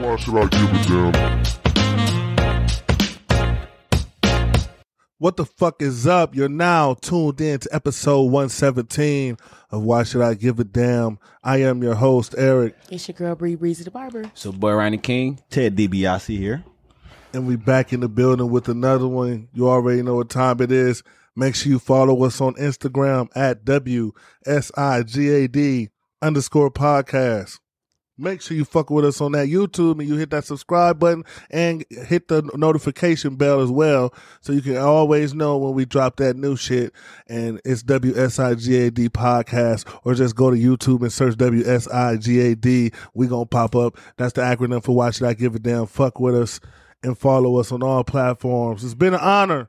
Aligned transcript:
Why 0.00 0.16
should 0.16 0.36
I 0.36 0.46
give 0.46 0.72
a 0.72 0.84
damn? 1.12 1.42
What 5.18 5.36
the 5.36 5.44
fuck 5.44 5.82
is 5.82 6.06
up? 6.06 6.34
You're 6.36 6.48
now 6.48 6.94
tuned 6.94 7.40
in 7.40 7.58
to 7.60 7.68
episode 7.74 8.22
117 8.24 9.36
of 9.70 9.82
Why 9.82 10.04
Should 10.04 10.22
I 10.22 10.34
Give 10.34 10.60
a 10.60 10.64
Damn? 10.64 11.18
I 11.42 11.56
am 11.62 11.82
your 11.82 11.96
host, 11.96 12.36
Eric, 12.38 12.76
It's 12.88 13.08
your 13.08 13.16
girl 13.16 13.34
Bree 13.34 13.56
Breezy 13.56 13.82
the 13.82 13.90
Barber. 13.90 14.30
So, 14.34 14.52
boy, 14.52 14.74
Ronnie 14.74 14.98
King. 14.98 15.40
Ted 15.50 15.74
DiBiase 15.76 16.38
here. 16.38 16.62
and 17.32 17.48
we 17.48 17.56
back 17.56 17.92
in 17.92 17.98
the 18.00 18.08
building 18.08 18.48
with 18.50 18.68
another 18.68 19.08
one. 19.08 19.48
You 19.52 19.68
already 19.68 20.02
know 20.02 20.14
what 20.14 20.30
time 20.30 20.60
it 20.60 20.70
is. 20.70 21.02
Make 21.34 21.56
sure 21.56 21.72
you 21.72 21.80
follow 21.80 22.22
us 22.24 22.40
on 22.40 22.54
Instagram 22.54 23.28
at 23.34 23.64
WSIGAD 23.64 24.14
underscore 26.22 26.70
podcast. 26.70 27.58
Make 28.20 28.42
sure 28.42 28.56
you 28.56 28.64
fuck 28.64 28.90
with 28.90 29.04
us 29.04 29.20
on 29.20 29.30
that 29.32 29.46
YouTube 29.46 30.00
and 30.00 30.08
you 30.08 30.16
hit 30.16 30.30
that 30.30 30.44
subscribe 30.44 30.98
button 30.98 31.24
and 31.50 31.84
hit 31.88 32.26
the 32.26 32.42
notification 32.54 33.36
bell 33.36 33.60
as 33.60 33.70
well 33.70 34.12
so 34.40 34.52
you 34.52 34.60
can 34.60 34.76
always 34.76 35.34
know 35.34 35.56
when 35.56 35.74
we 35.74 35.84
drop 35.84 36.16
that 36.16 36.36
new 36.36 36.56
shit 36.56 36.92
and 37.28 37.60
it's 37.64 37.84
WSIGAD 37.84 39.10
podcast 39.10 39.88
or 40.04 40.14
just 40.14 40.34
go 40.34 40.50
to 40.50 40.56
YouTube 40.56 41.02
and 41.02 41.12
search 41.12 41.36
WSIGAD. 41.36 42.94
We 43.14 43.26
gonna 43.26 43.46
pop 43.46 43.76
up. 43.76 43.96
That's 44.16 44.32
the 44.32 44.42
acronym 44.42 44.82
for 44.82 44.94
Why 44.96 45.10
Should 45.10 45.26
I 45.26 45.34
Give 45.34 45.54
a 45.54 45.58
Damn? 45.58 45.86
Fuck 45.86 46.18
with 46.20 46.34
us 46.34 46.60
and 47.02 47.16
follow 47.16 47.58
us 47.58 47.70
on 47.72 47.82
all 47.82 48.04
platforms. 48.04 48.84
It's 48.84 48.94
been 48.94 49.14
an 49.14 49.20
honor. 49.20 49.68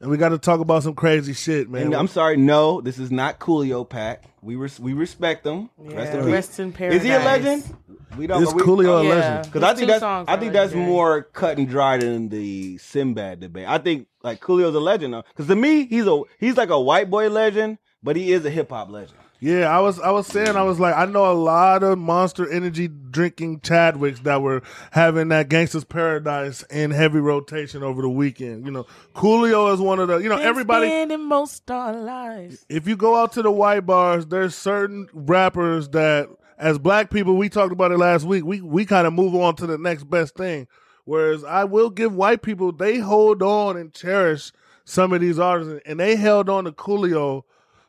And 0.00 0.10
we 0.10 0.16
got 0.16 0.30
to 0.30 0.38
talk 0.38 0.58
about 0.58 0.82
some 0.82 0.94
crazy 0.94 1.32
shit, 1.32 1.70
man. 1.70 1.82
And 1.82 1.94
I'm 1.94 2.08
sorry, 2.08 2.36
no, 2.36 2.80
this 2.80 2.98
is 2.98 3.12
not 3.12 3.38
Coolio 3.38 3.88
Pack. 3.88 4.24
We 4.42 4.56
res- 4.56 4.80
we 4.80 4.94
respect 4.94 5.46
him. 5.46 5.70
Rest 5.78 6.10
in 6.12 6.18
Yeah, 6.18 6.24
peace. 6.24 6.32
rest 6.32 6.58
in 6.58 6.72
paradise. 6.72 6.98
Is 7.02 7.06
he 7.06 7.12
a 7.12 7.18
legend? 7.20 7.76
We 8.16 8.26
don't. 8.26 8.42
Is 8.42 8.52
we- 8.54 8.62
Coolio 8.62 8.86
a 8.86 8.92
oh, 8.92 9.02
Yeah. 9.02 9.08
legend? 9.14 9.52
Because 9.52 9.62
I 9.62 9.74
think 9.74 9.88
that's 9.88 10.02
I 10.02 10.20
are 10.22 10.38
think 10.38 10.52
that's 10.52 10.72
legendary. 10.72 10.86
more 10.92 11.22
cut 11.22 11.58
and 11.58 11.68
dry 11.68 11.96
than 11.98 12.28
the 12.28 12.78
Sinbad 12.78 13.40
debate. 13.40 13.66
I 13.68 13.78
think 13.78 14.08
like 14.22 14.40
Coolio's 14.40 14.74
a 14.74 14.80
legend 14.80 15.14
though. 15.14 15.22
Because 15.28 15.46
to 15.48 15.56
me, 15.56 15.86
he's 15.86 16.06
a 16.06 16.22
he's 16.38 16.56
like 16.56 16.70
a 16.70 16.80
white 16.80 17.10
boy 17.10 17.28
legend, 17.28 17.78
but 18.02 18.16
he 18.16 18.32
is 18.32 18.44
a 18.44 18.50
hip 18.50 18.70
hop 18.70 18.90
legend. 18.90 19.18
Yeah, 19.40 19.76
I 19.76 19.80
was 19.80 19.98
I 19.98 20.12
was 20.12 20.28
saying 20.28 20.54
I 20.54 20.62
was 20.62 20.78
like 20.78 20.94
I 20.96 21.04
know 21.04 21.28
a 21.28 21.34
lot 21.34 21.82
of 21.82 21.98
Monster 21.98 22.48
Energy 22.48 22.86
drinking 22.86 23.58
Chadwicks 23.60 24.22
that 24.22 24.40
were 24.40 24.62
having 24.92 25.28
that 25.28 25.48
Gangsta's 25.48 25.84
Paradise 25.84 26.62
in 26.70 26.92
heavy 26.92 27.18
rotation 27.18 27.82
over 27.82 28.02
the 28.02 28.08
weekend. 28.08 28.64
You 28.64 28.70
know, 28.70 28.86
Coolio 29.16 29.74
is 29.74 29.80
one 29.80 29.98
of 29.98 30.06
the 30.06 30.18
you 30.18 30.28
know 30.28 30.36
everybody. 30.38 30.86
spending 30.86 31.24
most 31.24 31.68
our 31.72 31.92
lives. 31.92 32.64
If 32.68 32.86
you 32.86 32.94
go 32.94 33.16
out 33.16 33.32
to 33.32 33.42
the 33.42 33.50
white 33.50 33.84
bars, 33.84 34.26
there's 34.26 34.54
certain 34.54 35.08
rappers 35.12 35.88
that, 35.88 36.28
as 36.58 36.78
black 36.78 37.10
people, 37.10 37.36
we 37.36 37.48
talked 37.48 37.72
about 37.72 37.92
it 37.92 37.98
last 37.98 38.24
week. 38.24 38.44
We 38.44 38.60
we 38.60 38.84
kind 38.84 39.06
of 39.06 39.12
move 39.12 39.34
on 39.34 39.56
to 39.56 39.66
the 39.66 39.78
next 39.78 40.04
best 40.04 40.34
thing. 40.36 40.66
Whereas 41.04 41.44
I 41.44 41.64
will 41.64 41.90
give 41.90 42.14
white 42.14 42.42
people 42.42 42.72
they 42.72 42.98
hold 42.98 43.42
on 43.42 43.76
and 43.76 43.92
cherish 43.92 44.52
some 44.84 45.12
of 45.12 45.20
these 45.20 45.38
artists, 45.38 45.80
and 45.86 45.98
they 45.98 46.16
held 46.16 46.48
on 46.48 46.64
to 46.64 46.72
Coolio 46.72 47.42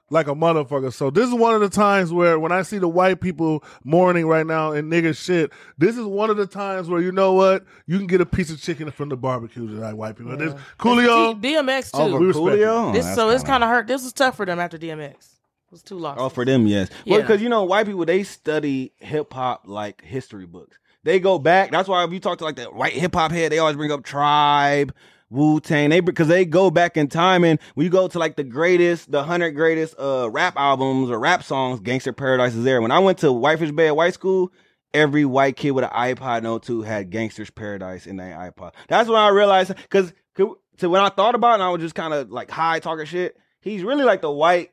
like 0.09 0.28
a 0.28 0.36
motherfucker. 0.36 0.94
So 0.94 1.09
this 1.09 1.28
is 1.28 1.34
one 1.34 1.56
of 1.56 1.61
the 1.61 1.69
times 1.69 2.14
where 2.14 2.39
when 2.39 2.52
I 2.52 2.61
see 2.61 2.78
the 2.78 2.88
white 2.88 3.19
people 3.19 3.64
mourning 3.84 4.28
right 4.28 4.45
now 4.45 4.72
and 4.72 4.91
nigga 4.91 5.16
shit, 5.16 5.52
this 5.78 5.97
is 5.97 6.06
one 6.06 6.30
of 6.30 6.38
the 6.38 6.45
times 6.45 6.88
where 6.88 7.02
you 7.02 7.11
know 7.11 7.34
what 7.34 7.66
you 7.88 7.97
can 7.97 8.08
get 8.08 8.22
a 8.22 8.25
piece 8.25 8.52
of 8.52 8.61
chicken 8.61 8.91
from 8.91 9.09
the 9.09 9.17
barbecue 9.17 9.67
tonight, 9.67 9.94
white 9.94 10.16
people. 10.16 10.38
This 10.38 10.53
Coolio. 10.78 11.41
DMX 11.41 11.91
too. 11.91 11.97
Over 11.97 12.19
we 12.19 12.31
Coolio, 12.31 12.89
oh, 12.89 12.94
this, 12.94 13.06
That's 13.06 13.16
so 13.16 13.30
it's 13.30 13.44
kinda- 13.44 13.52
kind 13.52 13.64
of 13.64 13.69
hurt. 13.69 13.88
This 13.88 14.03
was 14.03 14.14
tough 14.14 14.38
for 14.38 14.45
them 14.45 14.59
after 14.59 14.78
DMX. 14.78 15.30
Was 15.73 15.81
two 15.83 15.97
losses. 15.97 16.21
Oh, 16.23 16.29
for 16.29 16.45
them, 16.45 16.67
yes. 16.67 16.89
Well, 17.05 17.17
Yeah. 17.19 17.23
because 17.25 17.41
you 17.41 17.49
know, 17.49 17.63
white 17.63 17.85
people 17.88 18.05
they 18.05 18.23
study 18.23 18.93
hip 18.97 19.33
hop 19.33 19.63
like 19.66 20.03
history 20.03 20.45
books. 20.45 20.77
They 21.03 21.19
go 21.19 21.39
back. 21.39 21.71
That's 21.71 21.89
why 21.89 22.03
if 22.03 22.13
you 22.13 22.19
talk 22.19 22.38
to 22.38 22.43
like 22.45 22.55
the 22.57 22.66
white 22.66 22.93
hip 22.93 23.16
hop 23.16 23.31
head, 23.31 23.52
they 23.52 23.57
always 23.57 23.75
bring 23.75 23.91
up 23.91 24.03
Tribe, 24.03 24.94
Wu 25.31 25.59
Tang. 25.59 25.89
They 25.89 25.99
because 25.99 26.27
they 26.27 26.45
go 26.45 26.69
back 26.69 26.95
in 26.95 27.07
time, 27.07 27.44
and 27.44 27.59
when 27.73 27.85
you 27.85 27.89
go 27.89 28.07
to 28.07 28.19
like 28.19 28.35
the 28.35 28.44
greatest, 28.44 29.11
the 29.11 29.23
hundred 29.23 29.51
greatest 29.51 29.95
uh 30.00 30.29
rap 30.31 30.53
albums 30.57 31.09
or 31.09 31.19
rap 31.19 31.44
songs, 31.44 31.79
Gangster 31.79 32.13
Paradise 32.13 32.53
is 32.53 32.63
there. 32.63 32.81
When 32.81 32.91
I 32.91 33.00
went 33.00 33.17
to 33.19 33.31
Whitefish 33.33 33.72
Bay 33.72 33.88
at 33.88 33.95
White 33.95 34.13
School. 34.13 34.51
Every 34.95 35.25
white 35.25 35.56
kid 35.56 35.72
with 35.72 35.85
an 35.85 35.89
iPod 35.89 36.44
no 36.44 36.59
two 36.59 36.83
had 36.83 37.09
Gangster's 37.09 37.50
Paradise 37.50 38.06
in 38.06 38.17
their 38.17 38.35
iPod. 38.35 38.73
That's 38.88 39.09
when 39.09 39.19
I 39.19 39.29
realized 39.29 39.73
because 39.75 40.13
so 40.38 40.59
when 40.88 41.01
I 41.01 41.09
thought 41.09 41.33
about 41.33 41.53
it, 41.53 41.53
and 41.56 41.63
I 41.63 41.69
was 41.69 41.81
just 41.81 41.95
kind 41.95 42.13
of 42.13 42.29
like 42.29 42.51
high 42.51 42.78
talking 42.78 43.06
shit. 43.06 43.35
He's 43.59 43.81
really 43.81 44.03
like 44.03 44.22
the 44.22 44.29
white 44.29 44.69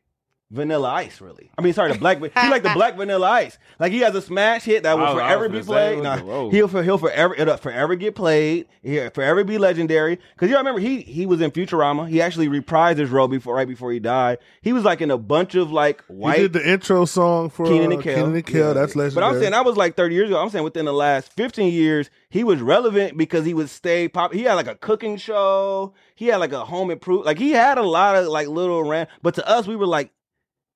Vanilla 0.51 0.89
Ice, 0.95 1.21
really. 1.21 1.49
I 1.57 1.63
mean, 1.63 1.73
sorry, 1.73 1.93
the 1.93 1.99
black. 1.99 2.19
he 2.19 2.51
like 2.51 2.65
the 2.65 2.73
black 2.75 2.97
Vanilla 2.97 3.31
Ice. 3.31 3.57
Like 3.79 3.93
he 3.93 4.01
has 4.01 4.17
a 4.17 4.23
smash 4.23 4.65
hit 4.65 4.83
that 4.83 4.99
will 4.99 5.05
I 5.07 5.13
forever 5.15 5.49
be 5.49 5.61
played. 5.61 6.03
Nah, 6.03 6.51
he'll 6.51 6.67
for, 6.67 6.83
he'll 6.83 6.99
forever 6.99 7.37
it'll 7.37 7.57
forever 7.57 7.95
get 7.95 8.17
played. 8.17 8.67
He'll 8.83 9.11
forever 9.11 9.45
be 9.45 9.59
legendary. 9.59 10.19
Because 10.35 10.51
you 10.51 10.57
remember 10.57 10.81
he 10.81 11.03
he 11.03 11.25
was 11.25 11.41
in 11.41 11.53
Futurama. 11.53 12.09
He 12.09 12.21
actually 12.21 12.49
reprised 12.49 12.97
his 12.97 13.11
role 13.11 13.29
before 13.29 13.55
right 13.55 13.69
before 13.69 13.93
he 13.93 14.01
died. 14.01 14.39
He 14.61 14.73
was 14.73 14.83
like 14.83 15.01
in 15.01 15.13
a 15.13 15.19
bunch 15.19 15.55
of 15.55 15.71
like 15.71 16.03
white. 16.09 16.37
He 16.37 16.43
did 16.43 16.53
the 16.55 16.69
intro 16.69 17.05
song 17.05 17.49
for 17.49 17.67
Kenan 17.67 17.93
uh, 17.93 17.95
and 17.95 18.03
Kel. 18.03 18.15
Kenan 18.17 18.35
and 18.35 18.47
Kel. 18.47 18.69
Yeah. 18.69 18.73
That's 18.73 18.97
legendary. 18.97 19.15
But 19.15 19.35
I'm 19.35 19.41
saying 19.41 19.53
that 19.53 19.65
was 19.65 19.77
like 19.77 19.95
30 19.95 20.15
years 20.17 20.31
ago. 20.31 20.43
I'm 20.43 20.51
saying 20.51 20.65
within 20.65 20.85
the 20.85 20.93
last 20.93 21.33
15 21.35 21.73
years, 21.73 22.11
he 22.29 22.43
was 22.43 22.61
relevant 22.61 23.17
because 23.17 23.45
he 23.45 23.55
would 23.55 23.71
stay 23.71 24.09
pop. 24.09 24.33
He 24.33 24.43
had 24.43 24.55
like 24.55 24.67
a 24.67 24.75
cooking 24.75 25.17
show. 25.17 25.95
He 26.17 26.27
had 26.27 26.39
like 26.39 26.53
a 26.53 26.65
home 26.65 26.91
improve. 26.91 27.25
Like 27.25 27.39
he 27.39 27.53
had 27.53 27.79
a 27.79 27.83
lot 27.83 28.17
of 28.17 28.27
like 28.27 28.49
little 28.49 28.83
ran. 28.83 29.07
But 29.23 29.37
to 29.37 29.49
us, 29.49 29.69
we 29.69 29.77
were 29.77 29.87
like, 29.87 30.11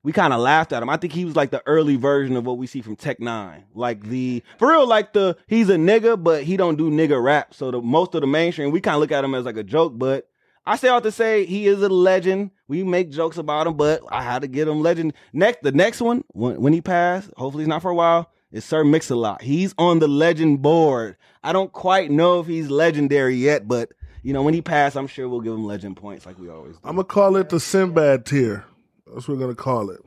we 0.04 0.12
kind 0.12 0.34
of 0.34 0.40
laughed 0.40 0.72
at 0.72 0.82
him. 0.82 0.90
I 0.90 0.98
think 0.98 1.14
he 1.14 1.24
was 1.24 1.34
like 1.34 1.50
the 1.50 1.62
early 1.66 1.96
version 1.96 2.36
of 2.36 2.44
what 2.44 2.58
we 2.58 2.66
see 2.66 2.82
from 2.82 2.94
Tech 2.94 3.18
N9ne. 3.18 3.64
Like 3.74 4.02
the 4.02 4.42
for 4.58 4.70
real, 4.70 4.86
like 4.86 5.14
the 5.14 5.36
he's 5.48 5.70
a 5.70 5.76
nigga, 5.76 6.22
but 6.22 6.44
he 6.44 6.56
don't 6.56 6.76
do 6.76 6.90
nigga 6.90 7.20
rap. 7.20 7.54
So 7.54 7.70
the 7.70 7.80
most 7.80 8.14
of 8.14 8.20
the 8.20 8.26
mainstream, 8.26 8.70
we 8.70 8.82
kind 8.82 8.94
of 8.94 9.00
look 9.00 9.10
at 9.10 9.24
him 9.24 9.34
as 9.34 9.46
like 9.46 9.56
a 9.56 9.64
joke. 9.64 9.94
But 9.96 10.28
I 10.66 10.76
say 10.76 10.88
out 10.88 11.02
to 11.04 11.10
say 11.10 11.46
he 11.46 11.66
is 11.66 11.82
a 11.82 11.88
legend. 11.88 12.50
We 12.68 12.84
make 12.84 13.10
jokes 13.10 13.38
about 13.38 13.66
him, 13.66 13.76
but 13.76 14.02
I 14.10 14.22
had 14.22 14.42
to 14.42 14.48
get 14.48 14.68
him 14.68 14.82
legend. 14.82 15.14
Next, 15.32 15.62
the 15.62 15.72
next 15.72 16.02
one 16.02 16.22
when, 16.28 16.60
when 16.60 16.72
he 16.74 16.82
passed, 16.82 17.30
hopefully 17.36 17.64
he's 17.64 17.68
not 17.68 17.82
for 17.82 17.90
a 17.90 17.94
while. 17.94 18.30
Is 18.52 18.64
Sir 18.64 18.84
Mix-a-Lot. 18.84 19.42
He's 19.42 19.74
on 19.78 19.98
the 19.98 20.06
legend 20.06 20.62
board. 20.62 21.16
I 21.42 21.52
don't 21.52 21.72
quite 21.72 22.12
know 22.12 22.38
if 22.38 22.46
he's 22.46 22.70
legendary 22.70 23.34
yet, 23.34 23.66
but 23.66 23.90
you 24.22 24.32
know 24.32 24.42
when 24.42 24.54
he 24.54 24.62
passed, 24.62 24.96
I'm 24.96 25.08
sure 25.08 25.28
we'll 25.28 25.40
give 25.40 25.54
him 25.54 25.66
legend 25.66 25.96
points 25.96 26.24
like 26.24 26.38
we 26.38 26.48
always 26.48 26.74
do. 26.74 26.80
I'm 26.84 26.96
gonna 26.96 27.04
call 27.04 27.36
it 27.36 27.48
the 27.48 27.58
Sinbad 27.58 28.26
tier. 28.26 28.64
That's 29.06 29.28
what 29.28 29.36
we're 29.36 29.40
gonna 29.40 29.54
call 29.54 29.90
it. 29.90 30.00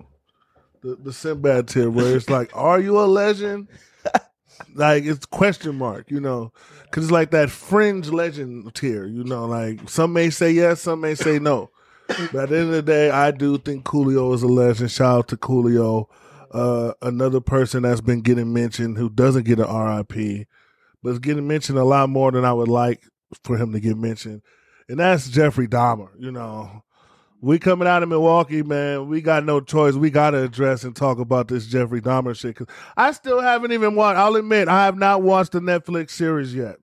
The 0.82 0.96
the 0.96 1.14
Sinbad 1.14 1.68
tier, 1.68 1.90
where 1.90 2.16
it's 2.16 2.30
like, 2.30 2.52
are 2.56 2.80
you 2.80 3.00
a 3.00 3.06
legend? 3.06 3.68
like 4.76 5.04
it's 5.06 5.26
question 5.26 5.76
mark, 5.76 6.10
you 6.10 6.20
know, 6.20 6.52
because 6.84 7.06
it's 7.06 7.12
like 7.12 7.32
that 7.32 7.50
fringe 7.50 8.10
legend 8.10 8.74
tier, 8.76 9.06
you 9.06 9.24
know. 9.24 9.46
Like 9.46 9.90
some 9.90 10.14
may 10.14 10.30
say 10.30 10.52
yes, 10.52 10.82
some 10.82 11.02
may 11.02 11.16
say 11.16 11.40
no. 11.40 11.70
But 12.08 12.44
at 12.44 12.50
the 12.50 12.58
end 12.58 12.68
of 12.68 12.72
the 12.72 12.82
day, 12.82 13.10
I 13.10 13.32
do 13.32 13.58
think 13.58 13.84
Coolio 13.84 14.34
is 14.34 14.44
a 14.44 14.48
legend. 14.48 14.92
Shout 14.92 15.18
out 15.18 15.28
to 15.30 15.38
Coolio, 15.38 16.08
uh, 16.52 16.94
another 17.02 17.42
person 17.42 17.84
that's 17.84 18.02
been 18.02 18.22
getting 18.22 18.54
mentioned 18.54 18.98
who 18.98 19.10
doesn't 19.10 19.44
get 19.44 19.60
an 19.60 19.68
RIP, 19.68 20.48
but 21.04 21.10
is 21.10 21.20
getting 21.20 21.48
mentioned 21.48 21.78
a 21.78 21.84
lot 21.84 22.10
more 22.10 22.32
than 22.32 22.46
I 22.46 22.54
would 22.54 22.70
like 22.70 23.04
for 23.44 23.58
him 23.58 23.74
to 23.74 23.80
get 23.80 23.98
mentioned, 23.98 24.42
and 24.88 25.00
that's 25.00 25.30
Jeffrey 25.30 25.68
Dahmer. 25.68 26.10
You 26.18 26.32
know, 26.32 26.84
we 27.42 27.60
coming 27.60 27.88
out 27.88 28.04
of 28.04 28.10
Milwaukee, 28.10 28.64
man. 28.64 29.08
We 29.08 29.22
got 29.22 29.46
no 29.46 29.60
choice. 29.60 29.94
We 29.94 30.10
got 30.10 30.32
to 30.32 30.44
address 30.44 30.84
and 30.84 30.96
talk 30.96 31.20
about 31.20 31.48
this 31.48 31.68
Jeffrey 31.68 32.02
Dahmer 32.02 32.36
shit. 32.36 32.56
Cause 32.56 32.68
I 32.96 33.12
still 33.12 33.42
haven't 33.42 33.72
even 33.72 33.96
watched. 33.96 34.18
I'll 34.18 34.36
admit, 34.36 34.68
I 34.68 34.86
have 34.86 34.98
not 34.98 35.22
watched 35.22 35.52
the 35.52 35.60
Netflix 35.60 36.12
series 36.12 36.56
yet, 36.56 36.78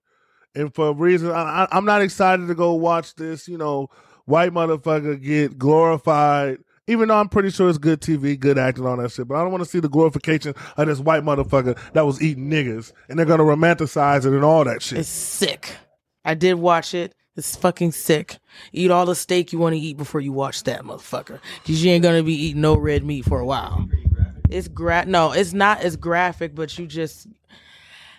and 0.54 0.72
for 0.74 0.88
a 0.88 0.92
reason, 0.92 1.30
I, 1.30 1.66
I'm 1.72 1.84
not 1.84 2.02
excited 2.02 2.46
to 2.46 2.54
go 2.54 2.74
watch 2.74 3.14
this. 3.16 3.48
You 3.48 3.58
know, 3.58 3.88
white 4.26 4.52
motherfucker 4.52 5.20
get 5.20 5.58
glorified. 5.58 6.58
Even 6.86 7.08
though 7.08 7.16
I'm 7.16 7.30
pretty 7.30 7.48
sure 7.48 7.70
it's 7.70 7.78
good 7.78 8.02
TV, 8.02 8.38
good 8.38 8.58
acting, 8.58 8.84
all 8.86 8.98
that 8.98 9.10
shit, 9.10 9.26
but 9.26 9.36
I 9.36 9.42
don't 9.42 9.50
want 9.50 9.64
to 9.64 9.70
see 9.70 9.80
the 9.80 9.88
glorification 9.88 10.54
of 10.76 10.86
this 10.86 10.98
white 10.98 11.22
motherfucker 11.22 11.78
that 11.94 12.04
was 12.04 12.20
eating 12.20 12.50
niggas, 12.50 12.92
and 13.08 13.18
they're 13.18 13.24
gonna 13.26 13.42
romanticize 13.42 14.26
it 14.26 14.34
and 14.34 14.44
all 14.44 14.64
that 14.64 14.82
shit. 14.82 14.98
It's 14.98 15.08
sick. 15.08 15.74
I 16.26 16.34
did 16.34 16.54
watch 16.54 16.92
it. 16.94 17.14
It's 17.36 17.56
fucking 17.56 17.92
sick. 17.92 18.38
Eat 18.72 18.90
all 18.90 19.06
the 19.06 19.14
steak 19.14 19.52
you 19.52 19.58
want 19.58 19.74
to 19.74 19.80
eat 19.80 19.96
before 19.96 20.20
you 20.20 20.32
watch 20.32 20.62
that 20.64 20.82
motherfucker, 20.82 21.40
because 21.62 21.84
you 21.84 21.90
ain't 21.90 22.02
gonna 22.02 22.22
be 22.22 22.34
eating 22.34 22.60
no 22.60 22.76
red 22.76 23.04
meat 23.04 23.24
for 23.24 23.40
a 23.40 23.44
while. 23.44 23.88
It's 24.48 24.68
gra 24.68 25.04
no, 25.04 25.32
it's 25.32 25.52
not 25.52 25.80
as 25.80 25.96
graphic, 25.96 26.54
but 26.54 26.78
you 26.78 26.86
just 26.86 27.26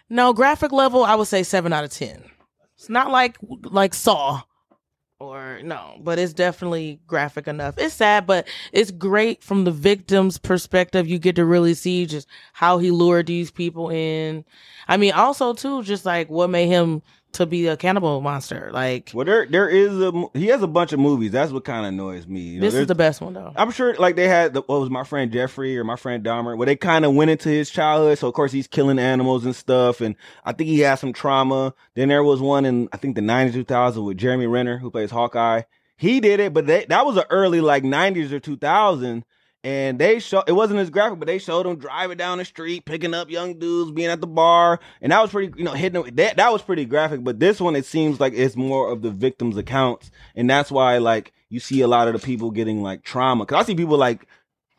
no 0.09 0.33
graphic 0.33 0.71
level. 0.71 1.03
I 1.05 1.15
would 1.15 1.27
say 1.27 1.43
seven 1.43 1.71
out 1.71 1.85
of 1.85 1.91
ten. 1.91 2.23
It's 2.75 2.89
not 2.89 3.09
like 3.09 3.37
like 3.63 3.93
Saw 3.93 4.41
or 5.17 5.61
no, 5.63 5.97
but 6.01 6.19
it's 6.19 6.33
definitely 6.33 6.99
graphic 7.07 7.47
enough. 7.47 7.75
It's 7.77 7.95
sad, 7.95 8.27
but 8.27 8.47
it's 8.73 8.91
great 8.91 9.41
from 9.43 9.63
the 9.63 9.71
victim's 9.71 10.37
perspective. 10.37 11.07
You 11.07 11.19
get 11.19 11.37
to 11.37 11.45
really 11.45 11.73
see 11.73 12.05
just 12.05 12.27
how 12.51 12.79
he 12.79 12.91
lured 12.91 13.27
these 13.27 13.49
people 13.49 13.89
in. 13.89 14.43
I 14.89 14.97
mean, 14.97 15.13
also 15.13 15.53
too, 15.53 15.83
just 15.83 16.05
like 16.05 16.29
what 16.29 16.49
made 16.49 16.67
him 16.67 17.01
to 17.35 17.45
be 17.45 17.67
a 17.67 17.77
cannibal 17.77 18.21
monster. 18.21 18.69
Like 18.73 19.11
Well, 19.13 19.25
there 19.25 19.45
there 19.45 19.69
is 19.69 19.99
a 20.01 20.11
he 20.33 20.47
has 20.47 20.61
a 20.61 20.67
bunch 20.67 20.93
of 20.93 20.99
movies. 20.99 21.31
That's 21.31 21.51
what 21.51 21.63
kind 21.63 21.85
of 21.85 21.93
annoys 21.93 22.27
me. 22.27 22.41
You 22.41 22.59
know, 22.59 22.65
this 22.65 22.73
is 22.73 22.87
the 22.87 22.95
best 22.95 23.21
one 23.21 23.33
though. 23.33 23.51
I'm 23.55 23.71
sure 23.71 23.95
like 23.95 24.15
they 24.15 24.27
had 24.27 24.53
the, 24.53 24.61
what 24.61 24.79
was 24.79 24.89
my 24.89 25.03
friend 25.03 25.31
Jeffrey 25.31 25.77
or 25.77 25.83
my 25.83 25.95
friend 25.95 26.23
Dahmer, 26.23 26.57
where 26.57 26.65
they 26.65 26.75
kind 26.75 27.05
of 27.05 27.13
went 27.13 27.31
into 27.31 27.49
his 27.49 27.69
childhood. 27.69 28.17
So 28.17 28.27
of 28.27 28.33
course 28.33 28.51
he's 28.51 28.67
killing 28.67 28.99
animals 28.99 29.45
and 29.45 29.55
stuff, 29.55 30.01
and 30.01 30.15
I 30.43 30.53
think 30.53 30.69
he 30.69 30.79
had 30.79 30.95
some 30.95 31.13
trauma. 31.13 31.73
Then 31.93 32.09
there 32.09 32.23
was 32.23 32.41
one 32.41 32.65
in 32.65 32.89
I 32.91 32.97
think 32.97 33.15
the 33.15 33.21
90s 33.21 33.53
2000 33.53 34.03
with 34.03 34.17
Jeremy 34.17 34.47
Renner 34.47 34.77
who 34.77 34.91
plays 34.91 35.11
Hawkeye. 35.11 35.63
He 35.97 36.19
did 36.19 36.41
it, 36.41 36.53
but 36.53 36.67
they, 36.67 36.85
that 36.85 37.05
was 37.05 37.15
an 37.15 37.23
early 37.29 37.61
like 37.61 37.83
90s 37.83 38.31
or 38.31 38.39
2000. 38.39 39.23
And 39.65 39.97
they 39.97 40.19
show 40.19 40.43
it 40.45 40.51
wasn't 40.51 40.79
as 40.79 40.91
graphic, 40.91 41.17
but 41.17 41.25
they 41.25 41.39
showed 41.39 41.65
him 41.65 41.77
driving 41.77 42.17
down 42.17 42.37
the 42.37 42.45
street, 42.45 42.85
picking 42.85 43.15
up 43.15 43.31
young 43.31 43.57
dudes, 43.57 43.91
being 43.91 44.11
at 44.11 44.21
the 44.21 44.27
bar, 44.27 44.79
and 45.01 45.11
that 45.11 45.19
was 45.19 45.31
pretty, 45.31 45.57
you 45.57 45.63
know, 45.63 45.71
hitting 45.71 46.03
them. 46.03 46.15
That 46.17 46.37
that 46.37 46.53
was 46.53 46.61
pretty 46.61 46.85
graphic. 46.85 47.23
But 47.23 47.39
this 47.39 47.59
one, 47.59 47.75
it 47.75 47.87
seems 47.87 48.19
like 48.19 48.33
it's 48.35 48.55
more 48.55 48.91
of 48.91 49.01
the 49.01 49.09
victims' 49.09 49.57
accounts, 49.57 50.11
and 50.35 50.47
that's 50.47 50.69
why 50.69 50.99
like 50.99 51.33
you 51.49 51.59
see 51.59 51.81
a 51.81 51.87
lot 51.87 52.07
of 52.07 52.13
the 52.13 52.19
people 52.19 52.51
getting 52.51 52.83
like 52.83 53.01
trauma. 53.01 53.43
Cause 53.47 53.59
I 53.59 53.65
see 53.65 53.73
people 53.73 53.97
like 53.97 54.27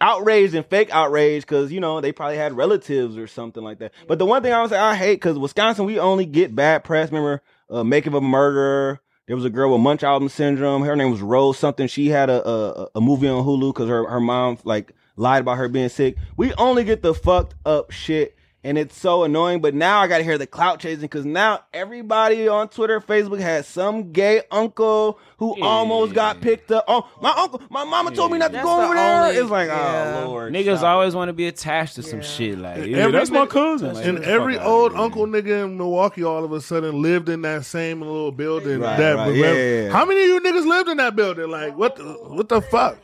outraged 0.00 0.54
and 0.54 0.64
fake 0.64 0.90
outrage 0.92 1.42
because 1.42 1.72
you 1.72 1.80
know 1.80 2.00
they 2.00 2.12
probably 2.12 2.36
had 2.36 2.52
relatives 2.52 3.18
or 3.18 3.26
something 3.26 3.64
like 3.64 3.80
that. 3.80 3.90
But 4.06 4.20
the 4.20 4.26
one 4.26 4.44
thing 4.44 4.52
I 4.52 4.60
would 4.60 4.70
say 4.70 4.78
I 4.78 4.94
hate 4.94 5.14
because 5.14 5.36
Wisconsin, 5.36 5.86
we 5.86 5.98
only 5.98 6.26
get 6.26 6.54
bad 6.54 6.84
press. 6.84 7.10
Remember, 7.10 7.42
uh, 7.68 7.82
Making 7.82 8.12
of 8.12 8.22
a 8.22 8.26
Murderer. 8.26 9.00
There 9.26 9.34
was 9.34 9.44
a 9.44 9.50
girl 9.50 9.72
with 9.72 9.80
Munchausen 9.80 10.28
syndrome. 10.28 10.82
Her 10.82 10.94
name 10.94 11.10
was 11.10 11.20
Rose 11.20 11.58
something. 11.58 11.88
She 11.88 12.08
had 12.08 12.30
a 12.30 12.48
a, 12.48 12.88
a 12.94 13.00
movie 13.00 13.26
on 13.26 13.44
Hulu 13.44 13.74
because 13.74 13.88
her 13.88 14.06
her 14.08 14.20
mom 14.20 14.58
like 14.62 14.92
lied 15.16 15.40
about 15.40 15.58
her 15.58 15.68
being 15.68 15.88
sick. 15.88 16.16
We 16.36 16.52
only 16.54 16.84
get 16.84 17.02
the 17.02 17.12
fucked 17.12 17.54
up 17.64 17.90
shit. 17.90 18.35
And 18.66 18.76
it's 18.76 18.98
so 18.98 19.22
annoying, 19.22 19.60
but 19.60 19.74
now 19.74 20.00
I 20.00 20.08
gotta 20.08 20.24
hear 20.24 20.38
the 20.38 20.46
clout 20.46 20.80
chasing 20.80 21.02
because 21.02 21.24
now 21.24 21.60
everybody 21.72 22.48
on 22.48 22.68
Twitter, 22.68 23.00
Facebook 23.00 23.38
has 23.38 23.64
some 23.68 24.10
gay 24.10 24.42
uncle 24.50 25.20
who 25.36 25.62
almost 25.62 26.14
got 26.14 26.40
picked 26.40 26.72
up. 26.72 26.84
Oh, 26.88 27.08
my 27.22 27.30
uncle, 27.30 27.62
my 27.70 27.84
mama 27.84 28.10
told 28.12 28.32
me 28.32 28.38
not 28.38 28.48
to 28.48 28.52
That's 28.54 28.64
go 28.64 28.76
the 28.78 28.84
over 28.86 28.94
there. 28.96 29.22
only- 29.22 29.36
it's 29.36 29.50
like, 29.50 29.68
oh, 29.68 29.72
yeah. 29.72 30.22
oh 30.24 30.28
lord, 30.30 30.52
Niggas 30.52 30.78
stop. 30.78 30.94
always 30.94 31.14
want 31.14 31.28
to 31.28 31.32
be 31.32 31.46
attached 31.46 31.94
to 31.94 32.02
some 32.02 32.22
shit. 32.22 32.58
Like, 32.58 32.86
yeah, 32.86 32.96
Every 32.98 33.12
that's 33.12 33.30
my 33.30 33.46
cousin. 33.46 33.94
Like, 33.94 34.04
and 34.04 34.18
every 34.24 34.58
old 34.58 34.92
here. 34.92 35.00
uncle 35.00 35.26
nigga 35.28 35.64
in 35.64 35.76
Milwaukee 35.76 36.24
all 36.24 36.44
of 36.44 36.50
a 36.50 36.60
sudden 36.60 37.00
lived 37.00 37.28
in 37.28 37.42
that 37.42 37.64
same 37.64 38.00
little 38.00 38.32
building. 38.32 38.80
Right, 38.80 38.96
that 38.98 39.14
right. 39.16 39.32
Yeah, 39.32 39.52
yeah, 39.52 39.80
yeah. 39.82 39.90
How 39.90 40.04
many 40.04 40.22
of 40.22 40.26
you 40.28 40.40
niggas 40.40 40.66
lived 40.66 40.88
in 40.88 40.96
that 40.96 41.14
building? 41.14 41.48
Like 41.50 41.76
what? 41.78 41.94
The, 41.94 42.02
what 42.04 42.48
the 42.48 42.60
fuck? 42.62 42.98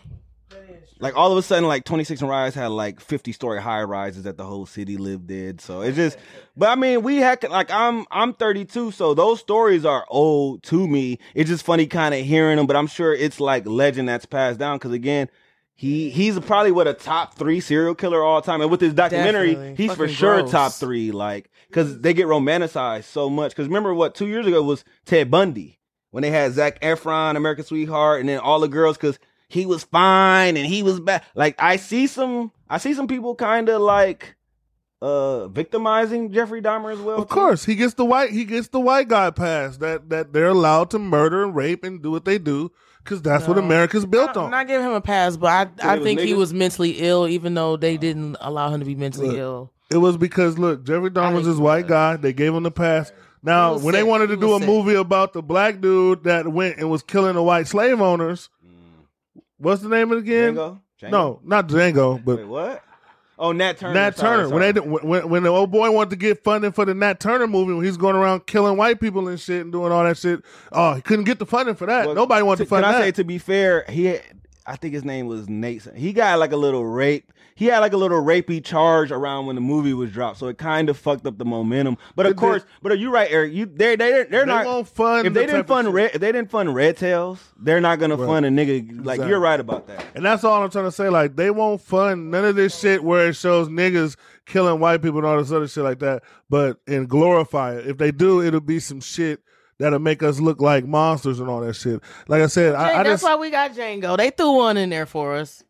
Like 1.02 1.16
all 1.16 1.32
of 1.32 1.36
a 1.36 1.42
sudden, 1.42 1.66
like 1.68 1.84
26 1.84 2.20
and 2.20 2.30
Rise 2.30 2.54
had 2.54 2.68
like 2.68 3.00
50 3.00 3.32
story 3.32 3.60
high 3.60 3.82
rises 3.82 4.22
that 4.22 4.36
the 4.36 4.44
whole 4.44 4.66
city 4.66 4.96
lived 4.96 5.32
in. 5.32 5.58
So 5.58 5.80
it's 5.80 5.96
just, 5.96 6.16
but 6.56 6.68
I 6.68 6.76
mean, 6.76 7.02
we 7.02 7.16
had 7.16 7.42
like 7.50 7.72
I'm 7.72 8.06
I'm 8.12 8.32
32, 8.34 8.92
so 8.92 9.12
those 9.12 9.40
stories 9.40 9.84
are 9.84 10.06
old 10.08 10.62
to 10.64 10.86
me. 10.86 11.18
It's 11.34 11.50
just 11.50 11.64
funny 11.64 11.88
kind 11.88 12.14
of 12.14 12.24
hearing 12.24 12.56
them, 12.56 12.68
but 12.68 12.76
I'm 12.76 12.86
sure 12.86 13.12
it's 13.12 13.40
like 13.40 13.66
legend 13.66 14.08
that's 14.08 14.26
passed 14.26 14.58
down 14.58 14.78
because 14.78 14.92
again. 14.92 15.28
He 15.74 16.10
he's 16.10 16.38
probably 16.38 16.70
what 16.70 16.86
a 16.86 16.92
top 16.92 17.34
three 17.34 17.58
serial 17.58 17.96
killer 17.96 18.22
all 18.22 18.40
time, 18.40 18.60
and 18.60 18.70
with 18.70 18.80
his 18.80 18.94
documentary, 18.94 19.54
Definitely. 19.54 19.84
he's 19.84 19.94
for 19.94 20.06
sure 20.06 20.40
gross. 20.40 20.50
top 20.52 20.72
three. 20.74 21.10
Like, 21.10 21.50
because 21.66 21.98
they 22.00 22.14
get 22.14 22.26
romanticized 22.26 23.04
so 23.04 23.28
much. 23.28 23.50
Because 23.50 23.66
remember 23.66 23.92
what 23.92 24.14
two 24.14 24.28
years 24.28 24.46
ago 24.46 24.62
was 24.62 24.84
Ted 25.06 25.30
Bundy 25.30 25.80
when 26.10 26.22
they 26.22 26.30
had 26.30 26.52
Zac 26.52 26.80
Efron, 26.82 27.36
American 27.36 27.64
Sweetheart, 27.64 28.20
and 28.20 28.28
then 28.28 28.38
all 28.38 28.60
the 28.60 28.68
girls 28.68 28.96
because 28.96 29.18
he 29.52 29.66
was 29.66 29.84
fine 29.84 30.56
and 30.56 30.66
he 30.66 30.82
was 30.82 30.98
bad. 31.00 31.22
Like 31.34 31.54
I 31.62 31.76
see 31.76 32.06
some, 32.06 32.52
I 32.68 32.78
see 32.78 32.94
some 32.94 33.06
people 33.06 33.34
kind 33.34 33.68
of 33.68 33.80
like 33.82 34.36
uh 35.00 35.48
victimizing 35.48 36.32
Jeffrey 36.32 36.62
Dahmer 36.62 36.92
as 36.92 37.00
well. 37.00 37.18
Of 37.22 37.28
too. 37.28 37.34
course, 37.34 37.64
he 37.64 37.74
gets 37.74 37.94
the 37.94 38.04
white 38.04 38.30
he 38.30 38.44
gets 38.44 38.68
the 38.68 38.80
white 38.80 39.08
guy 39.08 39.30
pass 39.30 39.76
that 39.78 40.08
that 40.10 40.32
they're 40.32 40.48
allowed 40.48 40.90
to 40.90 40.98
murder 40.98 41.42
and 41.42 41.54
rape 41.54 41.82
and 41.84 42.00
do 42.02 42.10
what 42.10 42.24
they 42.24 42.38
do 42.38 42.70
because 43.02 43.20
that's 43.20 43.48
what 43.48 43.58
America's 43.58 44.06
built 44.06 44.36
I'm 44.36 44.44
on. 44.44 44.50
not 44.52 44.68
giving 44.68 44.86
him 44.86 44.92
a 44.92 45.00
pass, 45.00 45.36
but 45.36 45.48
I, 45.48 45.62
I 45.92 45.96
they 45.96 45.98
was 45.98 46.04
think 46.06 46.20
he 46.20 46.34
was 46.34 46.54
mentally 46.54 46.92
ill, 47.00 47.26
even 47.26 47.54
though 47.54 47.76
they 47.76 47.96
didn't 47.96 48.36
allow 48.40 48.70
him 48.70 48.78
to 48.80 48.86
be 48.86 48.94
mentally 48.94 49.28
Look, 49.30 49.38
ill. 49.38 49.72
It 49.90 49.96
was 49.98 50.16
because 50.16 50.56
look, 50.56 50.84
Jeffrey 50.84 51.10
Dahmer's 51.10 51.34
think 51.34 51.46
this 51.46 51.56
white 51.58 51.84
was. 51.84 51.90
guy. 51.90 52.16
They 52.16 52.32
gave 52.32 52.54
him 52.54 52.62
the 52.62 52.70
pass. 52.70 53.10
Now, 53.42 53.70
He 53.70 53.74
was 53.74 53.82
when 53.82 53.92
they 53.94 54.04
wanted 54.04 54.28
to 54.28 54.34
He 54.36 54.40
do 54.40 54.54
a 54.54 54.58
sick. 54.60 54.68
movie 54.68 54.94
about 54.94 55.32
the 55.32 55.42
black 55.42 55.80
dude 55.80 56.22
that 56.24 56.46
went 56.46 56.78
and 56.78 56.88
was 56.88 57.02
killing 57.02 57.34
the 57.34 57.42
white 57.42 57.66
slave 57.66 58.00
owners, 58.00 58.48
what's 59.62 59.82
the 59.82 59.88
name 59.88 60.12
of 60.12 60.18
it 60.18 60.20
again? 60.22 60.54
Django? 60.54 60.80
Django? 61.00 61.10
No, 61.10 61.40
not 61.44 61.68
Django, 61.68 62.24
but 62.24 62.38
Wait, 62.38 62.46
what? 62.46 62.84
Oh, 63.38 63.50
Nat 63.50 63.78
Turner. 63.78 63.94
Nat 63.94 64.16
Sorry, 64.16 64.36
Turner. 64.44 64.48
When 64.50 64.60
they 64.60 64.72
did- 64.72 64.88
when 64.88 65.28
when 65.28 65.42
the 65.42 65.48
old 65.48 65.72
boy 65.72 65.90
wanted 65.90 66.10
to 66.10 66.16
get 66.16 66.44
funding 66.44 66.70
for 66.70 66.84
the 66.84 66.94
Nat 66.94 67.18
Turner 67.18 67.46
movie, 67.46 67.72
when 67.72 67.84
he's 67.84 67.96
going 67.96 68.14
around 68.14 68.46
killing 68.46 68.76
white 68.76 69.00
people 69.00 69.26
and 69.28 69.40
shit 69.40 69.62
and 69.62 69.72
doing 69.72 69.90
all 69.90 70.04
that 70.04 70.16
shit, 70.18 70.42
oh, 70.70 70.94
he 70.94 71.00
couldn't 71.02 71.24
get 71.24 71.38
the 71.40 71.46
funding 71.46 71.74
for 71.74 71.86
that. 71.86 72.06
Well, 72.06 72.14
Nobody 72.14 72.42
wanted 72.42 72.64
to 72.64 72.68
fund 72.68 72.84
Can 72.84 72.94
I 72.94 73.00
say 73.00 73.12
to 73.12 73.24
be 73.24 73.38
fair, 73.38 73.84
he 73.88 74.18
I 74.66 74.76
think 74.76 74.94
his 74.94 75.04
name 75.04 75.26
was 75.26 75.48
Nate. 75.48 75.86
He 75.96 76.12
got 76.12 76.38
like 76.38 76.52
a 76.52 76.56
little 76.56 76.84
rape. 76.84 77.32
He 77.54 77.66
had 77.66 77.80
like 77.80 77.92
a 77.92 77.96
little 77.96 78.22
rapey 78.22 78.64
charge 78.64 79.10
around 79.12 79.46
when 79.46 79.56
the 79.56 79.60
movie 79.60 79.92
was 79.92 80.10
dropped, 80.10 80.38
so 80.38 80.46
it 80.46 80.56
kind 80.56 80.88
of 80.88 80.96
fucked 80.96 81.26
up 81.26 81.36
the 81.36 81.44
momentum. 81.44 81.98
But 82.16 82.26
of 82.26 82.36
course, 82.36 82.64
but 82.80 82.92
are 82.92 82.96
you 82.96 83.10
right, 83.10 83.28
Eric? 83.30 83.52
You 83.52 83.66
they 83.66 83.94
they 83.96 84.10
they're 84.24 84.40
They 84.40 84.44
not 84.46 84.64
won't 84.64 84.88
fund 84.88 85.26
if 85.26 85.34
they 85.34 85.46
didn't 85.46 85.66
fund 85.66 85.92
red 85.92 86.12
if 86.14 86.20
they 86.20 86.32
didn't 86.32 86.50
fund 86.50 86.74
Red 86.74 86.96
Tails, 86.96 87.40
they're 87.58 87.80
not 87.80 87.98
gonna 87.98 88.16
Right. 88.16 88.26
fund 88.26 88.46
a 88.46 88.48
nigga 88.50 88.88
like 88.88 88.98
Exactly. 89.18 89.28
you're 89.28 89.40
right 89.40 89.60
about 89.60 89.86
that. 89.88 90.04
And 90.14 90.24
that's 90.24 90.44
all 90.44 90.62
I'm 90.62 90.70
trying 90.70 90.84
to 90.86 90.92
say. 90.92 91.08
Like 91.08 91.36
they 91.36 91.50
won't 91.50 91.80
fund 91.80 92.30
none 92.30 92.44
of 92.44 92.56
this 92.56 92.78
shit 92.78 93.04
where 93.04 93.28
it 93.28 93.36
shows 93.36 93.68
niggas 93.68 94.16
killing 94.46 94.80
white 94.80 95.02
people 95.02 95.18
and 95.18 95.26
all 95.26 95.38
this 95.38 95.52
other 95.52 95.68
shit 95.68 95.84
like 95.84 95.98
that. 95.98 96.22
But 96.48 96.78
and 96.86 97.08
glorify 97.08 97.74
it. 97.76 97.86
If 97.86 97.98
they 97.98 98.12
do, 98.12 98.40
it'll 98.42 98.60
be 98.60 98.78
some 98.80 99.00
shit 99.00 99.40
that'll 99.82 99.98
make 99.98 100.22
us 100.22 100.40
look 100.40 100.60
like 100.60 100.86
monsters 100.86 101.40
and 101.40 101.48
all 101.48 101.60
that 101.60 101.74
shit. 101.74 102.00
Like 102.28 102.42
I 102.42 102.46
said, 102.46 102.74
I, 102.74 103.00
I 103.00 103.02
that's 103.02 103.08
just 103.10 103.24
why 103.24 103.36
we 103.36 103.50
got 103.50 103.72
Django. 103.72 104.16
They 104.16 104.30
threw 104.30 104.52
one 104.52 104.76
in 104.76 104.88
there 104.90 105.06
for 105.06 105.34
us. 105.34 105.62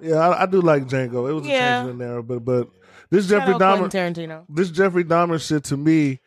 yeah, 0.00 0.16
I, 0.16 0.42
I 0.42 0.46
do 0.46 0.60
like 0.60 0.84
Django. 0.86 1.28
It 1.28 1.32
was 1.34 1.44
a 1.46 1.48
Yeah. 1.48 1.78
change 1.82 1.90
in 1.92 1.98
there, 1.98 2.22
but 2.22 2.44
but 2.44 2.68
this 3.10 3.28
Shout 3.28 3.40
Jeffrey 3.46 3.54
Dahmer, 3.54 3.88
Tarantino. 3.90 4.44
this 4.48 4.70
Jeffrey 4.70 5.04
Dahmer 5.04 5.40
shit 5.40 5.64
to 5.64 5.76
me 5.76 6.20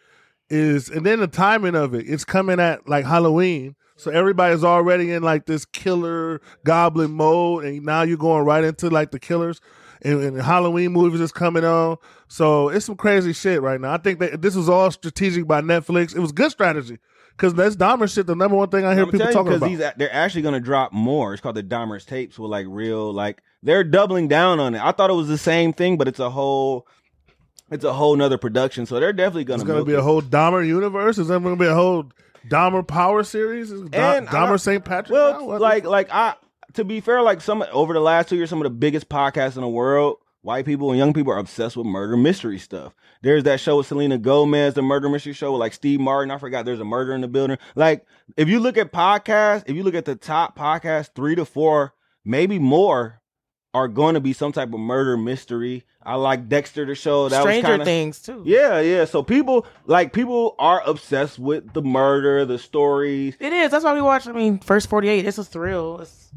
is, 0.49 0.89
and 0.89 1.05
then 1.05 1.19
the 1.19 1.27
timing 1.27 1.75
of 1.75 1.93
it, 1.93 2.05
it's 2.07 2.23
coming 2.25 2.59
at 2.59 2.87
like 2.87 3.05
Halloween. 3.05 3.75
So 3.97 4.11
everybody's 4.11 4.63
already 4.63 5.11
in 5.11 5.23
like 5.23 5.45
this 5.45 5.65
killer 5.65 6.39
goblin 6.63 7.11
mode, 7.11 7.65
and 7.65 7.83
now 7.83 8.03
you're 8.03 8.17
going 8.17 8.45
right 8.45 8.63
into 8.63 8.89
like 8.89 9.11
the 9.11 9.19
killers. 9.19 9.59
And, 10.01 10.21
and 10.23 10.41
Halloween 10.41 10.91
movies 10.93 11.19
is 11.19 11.31
coming 11.31 11.65
on, 11.65 11.97
so 12.27 12.69
it's 12.69 12.85
some 12.85 12.95
crazy 12.95 13.33
shit 13.33 13.61
right 13.61 13.79
now. 13.81 13.93
I 13.93 13.97
think 13.97 14.19
that 14.19 14.41
this 14.41 14.55
was 14.55 14.69
all 14.69 14.89
strategic 14.91 15.45
by 15.45 15.61
Netflix. 15.61 16.15
It 16.15 16.19
was 16.19 16.31
good 16.31 16.51
strategy 16.51 16.99
because 17.31 17.53
that's 17.53 17.75
Dahmer 17.75 18.11
shit. 18.13 18.27
The 18.27 18.35
number 18.35 18.55
one 18.55 18.69
thing 18.69 18.85
I 18.85 18.93
hear 18.93 19.03
I'm 19.03 19.11
people 19.11 19.31
talking 19.31 19.53
about. 19.53 19.65
these 19.67 19.79
they're 19.97 20.13
actually 20.13 20.43
gonna 20.43 20.59
drop 20.59 20.93
more. 20.93 21.33
It's 21.33 21.41
called 21.41 21.55
the 21.55 21.63
Dahmer's 21.63 22.05
tapes 22.05 22.39
with 22.39 22.49
like 22.49 22.65
real 22.69 23.11
like 23.13 23.41
they're 23.61 23.83
doubling 23.83 24.27
down 24.27 24.59
on 24.59 24.75
it. 24.75 24.81
I 24.81 24.91
thought 24.93 25.09
it 25.09 25.13
was 25.13 25.27
the 25.27 25.37
same 25.37 25.73
thing, 25.73 25.97
but 25.97 26.07
it's 26.07 26.19
a 26.19 26.29
whole 26.29 26.87
it's 27.71 27.83
a 27.83 27.93
whole 27.93 28.15
nother 28.15 28.37
production. 28.37 28.85
So 28.85 28.99
they're 28.99 29.13
definitely 29.13 29.45
gonna 29.45 29.61
It's 29.61 29.67
going 29.67 29.79
to 29.79 29.85
be 29.85 29.93
it. 29.93 29.99
a 29.99 30.01
whole 30.01 30.21
Dahmer 30.21 30.65
universe. 30.65 31.17
Is 31.17 31.27
there 31.27 31.39
going 31.39 31.55
to 31.55 31.59
be 31.59 31.67
a 31.67 31.73
whole 31.75 32.09
Dahmer 32.47 32.87
Power 32.87 33.23
series? 33.23 33.71
Is 33.71 33.81
And 33.93 34.27
Dahmer 34.27 34.59
St. 34.59 34.83
Patrick? 34.83 35.11
Well? 35.11 35.59
Like 35.59 35.83
like 35.85 36.09
I 36.11 36.35
to 36.73 36.83
be 36.83 36.99
fair, 37.01 37.21
like 37.21 37.41
some 37.41 37.63
over 37.71 37.93
the 37.93 37.99
last 37.99 38.29
two 38.29 38.35
years, 38.35 38.49
some 38.49 38.59
of 38.59 38.65
the 38.65 38.69
biggest 38.69 39.09
podcasts 39.09 39.55
in 39.55 39.61
the 39.61 39.67
world, 39.67 40.17
white 40.41 40.65
people 40.65 40.89
and 40.91 40.97
young 40.97 41.13
people 41.13 41.33
are 41.33 41.37
obsessed 41.39 41.75
with 41.77 41.85
murder 41.85 42.15
mystery 42.15 42.59
stuff. 42.59 42.93
There's 43.21 43.43
that 43.43 43.59
show 43.59 43.77
with 43.77 43.87
Selena 43.87 44.17
Gomez, 44.17 44.73
the 44.73 44.81
murder 44.81 45.09
mystery 45.09 45.33
show 45.33 45.51
with 45.51 45.59
like 45.59 45.73
Steve 45.73 45.99
Martin. 45.99 46.31
I 46.31 46.37
forgot 46.37 46.65
there's 46.65 46.79
a 46.79 46.85
murder 46.85 47.13
in 47.13 47.21
the 47.21 47.27
building. 47.27 47.57
Like 47.75 48.05
if 48.37 48.47
you 48.47 48.59
look 48.59 48.77
at 48.77 48.91
podcasts, 48.91 49.63
if 49.67 49.75
you 49.75 49.83
look 49.83 49.95
at 49.95 50.05
the 50.05 50.15
top 50.15 50.57
podcasts, 50.57 51.09
three 51.13 51.35
to 51.35 51.45
four, 51.45 51.93
maybe 52.23 52.59
more, 52.59 53.21
are 53.73 53.87
going 53.87 54.15
to 54.15 54.19
be 54.19 54.33
some 54.33 54.51
type 54.51 54.73
of 54.73 54.79
murder 54.79 55.15
mystery. 55.15 55.83
I 56.01 56.15
like 56.15 56.49
Dexter 56.49 56.85
the 56.85 56.95
show. 56.95 57.29
That 57.29 57.41
Stranger 57.41 57.67
was 57.67 57.71
kind 57.71 57.81
of 57.81 57.85
Things 57.85 58.21
too. 58.21 58.41
yeah, 58.45 58.79
yeah. 58.79 59.05
So 59.05 59.21
people 59.21 59.67
like 59.85 60.11
people 60.13 60.55
are 60.57 60.81
obsessed 60.87 61.37
with 61.37 61.73
the 61.73 61.81
murder, 61.83 62.45
the 62.45 62.57
stories. 62.57 63.35
It 63.39 63.53
is. 63.53 63.69
That's 63.69 63.83
why 63.83 63.93
we 63.93 64.01
watch. 64.01 64.27
I 64.27 64.31
mean, 64.31 64.59
first 64.59 64.89
forty 64.89 65.07
eight. 65.09 65.25
It's 65.25 65.37
a 65.37 65.43
thrill. 65.43 65.99
It's 65.99 66.29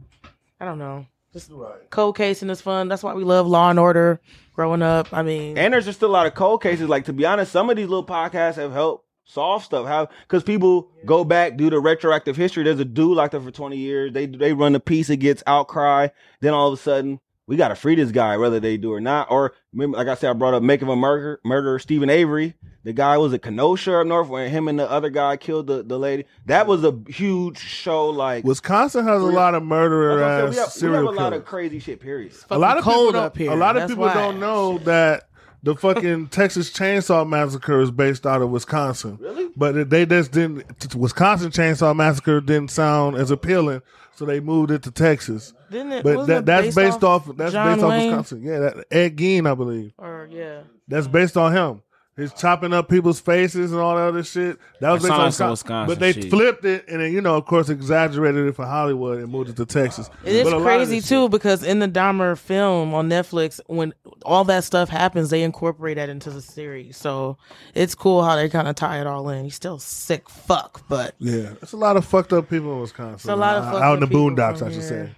I 0.63 0.65
don't 0.65 0.79
know. 0.79 1.07
Just 1.33 1.51
cold 1.91 2.17
casing 2.17 2.49
is 2.49 2.61
fun. 2.61 2.87
That's 2.87 3.03
why 3.03 3.15
we 3.15 3.25
love 3.25 3.49
Law 3.49 3.71
and 3.71 3.81
Order. 3.81 4.21
Growing 4.55 4.81
up, 4.81 5.09
I 5.13 5.23
mean, 5.23 5.59
And 5.59 5.75
there's 5.75 5.87
just 5.87 5.99
still 5.99 6.11
a 6.11 6.13
lot 6.13 6.27
of 6.27 6.35
cold 6.35 6.63
cases. 6.63 6.89
Like 6.89 7.07
to 7.07 7.13
be 7.13 7.27
honest, 7.27 7.51
some 7.51 7.69
of 7.69 7.77
these 7.77 7.89
little 7.89 8.07
podcasts 8.07 8.55
have 8.57 8.71
helped 8.71 9.05
solve 9.25 9.65
stuff. 9.65 9.87
How 9.89 10.09
because 10.21 10.45
people 10.45 10.89
go 11.05 11.25
back 11.25 11.57
do 11.57 11.69
the 11.69 11.81
retroactive 11.81 12.37
history. 12.37 12.63
There's 12.63 12.79
a 12.79 12.85
dude 12.85 13.17
like 13.17 13.33
that 13.33 13.43
for 13.43 13.51
20 13.51 13.77
years. 13.77 14.13
They 14.13 14.27
they 14.27 14.53
run 14.53 14.75
the 14.75 14.79
piece, 14.79 15.11
it 15.11 15.17
gets 15.17 15.43
outcry. 15.49 16.09
Then 16.41 16.55
all 16.55 16.69
of 16.69 16.79
a 16.79 16.81
sudden, 16.81 17.19
we 17.47 17.57
got 17.57 17.69
to 17.69 17.75
free 17.75 17.95
this 17.95 18.11
guy, 18.13 18.37
whether 18.37 18.61
they 18.61 18.77
do 18.77 18.93
or 18.93 19.01
not. 19.01 19.31
Or 19.31 19.53
remember, 19.73 19.99
like 19.99 20.09
I 20.09 20.15
said, 20.15 20.31
I 20.31 20.33
brought 20.33 20.55
up 20.55 20.63
making 20.63 20.89
a 20.89 20.97
murder 20.97 21.41
murderer 21.45 21.79
Steven 21.79 22.09
Avery. 22.11 22.55
The 22.85 22.93
guy 22.93 23.17
was 23.17 23.33
at 23.33 23.43
Kenosha 23.43 23.99
up 23.99 24.07
north, 24.07 24.29
where 24.29 24.49
him 24.49 24.67
and 24.67 24.77
the 24.79 24.91
other 24.91 25.09
guy 25.09 25.37
killed 25.37 25.69
the, 25.69 25.85
the 25.85 25.99
lady. 25.99 26.25
That 26.47 26.67
was 26.67 26.83
a 26.85 26.99
huge 27.07 27.59
show. 27.59 28.09
Like 28.11 28.45
Wisconsin 28.45 29.05
has 29.07 29.23
a 29.23 29.27
lot 29.27 29.55
of 29.55 29.63
murderer 29.63 30.19
That's 30.19 30.21
what 30.21 30.29
ass 30.29 30.41
we 30.41 30.43
have, 30.43 30.51
we 30.51 30.59
have 30.59 30.73
serial 30.73 31.03
a 31.03 31.11
lot 31.11 31.17
killers. 31.17 31.39
of 31.39 31.45
crazy 31.45 31.79
shit. 31.79 32.01
Period. 32.01 32.33
A 32.51 32.59
lot 32.59 32.79
of 32.79 32.85
cold 32.85 32.97
people 33.09 33.13
don't, 33.13 33.23
up 33.25 33.37
here. 33.37 33.53
A 33.53 33.57
lot 33.57 33.77
of 33.77 33.83
That's 33.83 33.93
people 33.93 34.05
why. 34.05 34.15
don't 34.15 34.41
know 34.41 34.79
that 34.79 35.29
the 35.63 35.77
fucking 35.77 36.29
Texas 36.31 36.71
Chainsaw 36.71 37.29
Massacre 37.29 37.81
is 37.81 37.91
based 37.91 38.27
out 38.27 38.43
of 38.43 38.51
Wisconsin. 38.51 39.19
Really? 39.21 39.51
but 39.57 39.91
they 39.91 40.07
just 40.07 40.33
didn't. 40.33 40.95
Wisconsin 40.95 41.51
Chainsaw 41.51 41.95
Massacre 41.95 42.41
didn't 42.41 42.71
sound 42.71 43.17
as 43.17 43.31
appealing, 43.31 43.83
so 44.15 44.25
they 44.25 44.41
moved 44.41 44.71
it 44.71 44.83
to 44.85 44.91
Texas. 44.91 45.53
Didn't 45.71 45.93
it? 45.93 46.05
But 46.05 46.27
that, 46.27 46.47
that's 46.47 46.75
based 46.75 47.05
off. 47.05 47.27
that's 47.37 47.53
John 47.53 47.75
based 47.75 47.85
off 47.85 47.91
Wayne? 47.91 48.07
Wisconsin. 48.09 48.43
Yeah, 48.43 48.59
that, 48.59 48.87
Ed 48.91 49.17
Gein, 49.17 49.51
I 49.51 49.55
believe. 49.55 49.93
Or 49.99 50.29
yeah. 50.31 50.63
That's 50.89 51.07
based 51.07 51.37
on 51.37 51.53
him. 51.53 51.83
He's 52.15 52.33
chopping 52.35 52.75
up 52.75 52.91
people's 52.91 53.21
faces 53.21 53.73
and 53.73 53.81
all 53.81 53.97
that 53.97 54.03
other 54.09 54.23
shit. 54.23 54.59
That 54.81 54.91
was 54.91 55.01
That 55.03 55.09
based 55.09 55.19
on 55.19 55.33
sounds 55.33 55.37
some 55.37 55.51
Wisconsin. 55.51 55.51
Wisconsin 55.51 55.89
But 55.89 55.99
they 55.99 56.13
shit. 56.13 56.31
flipped 56.31 56.65
it 56.67 56.85
and 56.87 57.01
then, 57.01 57.11
you 57.11 57.23
know, 57.23 57.37
of 57.37 57.47
course, 57.47 57.71
exaggerated 57.71 58.47
it 58.49 58.55
for 58.55 58.67
Hollywood 58.67 59.21
and 59.21 59.33
moved 59.33 59.49
it 59.49 59.57
to 59.57 59.65
Texas. 59.65 60.11
It 60.23 60.35
is 60.35 60.45
But 60.45 60.53
a 60.53 60.57
lot 60.59 60.61
of 60.61 60.63
crazy 60.67 61.01
this 61.01 61.09
too 61.09 61.31
because 61.31 61.63
in 61.63 61.79
the 61.79 61.89
Dahmer 61.89 62.37
film 62.37 62.93
on 62.93 63.09
Netflix, 63.09 63.61
when 63.67 63.95
all 64.27 64.45
that 64.45 64.65
stuff 64.65 64.91
happens, 64.91 65.31
they 65.31 65.43
incorporate 65.43 65.97
that 65.97 66.11
into 66.11 66.29
the 66.29 66.43
series. 66.43 66.99
So 66.99 67.39
it's 67.75 67.95
cool 67.95 68.23
how 68.23 68.37
they 68.37 68.51
kind 68.51 68.69
of 68.69 68.75
tie 68.75 69.01
it 69.01 69.07
all 69.07 69.31
in. 69.31 69.45
He's 69.45 69.55
still 69.55 69.79
sick 69.79 70.29
fuck, 70.29 70.87
but 70.91 71.15
Yeah, 71.19 71.55
it's 71.63 71.73
a 71.73 71.79
lot 71.79 71.97
of 71.97 72.05
fucked 72.05 72.35
up 72.35 72.51
people 72.51 72.75
in 72.75 72.81
Wisconsin. 72.81 73.15
It's 73.15 73.25
a 73.25 73.37
lot 73.37 73.57
of 73.57 73.65
fucked 73.65 73.83
out 73.83 73.95
in 73.95 74.01
the 74.01 74.05
up 74.07 74.11
people 74.11 74.31
boondocks, 74.33 74.57
I 74.63 74.71
should 74.71 74.83
here. 74.83 75.07
say, 75.07 75.13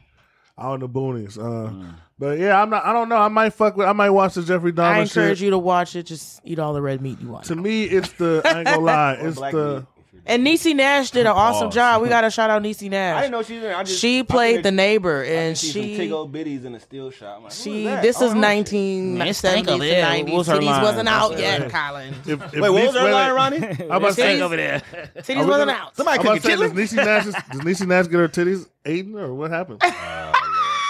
out 0.61 0.75
in 0.75 0.81
the 0.81 0.89
boonies. 0.89 1.37
Uh, 1.39 1.71
Mm. 1.73 1.95
But 2.19 2.39
yeah, 2.39 2.61
I'm 2.61 2.71
not. 2.71 2.85
I 2.85 2.93
don't 2.93 3.09
know. 3.09 3.17
I 3.17 3.29
might 3.29 3.51
fuck 3.51 3.77
with. 3.77 3.87
I 3.89 3.93
might 3.93 4.11
watch 4.11 4.35
the 4.35 4.43
Jeffrey 4.43 4.73
Dahmer 4.73 4.83
I 4.85 5.01
encourage 5.01 5.39
shit. 5.39 5.45
you 5.47 5.51
to 5.51 5.59
watch 5.59 5.97
it. 5.97 6.05
Just 6.05 6.41
eat 6.45 6.59
all 6.61 6.73
the 6.73 6.81
red 6.83 7.01
meat 7.01 7.21
you 7.21 7.29
want. 7.29 7.45
To 7.47 7.57
me, 7.57 7.85
it's 7.85 8.13
the. 8.13 8.41
I 8.45 8.59
ain't 8.59 8.67
gonna 8.67 8.79
lie. 8.81 9.13
It's 9.15 9.41
the. 9.41 9.77
meat. 9.81 9.87
And 10.27 10.47
Niecy 10.47 10.75
Nash 10.75 11.11
did 11.11 11.27
an 11.27 11.33
awesome 11.33 11.67
Pause. 11.67 11.75
job. 11.75 12.03
We 12.03 12.09
got 12.09 12.23
to 12.23 12.31
shout 12.31 12.49
out 12.49 12.63
Niecy 12.63 12.89
Nash. 12.89 13.17
I 13.19 13.21
didn't 13.23 13.33
know 13.33 13.43
she 13.43 13.55
was 13.55 13.63
in 13.65 13.69
there. 13.69 13.77
I 13.77 13.83
just, 13.83 14.01
she 14.01 14.21
I 14.21 14.23
played 14.23 14.57
the 14.61 14.63
think 14.63 14.77
neighbor, 14.77 15.23
I 15.23 15.27
and 15.27 15.59
see 15.59 15.67
some 15.73 15.83
she 15.83 15.97
tig 15.99 16.13
old 16.13 16.33
biddies 16.33 16.65
in 16.65 16.75
a 16.75 16.81
steel 16.81 17.11
shop. 17.11 17.37
I'm 17.39 17.43
like, 17.43 17.53
who 17.53 17.59
she. 17.63 17.85
that? 17.85 18.01
This 18.01 18.23
Oh, 18.23 18.27
is 18.27 18.31
no 18.33 18.37
shit. 18.37 18.41
nineteen 18.41 19.19
Man, 19.19 19.35
seventies 19.35 19.67
think 19.67 19.83
to 19.83 20.01
nineties. 20.03 20.47
Her 20.47 20.55
Titties 20.55 20.65
line? 20.67 20.83
wasn't 20.83 21.09
out 21.09 21.31
What's 21.31 21.43
yet, 21.43 21.71
Colin. 21.71 22.15
If, 22.27 22.29
if 22.29 22.53
Wait, 22.55 22.61
what 22.61 22.73
was 22.73 22.95
her 22.95 23.05
wait, 23.05 23.13
line. 23.13 23.35
Ronnie? 23.35 23.57
I'm 23.67 23.91
about 23.91 24.01
to 24.09 24.13
say. 24.15 24.41
over 24.41 24.57
there. 24.57 24.81
Titties 25.17 25.47
wasn't 25.47 25.49
gonna- 25.49 25.73
out. 25.73 25.97
Somebody 25.97 26.19
I'm 26.21 26.27
about 26.27 26.33
cook 26.35 26.43
to 26.43 26.49
say, 26.49 26.55
a 26.55 26.57
does 26.57 26.73
chitlin? 26.73 26.75
Niecy 26.75 27.05
Nash, 27.05 27.25
does 27.25 27.61
Niecy 27.61 27.87
Nash 27.87 28.05
get 28.07 28.15
her 28.15 28.29
titties 28.29 28.67
eaten 28.87 29.19
or 29.19 29.35
what 29.35 29.51
happened? 29.51 29.83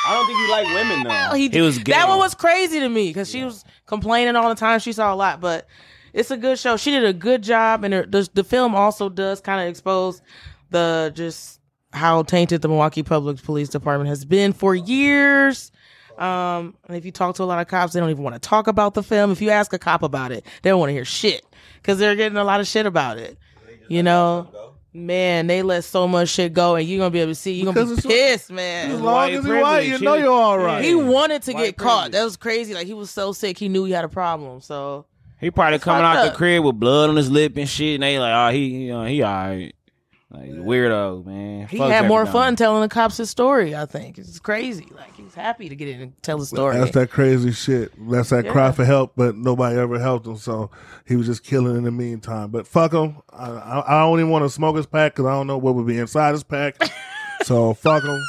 I 0.06 0.14
don't 0.14 0.26
think 0.26 0.38
you 0.38 0.50
like 0.50 0.66
women 0.66 1.04
though. 1.04 1.34
he, 1.34 1.46
It 1.46 1.62
was 1.62 1.78
gay. 1.78 1.92
that 1.92 2.08
one 2.08 2.18
was 2.18 2.34
crazy 2.34 2.80
to 2.80 2.88
me 2.88 3.08
because 3.08 3.30
she 3.30 3.42
was 3.44 3.64
complaining 3.86 4.36
all 4.36 4.48
the 4.48 4.54
time. 4.54 4.78
She 4.80 4.92
saw 4.92 5.12
a 5.12 5.16
lot, 5.16 5.40
but 5.40 5.66
it's 6.12 6.30
a 6.30 6.36
good 6.36 6.58
show. 6.58 6.76
She 6.76 6.90
did 6.90 7.04
a 7.04 7.12
good 7.12 7.42
job, 7.42 7.84
and 7.84 7.94
her, 7.94 8.06
the 8.06 8.28
the 8.34 8.44
film 8.44 8.74
also 8.74 9.08
does 9.08 9.40
kind 9.40 9.60
of 9.62 9.68
expose 9.68 10.20
the 10.70 11.12
just 11.14 11.60
how 11.92 12.22
tainted 12.22 12.60
the 12.60 12.68
Milwaukee 12.68 13.02
Public 13.02 13.42
Police 13.42 13.68
Department 13.68 14.08
has 14.08 14.24
been 14.24 14.52
for 14.52 14.74
years. 14.74 15.70
Um, 16.18 16.76
and 16.86 16.96
if 16.96 17.04
you 17.04 17.10
talk 17.10 17.34
to 17.36 17.42
a 17.42 17.44
lot 17.44 17.60
of 17.60 17.66
cops, 17.66 17.92
they 17.92 18.00
don't 18.00 18.10
even 18.10 18.22
want 18.22 18.34
to 18.34 18.40
talk 18.48 18.66
about 18.68 18.94
the 18.94 19.02
film. 19.02 19.32
If 19.32 19.40
you 19.40 19.50
ask 19.50 19.72
a 19.72 19.78
cop 19.78 20.02
about 20.02 20.30
it, 20.32 20.44
they 20.62 20.70
don't 20.70 20.78
want 20.78 20.90
to 20.90 20.94
hear 20.94 21.04
shit 21.04 21.44
because 21.82 21.98
they're 21.98 22.14
getting 22.14 22.38
a 22.38 22.44
lot 22.44 22.60
of 22.60 22.66
shit 22.68 22.86
about 22.86 23.18
it. 23.18 23.36
You 23.88 24.02
know, 24.02 24.73
man, 24.94 25.46
they 25.48 25.62
let 25.62 25.84
so 25.84 26.06
much 26.08 26.28
shit 26.30 26.52
go, 26.52 26.76
and 26.76 26.86
you're 26.88 26.98
gonna 26.98 27.10
be 27.10 27.20
able 27.20 27.32
to 27.32 27.34
see. 27.34 27.52
You're 27.52 27.72
gonna 27.72 27.84
Because 27.86 28.02
be 28.04 28.08
it's- 28.14 28.32
pissed, 28.38 28.50
man. 28.52 28.92
As 28.92 29.00
White 29.00 29.04
long 29.12 29.30
as 29.30 29.44
you're 29.44 29.60
white, 29.60 29.80
you 29.88 29.98
know 29.98 30.14
you're 30.14 30.30
all 30.32 30.58
right. 30.58 30.84
He 30.84 30.94
wanted 30.94 31.42
to 31.42 31.52
White 31.52 31.64
get 31.64 31.76
caught. 31.76 32.12
That 32.12 32.24
was 32.24 32.36
crazy. 32.36 32.72
Like 32.74 32.86
he 32.86 32.94
was 32.94 33.10
so 33.10 33.32
sick, 33.32 33.58
he 33.58 33.68
knew 33.68 33.84
he 33.84 33.92
had 33.92 34.04
a 34.04 34.08
problem. 34.08 34.60
So 34.60 35.04
He 35.40 35.50
probably 35.50 35.78
coming 35.80 36.04
out 36.04 36.16
up. 36.18 36.32
the 36.32 36.36
crib 36.38 36.64
with 36.64 36.78
blood 36.78 37.10
on 37.10 37.16
his 37.16 37.30
lip 37.30 37.56
and 37.56 37.68
shit, 37.68 37.94
and 37.94 38.02
they 38.02 38.18
like, 38.18 38.32
oh, 38.32 38.54
he, 38.56 38.66
you 38.86 38.92
know, 38.92 39.04
he 39.04 39.22
alright. 39.22 39.74
Like 40.34 40.50
weirdo, 40.50 41.24
man. 41.24 41.68
he 41.68 41.78
Fuck 41.78 41.90
had 41.90 42.08
more 42.08 42.24
Dahmer. 42.24 42.32
fun 42.32 42.56
telling 42.56 42.82
the 42.82 42.88
cops 42.88 43.16
his 43.18 43.30
story. 43.30 43.74
I 43.76 43.86
think 43.86 44.18
it's 44.18 44.38
crazy. 44.40 44.88
Like 44.94 45.14
he's 45.16 45.34
happy 45.34 45.68
to 45.68 45.76
get 45.76 45.88
in 45.88 46.00
and 46.00 46.22
tell 46.22 46.38
the 46.38 46.46
story. 46.46 46.76
That's 46.76 46.90
that 46.92 47.10
crazy 47.10 47.52
shit. 47.52 47.92
That's 48.10 48.30
that 48.30 48.48
cry 48.48 48.72
for 48.72 48.84
help, 48.84 49.12
but 49.16 49.36
nobody 49.36 49.78
ever 49.78 49.98
helped 49.98 50.26
him. 50.26 50.36
So 50.36 50.70
he 51.06 51.14
was 51.16 51.26
just 51.26 51.44
killing 51.44 51.76
in 51.76 51.84
the 51.84 51.92
meantime. 51.92 52.50
But 52.50 52.66
fuck 52.66 52.92
him. 52.92 53.18
I, 53.30 53.48
I, 53.50 53.96
I 53.98 54.00
don't 54.02 54.18
even 54.18 54.30
want 54.30 54.44
to 54.44 54.50
smoke 54.50 54.76
his 54.76 54.86
pack 54.86 55.14
because 55.14 55.26
I 55.26 55.32
don't 55.32 55.46
know 55.46 55.58
what 55.58 55.74
would 55.76 55.86
be 55.86 55.98
inside 55.98 56.32
his 56.32 56.42
pack. 56.42 56.76
so 57.42 57.74
fuck 57.74 58.02
him. 58.02 58.20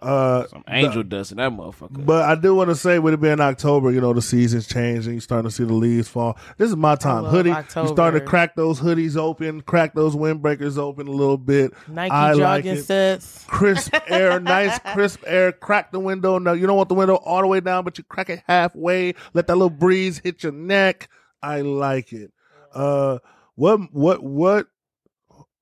Uh, 0.00 0.46
Some 0.46 0.64
angel 0.68 1.02
dust 1.02 1.32
in 1.32 1.38
that 1.38 1.50
motherfucker. 1.50 2.06
but 2.06 2.24
I 2.24 2.34
do 2.36 2.54
want 2.54 2.70
to 2.70 2.76
say, 2.76 2.98
with 3.00 3.14
it 3.14 3.20
being 3.20 3.40
October, 3.40 3.90
you 3.90 4.00
know, 4.00 4.12
the 4.12 4.22
season's 4.22 4.66
changing. 4.68 5.14
You 5.14 5.20
starting 5.20 5.48
to 5.50 5.54
see 5.54 5.64
the 5.64 5.72
leaves 5.72 6.08
fall. 6.08 6.38
This 6.56 6.70
is 6.70 6.76
my 6.76 6.94
time. 6.94 7.24
Hoodie. 7.24 7.50
October. 7.50 7.88
You 7.88 7.94
starting 7.94 8.20
to 8.20 8.26
crack 8.26 8.54
those 8.54 8.80
hoodies 8.80 9.16
open, 9.16 9.60
crack 9.62 9.94
those 9.94 10.14
windbreakers 10.14 10.78
open 10.78 11.08
a 11.08 11.10
little 11.10 11.36
bit. 11.38 11.72
Nike 11.88 12.12
I 12.12 12.34
jogging 12.36 12.76
it. 12.76 12.84
sets. 12.84 13.44
crisp 13.48 13.92
air, 14.06 14.38
nice 14.40 14.78
crisp 14.92 15.22
air. 15.26 15.50
Crack 15.50 15.90
the 15.90 16.00
window. 16.00 16.38
No, 16.38 16.52
you 16.52 16.66
don't 16.66 16.76
want 16.76 16.88
the 16.88 16.94
window 16.94 17.16
all 17.16 17.40
the 17.40 17.48
way 17.48 17.58
down, 17.60 17.82
but 17.84 17.98
you 17.98 18.04
crack 18.04 18.30
it 18.30 18.42
halfway. 18.46 19.14
Let 19.34 19.48
that 19.48 19.56
little 19.56 19.68
breeze 19.70 20.18
hit 20.18 20.42
your 20.44 20.52
neck. 20.52 21.08
I 21.42 21.62
like 21.62 22.12
it. 22.12 22.30
Uh, 22.72 23.18
what 23.56 23.92
what 23.92 24.22
what 24.22 24.66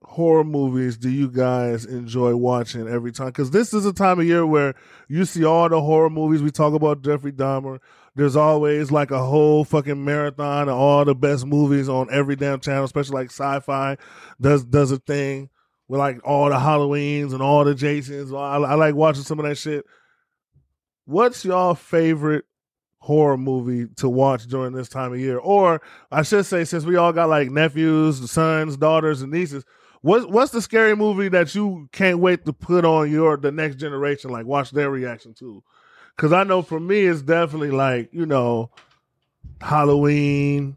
horror 0.06 0.44
movies 0.44 0.96
do 0.96 1.10
you 1.10 1.28
guys 1.28 1.84
enjoy 1.84 2.34
watching 2.36 2.88
every 2.88 3.12
time? 3.12 3.26
Because 3.26 3.50
this 3.50 3.74
is 3.74 3.84
a 3.84 3.92
time 3.92 4.20
of 4.20 4.24
year 4.24 4.46
where 4.46 4.74
you 5.08 5.24
see 5.24 5.44
all 5.44 5.68
the 5.68 5.80
horror 5.80 6.08
movies. 6.08 6.42
We 6.42 6.50
talk 6.50 6.74
about 6.74 7.02
Jeffrey 7.02 7.32
Dahmer. 7.32 7.80
There's 8.14 8.36
always 8.36 8.90
like 8.92 9.10
a 9.10 9.22
whole 9.22 9.64
fucking 9.64 10.02
marathon 10.02 10.68
of 10.68 10.76
all 10.76 11.04
the 11.04 11.14
best 11.14 11.44
movies 11.44 11.88
on 11.88 12.08
every 12.10 12.36
damn 12.36 12.60
channel, 12.60 12.84
especially 12.84 13.14
like 13.14 13.30
sci-fi 13.30 13.98
does 14.40 14.64
does 14.64 14.92
a 14.92 14.98
thing 14.98 15.50
with 15.88 15.98
like 15.98 16.20
all 16.24 16.48
the 16.48 16.56
Halloweens 16.56 17.32
and 17.32 17.42
all 17.42 17.64
the 17.64 17.74
Jasons. 17.74 18.32
I, 18.32 18.56
I 18.56 18.74
like 18.74 18.94
watching 18.94 19.24
some 19.24 19.40
of 19.40 19.44
that 19.44 19.56
shit. 19.56 19.84
What's 21.04 21.44
y'all 21.44 21.74
favorite 21.74 22.44
horror 23.00 23.36
movie 23.36 23.86
to 23.96 24.08
watch 24.08 24.46
during 24.46 24.72
this 24.72 24.88
time 24.88 25.12
of 25.12 25.18
year? 25.18 25.38
Or 25.38 25.82
I 26.12 26.22
should 26.22 26.46
say, 26.46 26.64
since 26.64 26.84
we 26.84 26.96
all 26.96 27.12
got 27.12 27.28
like 27.28 27.50
nephews, 27.50 28.30
sons, 28.30 28.76
daughters, 28.76 29.20
and 29.20 29.32
nieces, 29.32 29.64
what's 30.06 30.24
what's 30.26 30.52
the 30.52 30.62
scary 30.62 30.94
movie 30.94 31.28
that 31.30 31.54
you 31.54 31.88
can't 31.92 32.18
wait 32.20 32.44
to 32.46 32.52
put 32.52 32.84
on 32.84 33.10
your 33.10 33.36
the 33.36 33.50
next 33.52 33.76
generation? 33.76 34.30
Like 34.30 34.46
watch 34.46 34.70
their 34.70 34.88
reaction 34.90 35.34
to? 35.34 35.62
Because 36.16 36.32
I 36.32 36.44
know 36.44 36.62
for 36.62 36.78
me, 36.80 37.00
it's 37.06 37.22
definitely 37.22 37.70
like 37.72 38.08
you 38.12 38.24
know, 38.24 38.70
Halloween, 39.60 40.76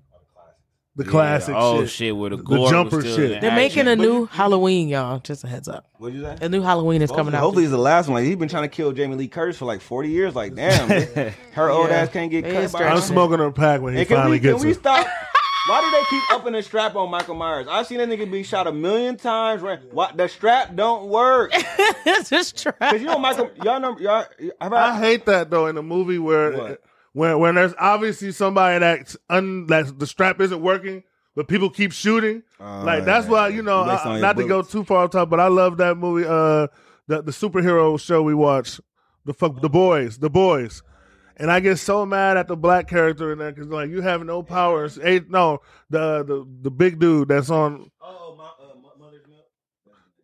the 0.95 1.05
Yeah, 1.05 1.11
classic 1.11 1.55
Oh 1.57 1.81
shit. 1.81 1.89
shit, 1.91 2.17
where 2.17 2.31
the, 2.31 2.37
The 2.37 2.43
gore 2.43 2.69
jumper 2.69 3.01
still 3.01 3.15
shit. 3.15 3.31
in 3.33 3.41
They're 3.41 3.55
making 3.55 3.87
a 3.87 3.95
new 3.95 4.25
Halloween, 4.25 4.89
y'all. 4.89 5.19
Just 5.19 5.43
a 5.43 5.47
heads 5.47 5.67
up. 5.67 5.85
What'd 5.97 6.17
you 6.17 6.23
say? 6.23 6.37
A 6.41 6.49
new 6.49 6.61
Halloween 6.61 7.01
is 7.01 7.09
coming 7.11 7.17
Hopefully, 7.33 7.37
out. 7.37 7.41
hopefully 7.43 7.63
it's 7.65 7.71
the 7.71 7.77
last 7.77 8.07
one. 8.07 8.15
Like 8.15 8.25
he's 8.25 8.35
been 8.35 8.49
trying 8.49 8.63
to 8.63 8.69
kill 8.75 8.91
Jamie 8.91 9.15
Lee 9.15 9.27
Curtis 9.27 9.57
for 9.57 9.65
like 9.65 9.81
forty 9.81 10.09
years. 10.09 10.35
Like 10.35 10.55
damn, 10.55 10.89
her 11.53 11.69
old 11.69 11.89
Yeah. 11.89 11.97
ass 11.97 12.09
can't 12.09 12.31
get 12.31 12.45
It 12.45 12.53
cut 12.53 12.71
by. 12.71 12.85
I'm 12.87 13.01
smoking 13.01 13.39
her 13.39 13.51
pack 13.51 13.81
when 13.81 13.93
he 13.93 13.99
And 13.99 14.07
can 14.07 14.17
finally 14.17 14.37
we, 14.37 14.39
can 14.41 14.51
gets 14.53 14.63
we 14.63 14.71
it. 14.71 14.75
stop? 14.75 15.07
Why 15.69 15.81
do 15.81 15.91
they 15.91 16.03
keep 16.09 16.31
upping 16.31 16.53
the 16.53 16.63
strap 16.63 16.95
on 16.95 17.09
Michael 17.11 17.35
Myers? 17.35 17.67
I've 17.69 17.85
seen 17.87 17.99
that 17.99 18.09
nigga 18.09 18.29
be 18.29 18.43
shot 18.43 18.65
a 18.67 18.71
million 18.71 19.17
times. 19.17 19.61
Right? 19.61 19.79
Why, 19.91 20.11
the 20.13 20.27
strap 20.27 20.75
don't 20.75 21.09
work. 21.09 21.51
it's 21.53 22.29
just 22.29 22.61
try. 22.63 22.71
Cause 22.79 22.99
you 23.01 23.07
know 23.07 23.19
Michael, 23.19 23.51
y'all 23.63 23.79
know 23.79 23.97
y'all. 23.99 24.25
Have 24.59 24.73
I 24.73 24.89
I, 24.89 24.99
hate 24.99 25.25
that 25.27 25.49
though 25.49 25.67
in 25.67 25.77
a 25.77 25.83
movie 25.83 26.17
where 26.19 26.51
What? 26.53 26.81
when 27.13 27.39
when 27.39 27.55
there's 27.55 27.73
obviously 27.79 28.31
somebody 28.31 28.79
that's 28.79 29.15
un 29.29 29.67
that 29.67 29.99
the 29.99 30.07
strap 30.07 30.41
isn't 30.41 30.61
working, 30.61 31.03
but 31.35 31.47
people 31.47 31.69
keep 31.69 31.91
shooting. 31.91 32.41
Oh, 32.59 32.81
like 32.83 33.05
that's 33.05 33.27
why 33.27 33.49
you 33.49 33.61
know 33.61 33.85
Based 33.85 34.05
I- 34.05 34.19
not 34.19 34.37
to 34.37 34.47
go 34.47 34.61
too 34.63 34.83
far 34.83 35.03
off 35.05 35.11
top, 35.11 35.29
but 35.29 35.39
I 35.39 35.47
love 35.47 35.77
that 35.77 35.97
movie. 35.97 36.25
Uh, 36.27 36.67
the 37.07 37.21
the 37.21 37.31
superhero 37.31 37.99
show 37.99 38.21
we 38.23 38.33
watch, 38.33 38.79
the 39.25 39.33
fuck 39.33 39.61
the 39.61 39.69
boys, 39.69 40.17
the 40.17 40.29
boys. 40.29 40.81
And 41.39 41.49
I 41.49 41.61
get 41.61 41.77
so 41.77 42.05
mad 42.05 42.35
at 42.35 42.49
the 42.49 42.57
black 42.57 42.89
character 42.89 43.31
in 43.31 43.39
there 43.39 43.51
because 43.51 43.69
like 43.69 43.89
you 43.89 44.01
have 44.01 44.25
no 44.25 44.43
powers. 44.43 44.99
Hey, 45.01 45.21
no, 45.29 45.61
the 45.89 46.23
the 46.23 46.45
the 46.63 46.71
big 46.71 46.99
dude 46.99 47.29
that's 47.29 47.49
on 47.49 47.89
oh, 48.01 48.35
my, 48.37 48.43
uh, 48.43 48.97
mother's 48.99 49.25
milk. 49.25 49.45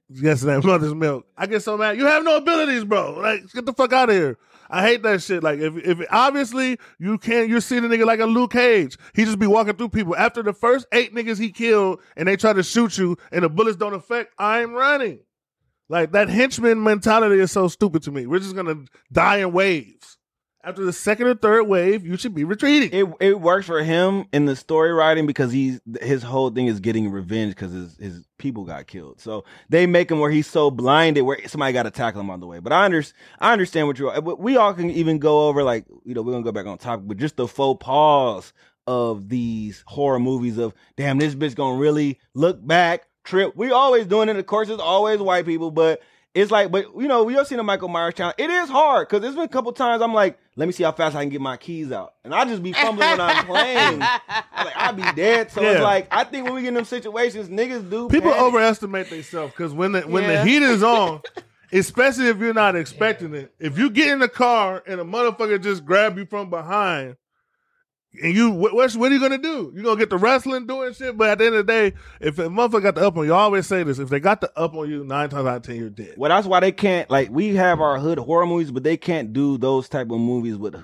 Yes, 0.10 0.42
that 0.42 0.64
mother's 0.66 0.94
milk. 0.94 1.26
I 1.38 1.48
get 1.48 1.64
so 1.64 1.78
mad. 1.78 1.98
You 1.98 2.06
have 2.06 2.26
no 2.26 2.36
abilities, 2.36 2.84
bro. 2.84 3.14
Like, 3.14 3.50
get 3.54 3.66
the 3.66 3.72
fuck 3.72 3.94
out 3.94 4.10
of 4.10 4.16
here. 4.16 4.38
I 4.70 4.82
hate 4.82 5.04
that 5.04 5.22
shit. 5.22 5.42
Like, 5.42 5.60
if 5.60 5.78
if 5.78 6.06
obviously 6.12 6.78
you 7.00 7.18
can't, 7.18 7.48
you're 7.48 7.62
seeing 7.62 7.86
a 7.86 7.88
nigga 7.88 8.06
like 8.06 8.20
a 8.20 8.26
Luke 8.26 8.52
Cage. 8.52 8.98
He 9.14 9.24
just 9.24 9.40
be 9.40 9.48
walking 9.48 9.76
through 9.76 9.90
people. 9.90 10.18
After 10.18 10.44
the 10.44 10.54
first 10.54 10.86
eight 10.92 11.16
niggas 11.16 11.40
he 11.40 11.50
killed, 11.50 12.02
and 12.18 12.28
they 12.28 12.36
try 12.36 12.52
to 12.52 12.64
shoot 12.64 12.98
you, 12.98 13.16
and 13.32 13.44
the 13.44 13.50
bullets 13.50 13.78
don't 13.78 13.94
affect, 13.94 14.34
I'm 14.38 14.74
running. 14.74 15.20
Like 15.88 16.12
that 16.14 16.30
henchman 16.30 16.84
mentality 16.84 17.40
is 17.40 17.52
so 17.52 17.68
stupid 17.68 18.04
to 18.04 18.12
me. 18.12 18.26
We're 18.26 18.40
just 18.40 18.56
gonna 18.56 18.84
die 19.12 19.38
in 19.38 19.54
waves. 19.54 20.18
After 20.66 20.84
the 20.84 20.94
second 20.94 21.28
or 21.28 21.36
third 21.36 21.66
wave, 21.66 22.08
you 22.08 22.18
should 22.18 22.34
be 22.34 22.44
retreating. 22.44 22.90
It 22.92 23.08
it 23.20 23.40
works 23.40 23.68
for 23.68 23.84
him 23.84 24.26
in 24.34 24.46
the 24.46 24.56
story 24.56 24.92
writing 24.92 25.28
because 25.28 25.52
he's 25.52 25.80
his 26.02 26.24
whole 26.24 26.50
thing 26.50 26.66
is 26.66 26.80
getting 26.80 27.12
revenge 27.12 27.54
because 27.54 27.72
his 27.72 27.98
his 27.98 28.28
people 28.40 28.64
got 28.64 28.88
killed. 28.88 29.22
So 29.22 29.46
they 29.70 29.86
make 29.86 30.10
him 30.10 30.20
where 30.20 30.32
he's 30.32 30.48
so 30.48 30.72
blinded 30.72 31.24
where 31.24 31.38
somebody 31.48 31.72
got 31.72 31.84
to 31.84 31.92
tackle 31.92 32.20
him 32.22 32.32
on 32.32 32.40
the 32.40 32.48
way. 32.48 32.58
But 32.58 32.74
I 32.74 32.86
under, 32.86 33.04
I 33.40 33.54
understand 33.54 33.86
what 33.86 34.00
you're. 34.00 34.20
We 34.20 34.58
all 34.58 34.74
can 34.74 34.90
even 34.90 35.20
go 35.20 35.48
over 35.48 35.64
like 35.64 35.86
you 36.04 36.16
know 36.16 36.24
we're 36.24 36.32
gonna 36.32 36.44
go 36.44 36.52
back 36.52 36.66
on 36.66 36.80
topic, 36.80 37.08
but 37.08 37.18
just 37.18 37.36
the 37.36 37.48
faux 37.48 37.86
pas 37.86 38.52
of 38.88 39.30
these 39.30 39.84
horror 39.86 40.20
movies 40.20 40.58
of 40.58 40.74
damn 40.98 41.20
this 41.20 41.36
bitch 41.36 41.54
gonna 41.54 41.78
really 41.78 42.20
look 42.34 42.66
back 42.66 43.08
trip. 43.24 43.56
We 43.56 43.70
always 43.70 44.08
doing 44.08 44.30
it. 44.30 44.36
Of 44.36 44.48
course, 44.48 44.70
it's 44.70 44.82
always 44.82 45.20
white 45.20 45.46
people, 45.46 45.70
but 45.70 46.02
it's 46.34 46.52
like, 46.52 46.72
but 46.72 46.88
you 46.98 47.08
know, 47.08 47.24
we 47.24 47.38
all 47.38 47.46
seen 47.46 47.58
the 47.58 47.64
Michael 47.64 47.88
Myers 47.88 48.16
channel. 48.16 48.34
It 48.38 48.50
is 48.50 48.70
hard 48.70 49.08
because 49.08 49.22
there's 49.22 49.36
been 49.36 49.46
a 49.46 49.48
couple 49.48 49.72
times 49.72 50.02
I'm 50.02 50.14
like, 50.14 50.38
let 50.58 50.68
me 50.68 50.72
see 50.72 50.84
how 50.84 50.92
fast 50.94 51.16
I 51.16 51.22
can 51.24 51.30
get 51.30 51.42
my 51.42 51.58
keys 51.58 51.92
out. 51.92 52.14
And 52.24 52.34
I 52.34 52.46
just 52.46 52.64
be 52.64 52.72
fumbling 52.74 53.10
when 53.10 53.22
I'm 53.22 53.46
playing. 53.46 54.02
I'm 54.02 54.66
like, 54.66 54.76
I'll 54.78 54.94
be 54.94 55.04
dead. 55.16 55.52
So 55.52 55.62
Yeah. 55.62 55.72
it's 55.74 55.82
like, 55.82 56.08
I 56.12 56.24
think 56.24 56.46
when 56.46 56.54
we 56.54 56.62
get 56.62 56.70
in 56.70 56.74
them 56.76 56.86
situations, 56.86 57.50
niggas 57.50 57.90
do. 57.90 58.08
People 58.10 58.32
panic. 58.32 58.46
overestimate 58.46 59.10
themselves 59.10 59.52
because 59.54 59.74
when 59.74 59.92
the 59.94 60.02
when 60.02 60.24
Yeah. 60.24 60.44
the 60.44 60.50
heat 60.50 60.62
is 60.64 60.82
on, 60.84 61.22
especially 61.74 62.28
if 62.28 62.38
you're 62.38 62.54
not 62.54 62.76
expecting 62.76 63.34
it, 63.34 63.54
if 63.60 63.78
you 63.78 63.90
get 63.90 64.08
in 64.10 64.20
the 64.20 64.30
car 64.30 64.82
and 64.88 65.02
a 65.02 65.04
motherfucker 65.04 65.62
just 65.62 65.84
grab 65.86 66.18
you 66.18 66.26
from 66.26 66.50
behind, 66.50 67.18
and 68.22 68.34
you 68.34 68.52
what, 68.52 68.74
what 68.74 68.96
are 68.96 69.14
you 69.14 69.20
gonna 69.20 69.38
do? 69.38 69.72
You 69.76 69.84
gonna 69.84 70.00
get 70.00 70.10
the 70.10 70.18
wrestling 70.18 70.68
doing 70.68 70.94
shit? 70.94 71.18
But 71.18 71.30
at 71.30 71.38
the 71.38 71.46
end 71.46 71.56
of 71.56 71.66
the 71.66 71.72
day, 71.72 71.94
if 72.20 72.40
a 72.40 72.44
motherfucker 72.44 72.84
got 72.84 72.96
the 72.96 73.06
up 73.08 73.18
on 73.18 73.26
you, 73.26 73.34
I 73.34 73.40
always 73.40 73.68
say 73.68 73.84
this: 73.84 74.00
if 74.00 74.10
they 74.10 74.20
got 74.20 74.42
the 74.42 74.52
up 74.58 74.74
on 74.74 74.90
you, 74.90 75.04
nine 75.04 75.30
times 75.30 75.48
out 75.48 75.58
of 75.58 75.62
ten, 75.64 75.76
you're 75.78 75.90
dead. 75.90 76.16
Well, 76.18 76.30
that's 76.30 76.48
why 76.48 76.60
they 76.60 76.72
can't 76.72 77.10
like 77.10 77.30
we 77.30 77.56
have 77.56 77.82
our 77.82 78.00
hood 78.00 78.20
horror 78.20 78.46
movies, 78.46 78.72
but 78.72 78.84
they 78.84 78.98
can't 78.98 79.34
do 79.34 79.58
those 79.58 79.90
type 79.90 80.12
of 80.12 80.20
movies 80.20 80.58
with 80.58 80.76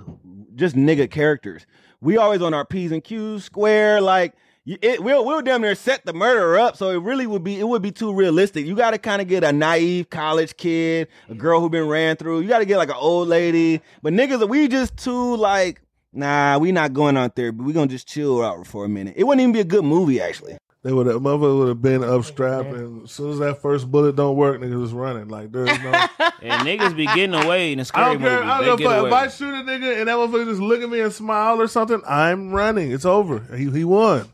just 0.55 0.75
nigga 0.75 1.09
characters. 1.09 1.65
We 2.01 2.17
always 2.17 2.41
on 2.41 2.53
our 2.53 2.65
p's 2.65 2.91
and 2.91 3.03
q's 3.03 3.43
square, 3.43 4.01
like 4.01 4.33
it. 4.65 5.03
We'll 5.03 5.25
we'll 5.25 5.41
damn 5.41 5.61
near 5.61 5.75
set 5.75 6.05
the 6.05 6.13
murderer 6.13 6.59
up, 6.59 6.77
so 6.77 6.89
it 6.89 7.01
really 7.01 7.27
would 7.27 7.43
be 7.43 7.59
it 7.59 7.67
would 7.67 7.81
be 7.81 7.91
too 7.91 8.13
realistic. 8.13 8.65
You 8.65 8.75
got 8.75 8.91
to 8.91 8.97
kind 8.97 9.21
of 9.21 9.27
get 9.27 9.43
a 9.43 9.51
naive 9.51 10.09
college 10.09 10.57
kid, 10.57 11.07
a 11.29 11.35
girl 11.35 11.59
who 11.59 11.69
been 11.69 11.87
ran 11.87 12.15
through. 12.15 12.41
You 12.41 12.49
got 12.49 12.59
to 12.59 12.65
get 12.65 12.77
like 12.77 12.89
an 12.89 12.95
old 12.97 13.27
lady, 13.27 13.81
but 14.01 14.13
niggas 14.13 14.47
we 14.47 14.67
just 14.67 14.97
too 14.97 15.35
like. 15.35 15.81
Nah, 16.13 16.57
we 16.57 16.71
not 16.71 16.93
going 16.93 17.15
out 17.17 17.35
there, 17.35 17.51
but 17.51 17.65
we 17.65 17.73
gonna 17.73 17.87
just 17.87 18.07
chill 18.07 18.43
out 18.43 18.67
for 18.67 18.83
a 18.85 18.89
minute. 18.89 19.13
It 19.17 19.23
wouldn't 19.23 19.41
even 19.41 19.53
be 19.53 19.61
a 19.61 19.63
good 19.65 19.85
movie, 19.85 20.19
actually. 20.21 20.57
They 20.83 20.91
would 20.91 21.05
have 21.05 21.17
motherfucker 21.21 21.59
would 21.59 21.67
have 21.69 21.81
been 21.81 22.03
up 22.03 22.25
strap, 22.25 22.65
and 22.65 23.03
as 23.03 23.11
soon 23.11 23.31
as 23.31 23.39
that 23.39 23.61
first 23.61 23.89
bullet 23.91 24.15
don't 24.15 24.35
work, 24.35 24.59
niggas 24.59 24.81
was 24.81 24.93
running. 24.93 25.27
Like 25.27 25.51
there's 25.51 25.67
no. 25.83 25.91
And 26.41 26.67
niggas 26.67 26.95
be 26.97 27.05
getting 27.05 27.35
away 27.35 27.71
in 27.71 27.77
the 27.77 27.81
I 27.81 27.83
scary 27.83 28.13
don't 28.13 28.19
care. 28.23 28.31
movies. 28.39 28.49
I 28.49 28.59
They 28.61 28.65
don't 28.65 28.77
get 28.77 28.83
give 28.83 28.91
a 28.91 28.95
fuck. 28.95 28.99
away. 29.01 29.09
If 29.09 29.13
I 29.13 29.27
shoot 29.27 29.53
a 29.53 29.63
nigga 29.63 29.99
and 29.99 30.07
that 30.07 30.17
motherfucker 30.17 30.45
just 30.45 30.59
look 30.61 30.81
at 30.81 30.89
me 30.89 30.99
and 31.01 31.13
smile 31.13 31.61
or 31.61 31.67
something, 31.67 32.01
I'm 32.07 32.51
running. 32.51 32.91
It's 32.91 33.05
over. 33.05 33.45
He 33.55 33.69
he 33.69 33.83
won. 33.83 34.25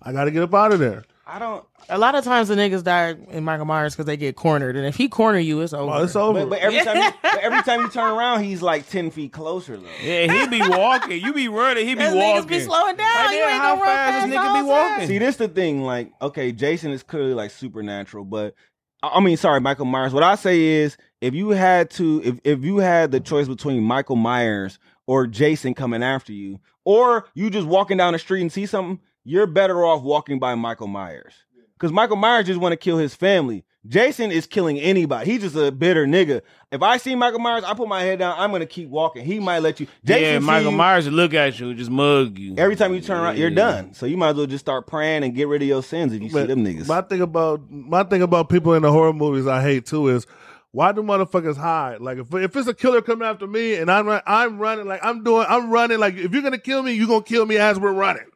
I 0.00 0.12
got 0.12 0.24
to 0.24 0.30
get 0.30 0.44
up 0.44 0.54
out 0.54 0.72
of 0.72 0.78
there. 0.78 1.02
I 1.28 1.40
don't. 1.40 1.64
A 1.88 1.98
lot 1.98 2.14
of 2.14 2.22
times 2.22 2.46
the 2.46 2.54
niggas 2.54 2.84
die 2.84 3.16
in 3.30 3.42
Michael 3.42 3.64
Myers 3.64 3.94
because 3.94 4.06
they 4.06 4.16
get 4.16 4.36
cornered, 4.36 4.76
and 4.76 4.86
if 4.86 4.94
he 4.94 5.08
corner 5.08 5.40
you, 5.40 5.60
it's 5.60 5.72
oh, 5.72 5.80
over. 5.80 5.92
Oh, 5.92 6.04
it's 6.04 6.14
over. 6.14 6.40
But, 6.46 6.50
but 6.50 6.58
every 6.60 6.84
time, 6.84 6.96
you, 6.98 7.10
but 7.20 7.38
every 7.38 7.62
time 7.62 7.80
you 7.80 7.88
turn 7.88 8.12
around, 8.12 8.44
he's 8.44 8.62
like 8.62 8.88
ten 8.88 9.10
feet 9.10 9.32
closer 9.32 9.76
though. 9.76 9.86
Yeah, 10.02 10.32
he 10.32 10.46
be 10.46 10.60
walking. 10.60 11.20
You 11.20 11.32
be 11.32 11.48
running. 11.48 11.84
He 11.84 11.94
be 11.94 12.04
Those 12.04 12.14
walking. 12.14 12.44
niggas 12.44 12.48
be 12.48 12.60
slowing 12.60 12.96
down. 12.96 13.14
Like, 13.14 13.34
you 13.34 13.38
damn, 13.40 13.48
ain't 13.48 13.60
how 13.60 13.74
gonna 13.74 13.80
run 13.80 13.90
fast 13.96 14.12
fast 14.12 14.28
this 14.28 14.36
nigga 14.36 14.46
whole 14.46 14.62
be 14.62 14.68
walking? 14.68 14.98
time. 14.98 15.06
See, 15.08 15.18
this 15.18 15.36
the 15.36 15.48
thing. 15.48 15.82
Like, 15.82 16.12
okay, 16.22 16.52
Jason 16.52 16.92
is 16.92 17.02
clearly 17.02 17.34
like 17.34 17.50
supernatural, 17.50 18.24
but 18.24 18.54
I 19.02 19.08
I 19.08 19.20
mean, 19.20 19.36
sorry, 19.36 19.60
Michael 19.60 19.86
Myers. 19.86 20.12
What 20.12 20.22
I 20.22 20.36
say 20.36 20.60
is, 20.62 20.96
if 21.20 21.34
you 21.34 21.50
had 21.50 21.90
to, 21.90 22.22
if 22.24 22.38
if 22.44 22.64
you 22.64 22.76
had 22.78 23.10
the 23.10 23.18
choice 23.18 23.48
between 23.48 23.82
Michael 23.82 24.16
Myers 24.16 24.78
or 25.08 25.26
Jason 25.26 25.74
coming 25.74 26.04
after 26.04 26.32
you, 26.32 26.60
or 26.84 27.26
you 27.34 27.50
just 27.50 27.66
walking 27.66 27.96
down 27.96 28.12
the 28.12 28.20
street 28.20 28.42
and 28.42 28.52
see 28.52 28.66
something, 28.66 29.00
you're 29.26 29.46
better 29.46 29.84
off 29.84 30.02
walking 30.02 30.38
by 30.38 30.54
Michael 30.54 30.86
Myers 30.86 31.34
because 31.74 31.92
Michael 31.92 32.16
Myers 32.16 32.46
just 32.46 32.60
want 32.60 32.72
to 32.72 32.76
kill 32.76 32.96
his 32.96 33.14
family. 33.14 33.64
Jason 33.88 34.32
is 34.32 34.46
killing 34.46 34.78
anybody. 34.78 35.30
He's 35.30 35.42
just 35.42 35.56
a 35.56 35.70
bitter 35.70 36.06
nigga. 36.06 36.42
If 36.72 36.82
I 36.82 36.96
see 36.96 37.14
Michael 37.14 37.38
Myers, 37.40 37.64
I 37.64 37.74
put 37.74 37.88
my 37.88 38.02
head 38.02 38.20
down. 38.20 38.36
I'm 38.38 38.50
gonna 38.52 38.66
keep 38.66 38.88
walking. 38.88 39.24
He 39.24 39.38
might 39.40 39.60
let 39.60 39.80
you. 39.80 39.86
Jason 40.04 40.22
yeah, 40.22 40.38
Michael 40.38 40.70
you- 40.70 40.76
Myers 40.76 41.06
will 41.06 41.14
look 41.14 41.34
at 41.34 41.58
you 41.58 41.74
just 41.74 41.90
mug 41.90 42.38
you. 42.38 42.54
Every 42.56 42.76
time 42.76 42.94
you 42.94 43.00
turn 43.00 43.20
around, 43.20 43.38
you're 43.38 43.50
done. 43.50 43.94
So 43.94 44.06
you 44.06 44.16
might 44.16 44.30
as 44.30 44.36
well 44.36 44.46
just 44.46 44.64
start 44.64 44.86
praying 44.86 45.24
and 45.24 45.34
get 45.34 45.48
rid 45.48 45.62
of 45.62 45.68
your 45.68 45.82
sins 45.82 46.12
if 46.12 46.22
you 46.22 46.30
see 46.30 46.44
them 46.44 46.64
niggas. 46.64 46.86
My 46.88 47.00
thing 47.02 47.20
about 47.20 47.68
my 47.70 48.04
thing 48.04 48.22
about 48.22 48.48
people 48.48 48.74
in 48.74 48.82
the 48.82 48.92
horror 48.92 49.12
movies 49.12 49.46
I 49.46 49.60
hate 49.60 49.86
too 49.86 50.08
is 50.08 50.26
why 50.72 50.92
do 50.92 51.02
motherfuckers 51.02 51.56
hide? 51.56 52.00
Like 52.00 52.18
if 52.18 52.32
if 52.34 52.56
it's 52.56 52.68
a 52.68 52.74
killer 52.74 53.02
coming 53.02 53.26
after 53.26 53.46
me 53.46 53.76
and 53.76 53.90
I'm 53.90 54.08
I'm 54.26 54.58
running 54.58 54.86
like 54.86 55.00
I'm 55.04 55.22
doing 55.24 55.46
I'm 55.48 55.70
running 55.70 55.98
like 55.98 56.14
if 56.14 56.32
you're 56.32 56.42
gonna 56.42 56.58
kill 56.58 56.82
me 56.82 56.92
you're 56.92 57.06
gonna 57.08 57.22
kill 57.22 57.46
me 57.46 57.56
as 57.56 57.78
we're 57.78 57.92
running. 57.92 58.26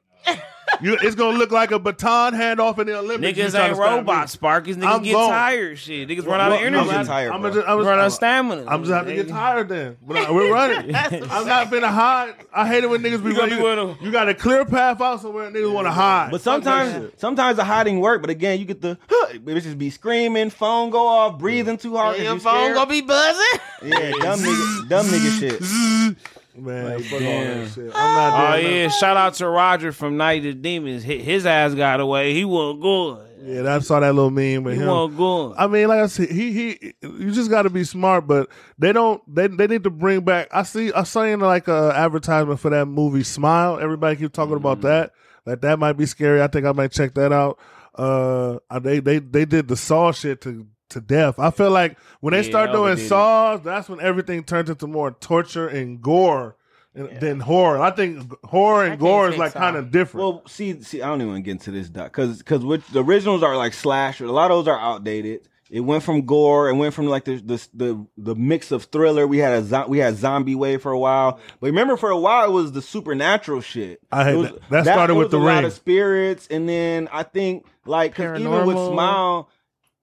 You, 0.83 0.97
it's 1.03 1.15
gonna 1.15 1.37
look 1.39 1.51
like 1.51 1.71
a 1.71 1.79
baton 1.79 2.35
handoff 2.35 2.79
in 2.79 2.87
the 2.87 2.99
Olympics. 2.99 3.37
You 3.39 3.45
Niggas 3.45 3.51
trying 3.51 3.63
ain't 3.67 3.77
to 3.77 3.83
stop 3.83 3.97
robots, 3.99 4.37
Sparkies. 4.37 4.75
Niggas 4.77 4.87
I'm 4.97 5.03
get 5.03 5.13
going. 5.13 5.31
tired. 5.31 5.79
Shit, 5.79 6.09
niggas 6.09 6.27
run 6.27 6.41
out 6.41 6.53
of 6.53 6.61
energy. 6.61 6.91
I'm 6.91 6.99
I'm, 7.01 7.07
tired, 7.07 7.33
I'm 7.33 7.41
bro. 7.41 7.51
just, 7.53 7.69
I'm 7.69 7.79
just, 7.79 7.87
run 7.89 7.99
out 7.99 8.07
of 8.07 8.13
stamina. 8.13 8.65
I'm 8.69 8.83
just 8.85 8.93
have 8.93 9.07
to 9.07 9.15
get 9.15 9.29
tired 9.29 9.69
then. 9.69 9.97
But 10.07 10.17
I- 10.19 10.31
we're 10.31 10.53
running. 10.53 10.95
I'm 10.95 11.47
not 11.47 11.69
finna 11.71 11.89
hide. 11.89 12.35
I 12.53 12.67
hate 12.67 12.85
it 12.85 12.91
when 12.91 13.03
niggas 13.03 13.23
be 13.25 13.31
You 13.33 13.39
running. 13.39 13.59
be 13.59 13.63
with 13.63 13.79
'em. 13.79 13.97
You 14.01 14.11
got 14.11 14.29
a 14.29 14.35
clear 14.35 14.65
path 14.65 15.01
out 15.01 15.21
somewhere 15.21 15.51
niggas 15.51 15.73
want 15.73 15.87
to 15.87 15.93
hide. 15.93 16.31
But 16.31 16.41
sometimes, 16.43 16.93
shit. 16.93 17.21
sometimes 17.21 17.57
the 17.57 17.65
hiding 17.65 18.01
work. 18.01 18.21
But 18.21 18.31
again, 18.31 18.59
you 18.59 18.65
get 18.65 18.81
the 18.81 18.99
bitches 19.45 19.77
be 19.79 19.91
screaming, 19.91 20.51
phone 20.51 20.91
go 20.91 21.07
off, 21.07 21.39
breathing 21.39 21.77
too 21.77 21.97
hard. 21.97 22.17
'cause 22.17 22.25
Your 22.25 22.39
phone 22.39 22.55
scared. 22.63 22.75
gonna 22.75 22.91
be 22.91 23.01
buzzing. 23.01 23.61
yeah, 23.85 24.11
dumb 24.21 24.39
nigga, 24.41 24.89
dumb 24.89 25.07
nigga 25.07 25.39
shit. 26.11 26.17
Man, 26.61 27.01
fuck 27.03 27.13
all 27.13 27.19
that 27.21 27.71
shit. 27.75 27.85
I'm 27.95 28.15
not 28.15 28.33
Oh 28.33 28.57
doing 28.61 28.73
that. 28.73 28.79
yeah, 28.81 28.89
shout 28.89 29.17
out 29.17 29.35
to 29.35 29.49
Roger 29.49 29.93
from 29.93 30.17
Night 30.17 30.39
of 30.39 30.45
the 30.45 30.53
Demons. 30.55 31.05
Hi- 31.05 31.15
His 31.17 31.47
ass 31.47 31.75
got 31.75 32.01
away. 32.01 32.35
He 32.35 32.45
wasn't 32.45 32.83
good. 32.83 33.27
Yeah, 33.43 33.75
I 33.75 33.79
saw 33.79 34.01
that 34.01 34.15
little 34.15 34.31
meme 34.31 34.65
with 34.65 34.75
He 34.75 34.81
him. 34.83 34.89
wasn't 34.89 35.17
good. 35.17 35.55
I 35.57 35.67
mean, 35.67 35.89
like 35.89 36.01
I 36.01 36.07
said, 36.09 36.31
he 36.31 36.53
he. 36.53 36.95
You 37.03 37.31
just 37.31 37.49
got 37.51 37.63
to 37.63 37.71
be 37.71 37.85
smart, 37.85 38.27
but 38.27 38.51
they 38.79 38.93
don't. 38.93 39.23
They 39.35 39.47
they 39.47 39.67
need 39.67 39.85
to 39.85 39.91
bring 39.91 40.21
back. 40.21 40.49
I 40.53 40.63
see. 40.63 40.93
I 40.93 41.05
saw 41.05 41.23
in 41.23 41.41
like 41.41 41.67
a 41.67 41.93
advertisement 41.95 42.61
for 42.61 42.69
that 42.71 42.87
movie 42.87 43.23
Smile. 43.23 43.79
Everybody 43.81 44.17
keep 44.17 44.33
talking 44.33 44.57
about 44.57 44.79
Mm-hmm. 44.79 44.89
that. 44.89 45.13
Like 45.47 45.63
that 45.63 45.79
might 45.79 45.95
be 45.95 46.05
scary. 46.05 46.43
I 46.43 46.49
think 46.49 46.67
I 46.67 46.73
might 46.73 46.93
check 46.93 47.15
that 47.15 47.33
out. 47.33 47.59
Uh, 47.95 48.59
they 48.81 49.01
they 49.01 49.19
they 49.21 49.47
did 49.47 49.69
the 49.69 49.77
Saw 49.77 50.13
shit 50.13 50.43
to 50.43 50.67
to 50.91 51.01
death. 51.01 51.39
I 51.39 51.51
feel 51.51 51.71
like 51.71 51.97
when 52.21 52.33
they 52.33 52.43
Yeah, 52.43 52.49
start 52.51 52.71
doing 52.73 52.93
overdid. 52.93 53.09
Saws, 53.09 53.61
that's 53.63 53.89
when 53.89 54.01
everything 54.01 54.45
turns 54.45 54.71
into 54.71 54.87
more 54.87 55.11
torture 55.13 55.67
and 55.69 56.01
gore 56.03 56.57
and- 56.95 57.21
than 57.21 57.41
horror. 57.41 57.81
I 57.81 57.91
think 57.93 58.31
horror 58.45 58.85
and 58.85 58.93
I 58.95 58.97
gore 58.97 59.29
is 59.31 59.37
like 59.39 59.55
kind 59.55 59.77
of 59.77 59.91
different. 59.91 60.27
Well, 60.27 60.43
see, 60.47 60.83
see, 60.83 61.03
I 61.03 61.09
don't 61.09 61.21
even 61.21 61.33
want 61.33 61.39
to 61.39 61.43
get 61.45 61.53
into 61.53 61.71
this, 61.71 61.89
doc, 61.89 62.13
because 62.13 62.39
because 62.39 62.63
the 62.93 63.03
originals 63.03 63.43
are 63.43 63.57
like 63.57 63.73
slasher. 63.75 64.25
A 64.27 64.33
lot 64.33 64.51
of 64.51 64.59
those 64.65 64.69
are 64.69 64.79
outdated. 64.79 65.49
It 65.71 65.83
went 65.83 66.03
from 66.03 66.27
gore. 66.27 66.69
It 66.69 66.75
went 66.75 66.95
from 66.95 67.07
like 67.07 67.25
the 67.27 67.37
the 67.37 67.69
the, 67.75 68.07
the 68.19 68.35
mix 68.35 68.73
of 68.73 68.87
thriller. 68.87 69.25
We 69.29 69.39
had 69.39 69.53
a 69.53 69.63
zo- 69.63 69.87
we 69.87 69.99
had 69.99 70.17
zombie 70.17 70.57
wave 70.57 70.83
for 70.83 70.91
a 70.91 70.99
while, 70.99 71.39
but 71.61 71.69
remember 71.69 71.97
for 71.97 72.11
a 72.11 72.19
while 72.19 72.45
it 72.49 72.53
was 72.53 72.73
the 72.73 72.83
supernatural 72.83 73.61
shit. 73.61 74.01
I 74.11 74.25
hate 74.25 74.35
was- 74.37 74.51
that. 74.51 74.85
That 74.85 74.85
started 74.87 75.13
it 75.13 75.17
with 75.17 75.27
was 75.27 75.31
The 75.31 75.39
a 75.39 75.47
lot 75.47 75.57
Ring. 75.59 75.65
of 75.67 75.73
spirits, 75.73 76.49
and 76.51 76.69
then 76.69 77.09
I 77.13 77.23
think 77.23 77.67
like 77.87 78.17
'cause 78.17 78.41
even 78.41 78.67
with 78.67 78.77
Smile. 78.77 79.49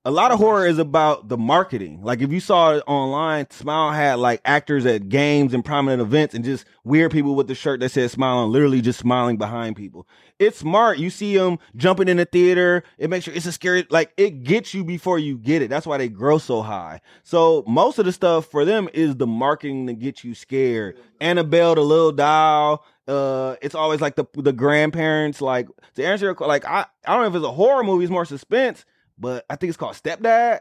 A 0.07 0.11
lot 0.11 0.31
of 0.31 0.39
horror 0.39 0.65
is 0.65 0.79
about 0.79 1.27
the 1.27 1.37
marketing. 1.37 2.01
Like 2.01 2.21
if 2.21 2.31
you 2.31 2.39
saw 2.39 2.75
it 2.75 2.83
online, 2.87 3.49
Smile 3.49 3.91
had 3.91 4.19
like 4.19 4.39
actors 4.45 4.85
at 4.85 5.09
games 5.09 5.53
and 5.53 5.65
prominent 5.65 6.01
events 6.01 6.33
and 6.33 6.45
just 6.45 6.63
weird 6.85 7.11
people 7.11 7.35
with 7.35 7.47
the 7.47 7.55
shirt 7.55 7.81
that 7.81 7.89
said 7.89 8.09
smile 8.09 8.41
and 8.41 8.53
literally 8.53 8.79
just 8.79 8.99
smiling 8.99 9.35
behind 9.35 9.75
people. 9.75 10.07
It's 10.39 10.59
smart. 10.59 10.97
You 10.97 11.09
see 11.09 11.35
them 11.35 11.59
jumping 11.75 12.07
in 12.07 12.15
the 12.15 12.23
theater. 12.23 12.85
It 12.97 13.09
makes 13.09 13.25
sure 13.25 13.33
it's 13.33 13.47
a 13.47 13.51
scary, 13.51 13.85
like 13.89 14.13
it 14.15 14.45
gets 14.45 14.73
you 14.73 14.85
before 14.85 15.19
you 15.19 15.37
get 15.37 15.61
it. 15.61 15.69
That's 15.69 15.85
why 15.85 15.97
they 15.97 16.07
grow 16.07 16.37
so 16.37 16.61
high. 16.61 17.01
So 17.23 17.65
most 17.67 17.99
of 17.99 18.05
the 18.05 18.13
stuff 18.13 18.45
for 18.45 18.63
them 18.63 18.87
is 18.93 19.17
the 19.17 19.27
marketing 19.27 19.87
to 19.87 19.93
get 19.93 20.23
you 20.23 20.35
scared. 20.35 20.97
Annabelle, 21.19 21.75
the 21.75 21.81
little 21.81 22.13
doll. 22.13 22.85
Uh, 23.09 23.57
it's 23.61 23.75
always 23.75 23.99
like 23.99 24.15
the 24.15 24.23
the 24.35 24.53
grandparents. 24.53 25.41
Like 25.41 25.67
to 25.95 26.05
answer 26.05 26.27
your 26.27 26.47
like 26.47 26.63
I 26.63 26.85
I 27.05 27.13
don't 27.13 27.23
know 27.23 27.27
if 27.27 27.35
it's 27.35 27.45
a 27.45 27.51
horror 27.51 27.83
movie, 27.83 28.05
it's 28.05 28.11
more 28.11 28.23
suspense, 28.23 28.85
but 29.17 29.45
I 29.49 29.55
think 29.55 29.69
it's 29.69 29.77
called 29.77 29.95
Stepdad. 29.95 30.59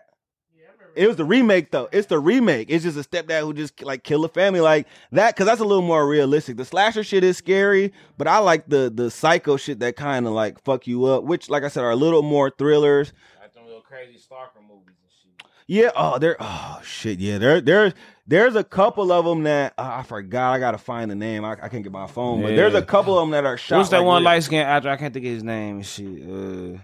It 0.96 1.06
was 1.06 1.16
the 1.16 1.26
remake 1.26 1.70
though. 1.72 1.90
It's 1.92 2.06
the 2.06 2.18
remake. 2.18 2.70
It's 2.70 2.82
just 2.82 2.96
a 2.96 3.02
stepdad 3.06 3.42
who 3.42 3.52
just 3.52 3.82
like 3.82 4.02
kill 4.02 4.24
a 4.24 4.30
family 4.30 4.60
like 4.60 4.86
that 5.12 5.34
because 5.34 5.44
that's 5.46 5.60
a 5.60 5.64
little 5.64 5.84
more 5.84 6.08
realistic. 6.08 6.56
The 6.56 6.64
slasher 6.64 7.04
shit 7.04 7.22
is 7.22 7.36
scary, 7.36 7.92
but 8.16 8.26
I 8.26 8.38
like 8.38 8.66
the 8.66 8.90
the 8.92 9.10
psycho 9.10 9.58
shit 9.58 9.78
that 9.80 9.96
kind 9.96 10.26
of 10.26 10.32
like 10.32 10.58
fuck 10.64 10.86
you 10.86 11.04
up, 11.04 11.24
which 11.24 11.50
like 11.50 11.64
I 11.64 11.68
said 11.68 11.84
are 11.84 11.90
a 11.90 11.96
little 11.96 12.22
more 12.22 12.48
thrillers. 12.48 13.12
Like 13.42 13.52
them 13.52 13.66
little 13.66 13.82
crazy 13.82 14.16
stalker 14.16 14.58
movies 14.62 14.96
and 15.02 15.10
shit. 15.38 15.46
Yeah. 15.66 15.90
Oh, 15.94 16.18
there. 16.18 16.36
Oh 16.40 16.80
shit. 16.82 17.18
Yeah. 17.18 17.36
There. 17.36 17.60
There's 17.60 17.92
there's 18.26 18.56
a 18.56 18.64
couple 18.64 19.12
of 19.12 19.26
them 19.26 19.42
that 19.42 19.74
uh, 19.76 19.96
I 19.98 20.02
forgot. 20.02 20.54
I 20.54 20.58
gotta 20.58 20.78
find 20.78 21.10
the 21.10 21.14
name. 21.14 21.44
I, 21.44 21.58
I 21.62 21.68
can't 21.68 21.82
get 21.82 21.92
my 21.92 22.06
phone, 22.06 22.40
but 22.40 22.56
there's 22.56 22.74
a 22.74 22.80
couple 22.80 23.18
of 23.18 23.22
them 23.24 23.32
that 23.32 23.44
are 23.44 23.58
shot. 23.58 23.76
What's 23.76 23.90
that 23.90 23.98
like 23.98 24.06
one 24.06 24.22
real- 24.22 24.24
light 24.24 24.44
skinned 24.44 24.66
actor? 24.66 24.88
I 24.88 24.96
can't 24.96 25.12
think 25.12 25.26
of 25.26 25.32
his 25.32 25.44
name 25.44 25.76
and 25.76 25.86
shit. 25.86 26.22
Uh, 26.22 26.78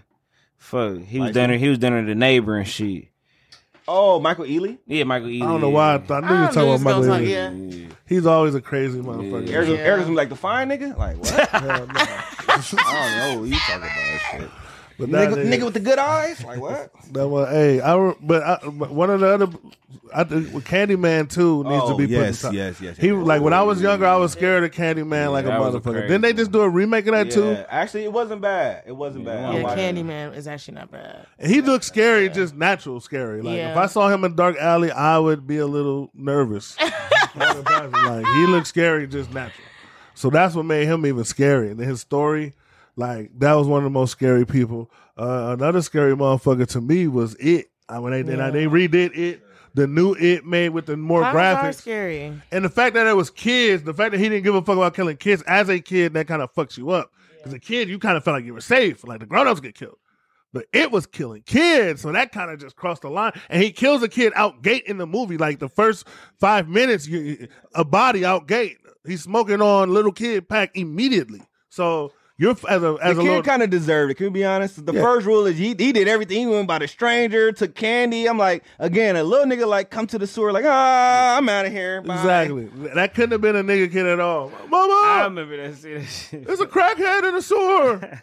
fuck. 0.63 0.97
He 0.99 1.19
was 1.19 1.27
Light 1.27 1.33
dinner. 1.33 1.57
He 1.57 1.69
was 1.69 1.77
dinner 1.77 2.03
the 2.05 2.15
neighbor 2.15 2.57
and 2.57 2.67
shit. 2.67 3.07
Oh, 3.87 4.19
Michael 4.19 4.45
Ealy. 4.45 4.77
Yeah, 4.87 5.03
Michael 5.03 5.27
Ealy. 5.27 5.43
I 5.43 5.47
don't 5.47 5.61
know 5.61 5.69
why 5.69 5.95
I, 5.95 5.97
thought, 5.97 6.23
I 6.23 6.29
knew 6.29 6.35
you 6.35 6.41
were 6.41 6.47
talking 6.47 6.81
about 6.81 6.81
Michael 6.81 7.03
Ealy. 7.03 7.17
talk- 7.19 7.79
Yeah. 7.89 7.95
He's 8.07 8.25
always 8.25 8.55
a 8.55 8.61
crazy 8.61 8.99
motherfucker. 8.99 9.49
Eric's, 9.49 9.69
Yeah. 9.71 9.77
Eric's 9.77 10.03
gonna 10.05 10.15
like 10.15 10.29
the 10.29 10.35
fine 10.35 10.69
nigga. 10.69 10.97
Like 10.97 11.17
what? 11.17 11.29
Hell 11.49 11.61
no. 11.87 11.93
I 11.97 12.57
don't 12.57 13.35
know. 13.35 13.39
What 13.41 13.49
you 13.49 13.55
talking 13.59 13.75
about 13.75 13.95
that 13.95 14.21
shit? 14.31 14.49
But 14.99 15.09
that 15.11 15.29
Nigga, 15.29 15.45
nigga 15.47 15.65
with 15.65 15.73
the 15.73 15.79
good 15.79 15.97
eyes. 15.99 16.43
Like 16.43 16.59
what? 16.59 16.91
That 17.13 17.27
was, 17.27 17.49
hey, 17.49 17.79
I 17.81 17.95
re- 17.95 18.15
but, 18.21 18.43
I, 18.43 18.59
but 18.69 18.91
one 18.91 19.09
of 19.09 19.19
the 19.19 19.27
other, 19.27 19.47
I 20.15 20.23
think 20.23 20.51
with 20.53 20.65
Candyman 20.65 21.29
too 21.29 21.63
needs 21.63 21.83
to 21.83 21.93
Oh, 21.93 21.97
be 21.97 22.05
put 22.05 22.11
yes, 22.11 22.43
in 22.43 22.47
top. 22.49 22.53
yes, 22.55 22.81
yes, 22.81 22.97
He 22.97 23.07
yes. 23.07 23.15
like 23.17 23.41
when 23.41 23.53
I 23.53 23.61
was 23.63 23.81
younger, 23.81 24.05
I 24.07 24.15
was 24.15 24.31
scared 24.31 24.63
of 24.63 24.71
Candyman 24.71 25.31
like 25.31 25.45
a 25.45 25.49
that 25.49 25.59
was 25.59 25.75
a 25.75 25.79
motherfucker. 25.79 26.07
Then 26.07 26.21
they 26.21 26.33
just 26.33 26.51
do 26.51 26.61
a 26.61 26.69
remake 26.69 27.05
of 27.07 27.13
that 27.13 27.29
too? 27.31 27.51
Actually, 27.69 28.03
it 28.05 28.13
wasn't 28.13 28.41
bad. 28.41 28.83
It 28.87 28.93
wasn't 28.93 29.25
bad. 29.25 29.45
I 29.45 29.59
Yeah. 29.59 29.75
Candyman 29.75 30.35
is 30.35 30.47
actually 30.47 30.75
not 30.75 30.89
bad. 30.91 31.27
And 31.37 31.51
he 31.51 31.61
looked 31.61 31.85
scary, 31.85 32.29
just 32.29 32.55
natural 32.55 32.99
scary. 32.99 33.41
Like 33.41 33.57
Yeah. 33.57 33.71
if 33.71 33.77
I 33.77 33.85
saw 33.87 34.09
him 34.09 34.23
in 34.23 34.35
dark 34.35 34.57
alley, 34.57 34.91
I 34.91 35.17
would 35.19 35.45
be 35.45 35.57
a 35.57 35.67
little 35.67 36.09
nervous. 36.15 36.75
Walking 37.35 37.63
past 37.63 37.83
him, 37.85 37.91
like 37.91 38.25
he 38.25 38.45
looks 38.47 38.69
scary 38.69 39.07
just 39.07 39.31
natural. 39.33 39.65
So 40.15 40.29
that's 40.29 40.55
what 40.55 40.65
made 40.65 40.85
him 40.87 41.05
even 41.05 41.23
scary. 41.25 41.69
And 41.71 41.79
his 41.79 42.01
story, 42.01 42.53
like 42.95 43.31
that 43.39 43.53
was 43.53 43.67
one 43.67 43.79
of 43.79 43.83
the 43.83 43.89
most 43.89 44.11
scary 44.11 44.45
people. 44.45 44.91
Uh, 45.17 45.55
another 45.57 45.81
scary 45.81 46.15
motherfucker 46.15 46.67
to 46.69 46.81
me 46.81 47.07
was 47.07 47.35
it. 47.35 47.67
I 47.89 47.99
when 47.99 48.11
they 48.25 48.39
I- 48.41 48.49
they 48.51 48.65
redid 48.65 49.17
it, 49.17 49.41
the 49.73 49.87
new 49.87 50.13
it 50.13 50.45
made 50.45 50.69
with 50.69 50.85
the 50.85 50.97
more 50.97 51.23
are 51.23 51.33
graphics. 51.33 51.75
scary. 51.75 52.33
And 52.51 52.63
the 52.65 52.69
fact 52.69 52.95
that 52.95 53.07
it 53.07 53.15
was 53.15 53.29
kids, 53.29 53.83
the 53.83 53.93
fact 53.93 54.11
that 54.11 54.19
he 54.19 54.29
didn't 54.29 54.43
give 54.43 54.55
a 54.55 54.61
fuck 54.61 54.77
about 54.77 54.93
killing 54.95 55.17
kids 55.17 55.41
as 55.43 55.69
a 55.69 55.79
kid, 55.79 56.13
that 56.13 56.27
kind 56.27 56.41
of 56.41 56.53
fucks 56.53 56.77
you 56.77 56.91
up. 56.91 57.11
Because 57.37 57.53
a 57.53 57.59
kid, 57.59 57.89
you 57.89 57.99
kind 57.99 58.15
of 58.15 58.23
felt 58.23 58.35
like 58.35 58.45
you 58.45 58.53
were 58.53 58.61
safe, 58.61 59.03
like 59.05 59.19
the 59.19 59.25
grown-ups 59.25 59.59
get 59.59 59.75
killed. 59.75 59.97
But 60.53 60.65
it 60.71 60.91
was 60.91 61.07
killing 61.07 61.41
kids, 61.41 62.01
so 62.01 62.11
that 62.11 62.31
kind 62.31 62.51
of 62.51 62.59
just 62.59 62.75
crossed 62.75 63.01
the 63.01 63.09
line. 63.09 63.33
And 63.49 63.61
he 63.61 63.71
kills 63.71 64.03
a 64.03 64.07
kid 64.07 64.31
out 64.35 64.61
gate 64.61 64.83
in 64.85 64.97
the 64.99 65.07
movie. 65.07 65.35
Like 65.35 65.57
the 65.59 65.67
first 65.67 66.07
five 66.39 66.69
minutes, 66.69 67.07
you, 67.07 67.47
a 67.73 67.83
body 67.83 68.23
out 68.23 68.47
gate. 68.47 68.77
He's 69.05 69.23
smoking 69.23 69.61
on 69.61 69.91
little 69.91 70.11
kid 70.11 70.47
pack 70.47 70.77
immediately. 70.77 71.41
So 71.69 72.13
you're 72.43 72.55
as 72.69 72.83
a 72.83 72.97
as 73.01 73.15
the 73.15 73.21
a 73.21 73.23
kid 73.23 73.29
little 73.29 73.41
kind 73.43 73.63
of 73.63 73.69
deserved 73.69 74.11
it. 74.11 74.15
Can 74.15 74.25
we 74.27 74.29
be 74.31 74.45
honest? 74.45 74.85
The 74.85 74.93
Yeah. 74.93 75.01
first 75.01 75.25
rule 75.25 75.45
is 75.45 75.57
he, 75.57 75.69
he 75.69 75.91
did 75.93 76.07
everything. 76.07 76.39
He 76.39 76.45
went 76.45 76.67
by 76.67 76.79
the 76.79 76.87
stranger, 76.87 77.51
took 77.51 77.73
candy. 77.73 78.27
I'm 78.27 78.37
like, 78.37 78.63
again, 78.79 79.15
a 79.15 79.23
little 79.23 79.45
nigga 79.45 79.67
like 79.67 79.89
come 79.89 80.07
to 80.07 80.19
the 80.19 80.27
sewer, 80.27 80.51
like, 80.51 80.65
ah, 80.67 81.37
I'm 81.37 81.47
out 81.49 81.65
of 81.65 81.71
here. 81.71 82.01
Bye. 82.01 82.15
exactly 82.15 82.65
that 82.95 83.13
couldn't 83.13 83.31
have 83.31 83.41
been 83.41 83.55
a 83.55 83.63
nigga 83.63 83.91
kid 83.91 84.05
at 84.05 84.19
all. 84.19 84.51
I 84.61 84.67
Mama, 84.67 85.23
remember 85.29 85.69
that. 85.69 85.77
Shit. 86.07 86.45
There's 86.45 86.59
a 86.59 86.65
crackhead 86.67 87.27
in 87.27 87.35
the 87.35 87.41
sewer. 87.41 88.21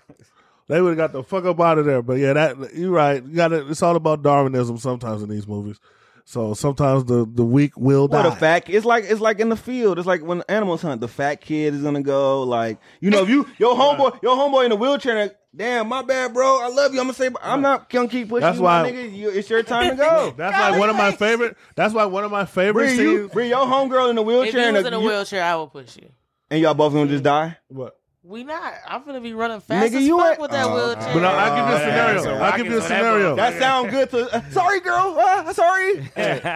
they 0.68 0.80
would 0.80 0.90
have 0.90 0.98
got 0.98 1.12
the 1.12 1.22
fuck 1.22 1.44
up 1.46 1.58
out 1.60 1.78
of 1.78 1.86
there. 1.86 2.02
But 2.02 2.18
yeah, 2.18 2.32
that 2.34 2.74
you're 2.74 2.90
right. 2.90 3.24
You 3.24 3.34
got 3.34 3.52
It's 3.52 3.82
all 3.82 3.96
about 3.96 4.22
Darwinism 4.22 4.78
sometimes 4.78 5.22
in 5.22 5.28
these 5.28 5.46
movies. 5.48 5.80
So 6.30 6.54
sometimes 6.54 7.06
the 7.06 7.26
the 7.28 7.42
weak 7.44 7.76
will 7.76 8.06
What 8.06 8.22
die. 8.22 8.28
a 8.28 8.36
fat 8.36 8.70
it's 8.70 8.86
like 8.86 9.02
it's 9.08 9.20
like 9.20 9.40
in 9.40 9.48
the 9.48 9.56
field. 9.56 9.98
It's 9.98 10.06
like 10.06 10.22
when 10.22 10.44
animals 10.48 10.80
hunt. 10.80 11.00
The 11.00 11.08
fat 11.08 11.40
kid 11.40 11.74
is 11.74 11.82
gonna 11.82 12.02
go. 12.02 12.44
Like 12.44 12.78
you 13.00 13.10
know, 13.10 13.22
if 13.24 13.28
you 13.28 13.48
your 13.58 13.74
homeboy 13.80 14.22
your 14.22 14.36
homeboy 14.36 14.66
in 14.66 14.72
a 14.72 14.76
wheelchair. 14.76 15.18
And, 15.18 15.34
Damn, 15.52 15.88
my 15.88 16.02
bad, 16.02 16.32
bro. 16.32 16.60
I 16.62 16.68
love 16.68 16.94
you. 16.94 17.00
I'm 17.00 17.06
gonna 17.06 17.14
say, 17.14 17.28
I'm 17.42 17.60
not 17.60 17.90
gonna 17.90 18.06
keep 18.06 18.28
pushing 18.28 18.42
That's 18.42 18.58
you, 18.58 18.62
why- 18.62 18.82
my 18.84 18.90
nigga. 18.92 19.16
You, 19.16 19.30
it's 19.30 19.50
your 19.50 19.64
time 19.64 19.90
to 19.90 19.96
go. 20.04 20.32
That's 20.36 20.56
like 20.56 20.78
one 20.78 20.88
of 20.88 20.94
my 20.94 21.10
favorite. 21.10 21.56
That's 21.74 21.92
why 21.92 22.04
one 22.04 22.22
of 22.22 22.30
my 22.30 22.44
favorite 22.44 22.84
Bring 22.94 22.98
you, 23.00 23.18
scenes. 23.22 23.32
bring 23.32 23.48
your 23.50 23.66
homegirl 23.66 24.10
in 24.10 24.18
a 24.18 24.20
If 24.20 24.26
wheelchair, 24.28 24.60
you 24.60 24.66
and, 24.68 24.76
was 24.76 24.84
a- 24.84 24.86
in 24.86 24.94
a 24.94 25.00
you- 25.00 25.06
wheelchair, 25.08 25.42
I 25.42 25.56
will 25.56 25.66
push 25.66 25.96
you. 25.96 26.08
and 26.52 26.60
y'all 26.60 26.74
both 26.74 26.92
gonna 26.92 27.10
just 27.10 27.24
die. 27.24 27.56
What? 27.66 27.98
We 28.22 28.44
not. 28.44 28.74
I'm 28.86 29.02
gonna 29.06 29.20
be 29.22 29.32
running 29.32 29.60
fast 29.60 29.92
Nigga, 29.92 29.96
as 29.96 30.04
you 30.04 30.18
fuck 30.18 30.32
ain't- 30.32 30.40
with 30.42 30.50
that 30.50 30.66
Oh, 30.66 30.74
wheelchair. 30.74 31.14
But 31.14 31.24
I, 31.24 31.48
will 31.48 31.56
give 31.56 31.68
you 31.70 31.74
a 31.74 31.78
yeah, 31.78 31.88
scenario. 31.88 32.22
so 32.22 32.34
I'll 32.34 32.56
give 32.58 32.66
you 32.66 32.72
a 32.72 32.76
rockets 32.76 32.84
on 32.84 32.88
that 32.90 32.98
scenario. 33.02 33.36
That 33.36 33.58
sound 33.58 33.90
good 33.90 34.10
to. 34.10 34.34
Uh, 34.36 34.42
sorry, 34.50 34.80
girl. 34.80 35.16
Uh, 35.18 35.52
sorry. 35.54 36.10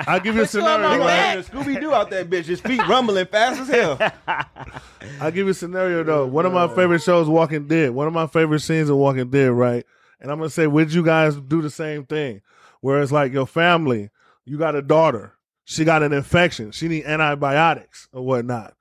I'll 0.06 0.20
give 0.20 0.34
you 0.34 0.42
a 0.42 0.44
Put 0.46 0.54
you 0.54 0.60
on 0.60 0.82
my 0.82 0.92
scenario. 0.92 1.04
back. 1.06 1.36
right? 1.36 1.46
Scooby 1.46 1.80
Doo 1.80 1.94
out 1.94 2.10
that 2.10 2.28
bitch. 2.28 2.44
His 2.44 2.60
feet 2.60 2.86
rumbling 2.86 3.24
fast 3.26 3.62
as 3.62 3.68
hell. 3.68 3.98
I'll 5.20 5.30
give 5.30 5.46
you 5.46 5.48
a 5.48 5.54
scenario 5.54 6.04
though. 6.04 6.26
One 6.26 6.44
of 6.44 6.52
my 6.52 6.68
favorite 6.68 7.00
shows, 7.02 7.28
Walking 7.30 7.66
Dead. 7.66 7.90
One 7.92 8.06
of 8.06 8.12
my 8.12 8.26
favorite 8.26 8.60
scenes 8.60 8.90
in 8.90 8.96
Walking 8.96 9.30
Dead, 9.30 9.50
right? 9.50 9.86
And 10.20 10.30
I'm 10.30 10.36
gonna 10.38 10.50
say, 10.50 10.66
would 10.66 10.92
you 10.92 11.02
guys 11.02 11.36
do 11.36 11.62
the 11.62 11.70
same 11.70 12.04
thing? 12.04 12.42
Where 12.82 13.00
it's 13.00 13.10
like 13.12 13.32
your 13.32 13.46
family, 13.46 14.10
you 14.44 14.58
got 14.58 14.74
a 14.74 14.82
daughter, 14.82 15.32
she 15.64 15.84
got 15.86 16.02
an 16.02 16.12
infection, 16.12 16.72
she 16.72 16.88
need 16.88 17.04
antibiotics 17.06 18.08
or 18.12 18.20
whatnot. 18.22 18.74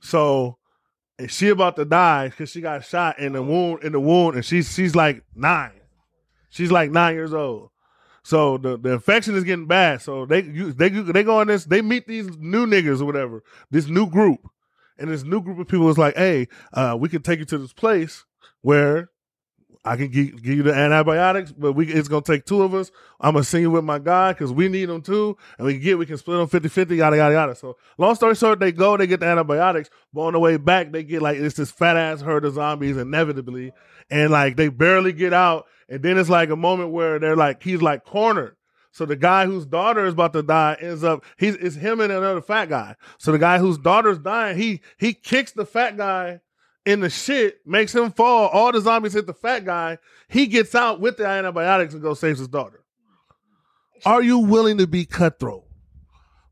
So 0.00 0.58
and 1.18 1.30
she 1.30 1.48
about 1.48 1.76
to 1.76 1.84
die 1.84 2.28
because 2.28 2.50
she 2.50 2.60
got 2.60 2.84
shot 2.84 3.18
in 3.18 3.32
the 3.32 3.42
wound 3.42 3.84
in 3.84 3.92
the 3.92 4.00
wound, 4.00 4.36
and 4.36 4.44
she's 4.44 4.72
she's 4.72 4.94
like 4.94 5.22
nine. 5.34 5.80
She's 6.50 6.70
like 6.70 6.90
nine 6.90 7.14
years 7.14 7.34
old. 7.34 7.70
So 8.22 8.56
the, 8.56 8.78
the 8.78 8.92
infection 8.94 9.34
is 9.34 9.44
getting 9.44 9.66
bad. 9.66 10.00
So 10.00 10.24
they 10.26 10.42
you, 10.42 10.72
they 10.72 10.88
they 10.88 11.22
go 11.22 11.40
on 11.40 11.46
this. 11.46 11.64
They 11.64 11.82
meet 11.82 12.06
these 12.06 12.36
new 12.38 12.66
niggas 12.66 13.00
or 13.00 13.04
whatever. 13.04 13.42
This 13.70 13.86
new 13.86 14.08
group, 14.08 14.40
and 14.98 15.10
this 15.10 15.22
new 15.22 15.40
group 15.40 15.58
of 15.58 15.68
people 15.68 15.88
is 15.90 15.98
like, 15.98 16.16
hey, 16.16 16.48
uh, 16.72 16.96
we 16.98 17.08
can 17.08 17.22
take 17.22 17.38
you 17.38 17.44
to 17.46 17.58
this 17.58 17.72
place 17.72 18.24
where 18.62 19.10
I 19.86 19.96
can 19.96 20.10
gi- 20.10 20.30
give 20.30 20.56
you 20.56 20.62
the 20.62 20.74
antibiotics, 20.74 21.52
but 21.52 21.74
we 21.74 21.86
it's 21.92 22.08
gonna 22.08 22.22
take 22.22 22.46
two 22.46 22.62
of 22.62 22.74
us. 22.74 22.90
I'm 23.20 23.34
gonna 23.34 23.44
send 23.44 23.62
you 23.62 23.70
with 23.70 23.84
my 23.84 23.98
guy 23.98 24.32
because 24.32 24.50
we 24.50 24.68
need 24.68 24.86
them 24.86 25.02
too, 25.02 25.36
and 25.58 25.66
we 25.66 25.74
can 25.74 25.82
get 25.82 25.98
we 25.98 26.06
can 26.06 26.16
split 26.16 26.38
them 26.38 26.62
50-50, 26.62 26.96
yada 26.96 27.16
yada 27.16 27.34
yada. 27.34 27.54
So 27.54 27.76
long 27.98 28.14
story 28.14 28.34
short, 28.34 28.60
they 28.60 28.72
go, 28.72 28.96
they 28.96 29.06
get 29.06 29.20
the 29.20 29.26
antibiotics, 29.26 29.90
but 30.12 30.22
on 30.22 30.32
the 30.32 30.40
way 30.40 30.56
back, 30.56 30.90
they 30.90 31.04
get 31.04 31.20
like 31.20 31.36
it's 31.36 31.56
this 31.56 31.70
fat 31.70 31.96
ass 31.98 32.22
herd 32.22 32.46
of 32.46 32.54
zombies 32.54 32.96
inevitably, 32.96 33.72
and 34.10 34.30
like 34.30 34.56
they 34.56 34.68
barely 34.68 35.12
get 35.12 35.34
out, 35.34 35.66
and 35.88 36.02
then 36.02 36.16
it's 36.16 36.30
like 36.30 36.48
a 36.48 36.56
moment 36.56 36.90
where 36.90 37.18
they're 37.18 37.36
like 37.36 37.62
he's 37.62 37.82
like 37.82 38.04
cornered. 38.04 38.56
So 38.90 39.04
the 39.04 39.16
guy 39.16 39.44
whose 39.44 39.66
daughter 39.66 40.06
is 40.06 40.14
about 40.14 40.32
to 40.34 40.42
die 40.42 40.76
ends 40.80 41.04
up 41.04 41.24
he's 41.36 41.56
it's 41.56 41.74
him 41.74 42.00
and 42.00 42.12
another 42.12 42.40
fat 42.40 42.70
guy. 42.70 42.96
So 43.18 43.32
the 43.32 43.38
guy 43.38 43.58
whose 43.58 43.76
daughter's 43.76 44.18
dying, 44.18 44.56
he 44.56 44.80
he 44.98 45.12
kicks 45.12 45.52
the 45.52 45.66
fat 45.66 45.96
guy 45.96 46.40
in 46.86 47.00
the 47.00 47.10
shit, 47.10 47.66
makes 47.66 47.94
him 47.94 48.10
fall. 48.12 48.48
All 48.48 48.70
the 48.72 48.80
zombies 48.80 49.12
hit 49.14 49.26
the 49.26 49.32
fat 49.34 49.64
guy. 49.64 49.98
He 50.28 50.46
gets 50.46 50.74
out 50.74 51.00
with 51.00 51.16
the 51.16 51.26
antibiotics 51.26 51.94
and 51.94 52.02
goes 52.02 52.20
saves 52.20 52.38
his 52.38 52.48
daughter. 52.48 52.80
Are 54.04 54.22
you 54.22 54.38
willing 54.40 54.76
to 54.78 54.86
be 54.86 55.06
cutthroat 55.06 55.64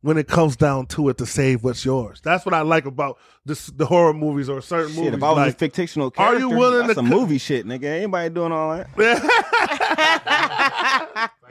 when 0.00 0.16
it 0.16 0.26
comes 0.26 0.56
down 0.56 0.86
to 0.86 1.10
it 1.10 1.18
to 1.18 1.26
save 1.26 1.62
what's 1.64 1.84
yours? 1.84 2.20
That's 2.24 2.46
what 2.46 2.54
I 2.54 2.62
like 2.62 2.86
about 2.86 3.18
this 3.44 3.66
the 3.66 3.84
horror 3.84 4.14
movies 4.14 4.48
or 4.48 4.62
certain 4.62 4.92
Shit, 4.94 5.04
movies. 5.04 5.18
if 5.18 5.22
I 5.22 5.28
was 5.32 5.54
like, 5.60 5.62
a 5.62 5.70
fictional 5.70 6.10
character, 6.10 6.36
are 6.36 6.40
you 6.40 6.48
willing 6.48 6.78
that's 6.86 6.90
to 6.90 6.94
some 6.94 7.08
cut- 7.08 7.14
movie 7.16 7.36
shit, 7.38 7.66
nigga. 7.66 7.84
Anybody 7.84 8.32
doing 8.34 8.52
all 8.52 8.74
that? 8.76 8.88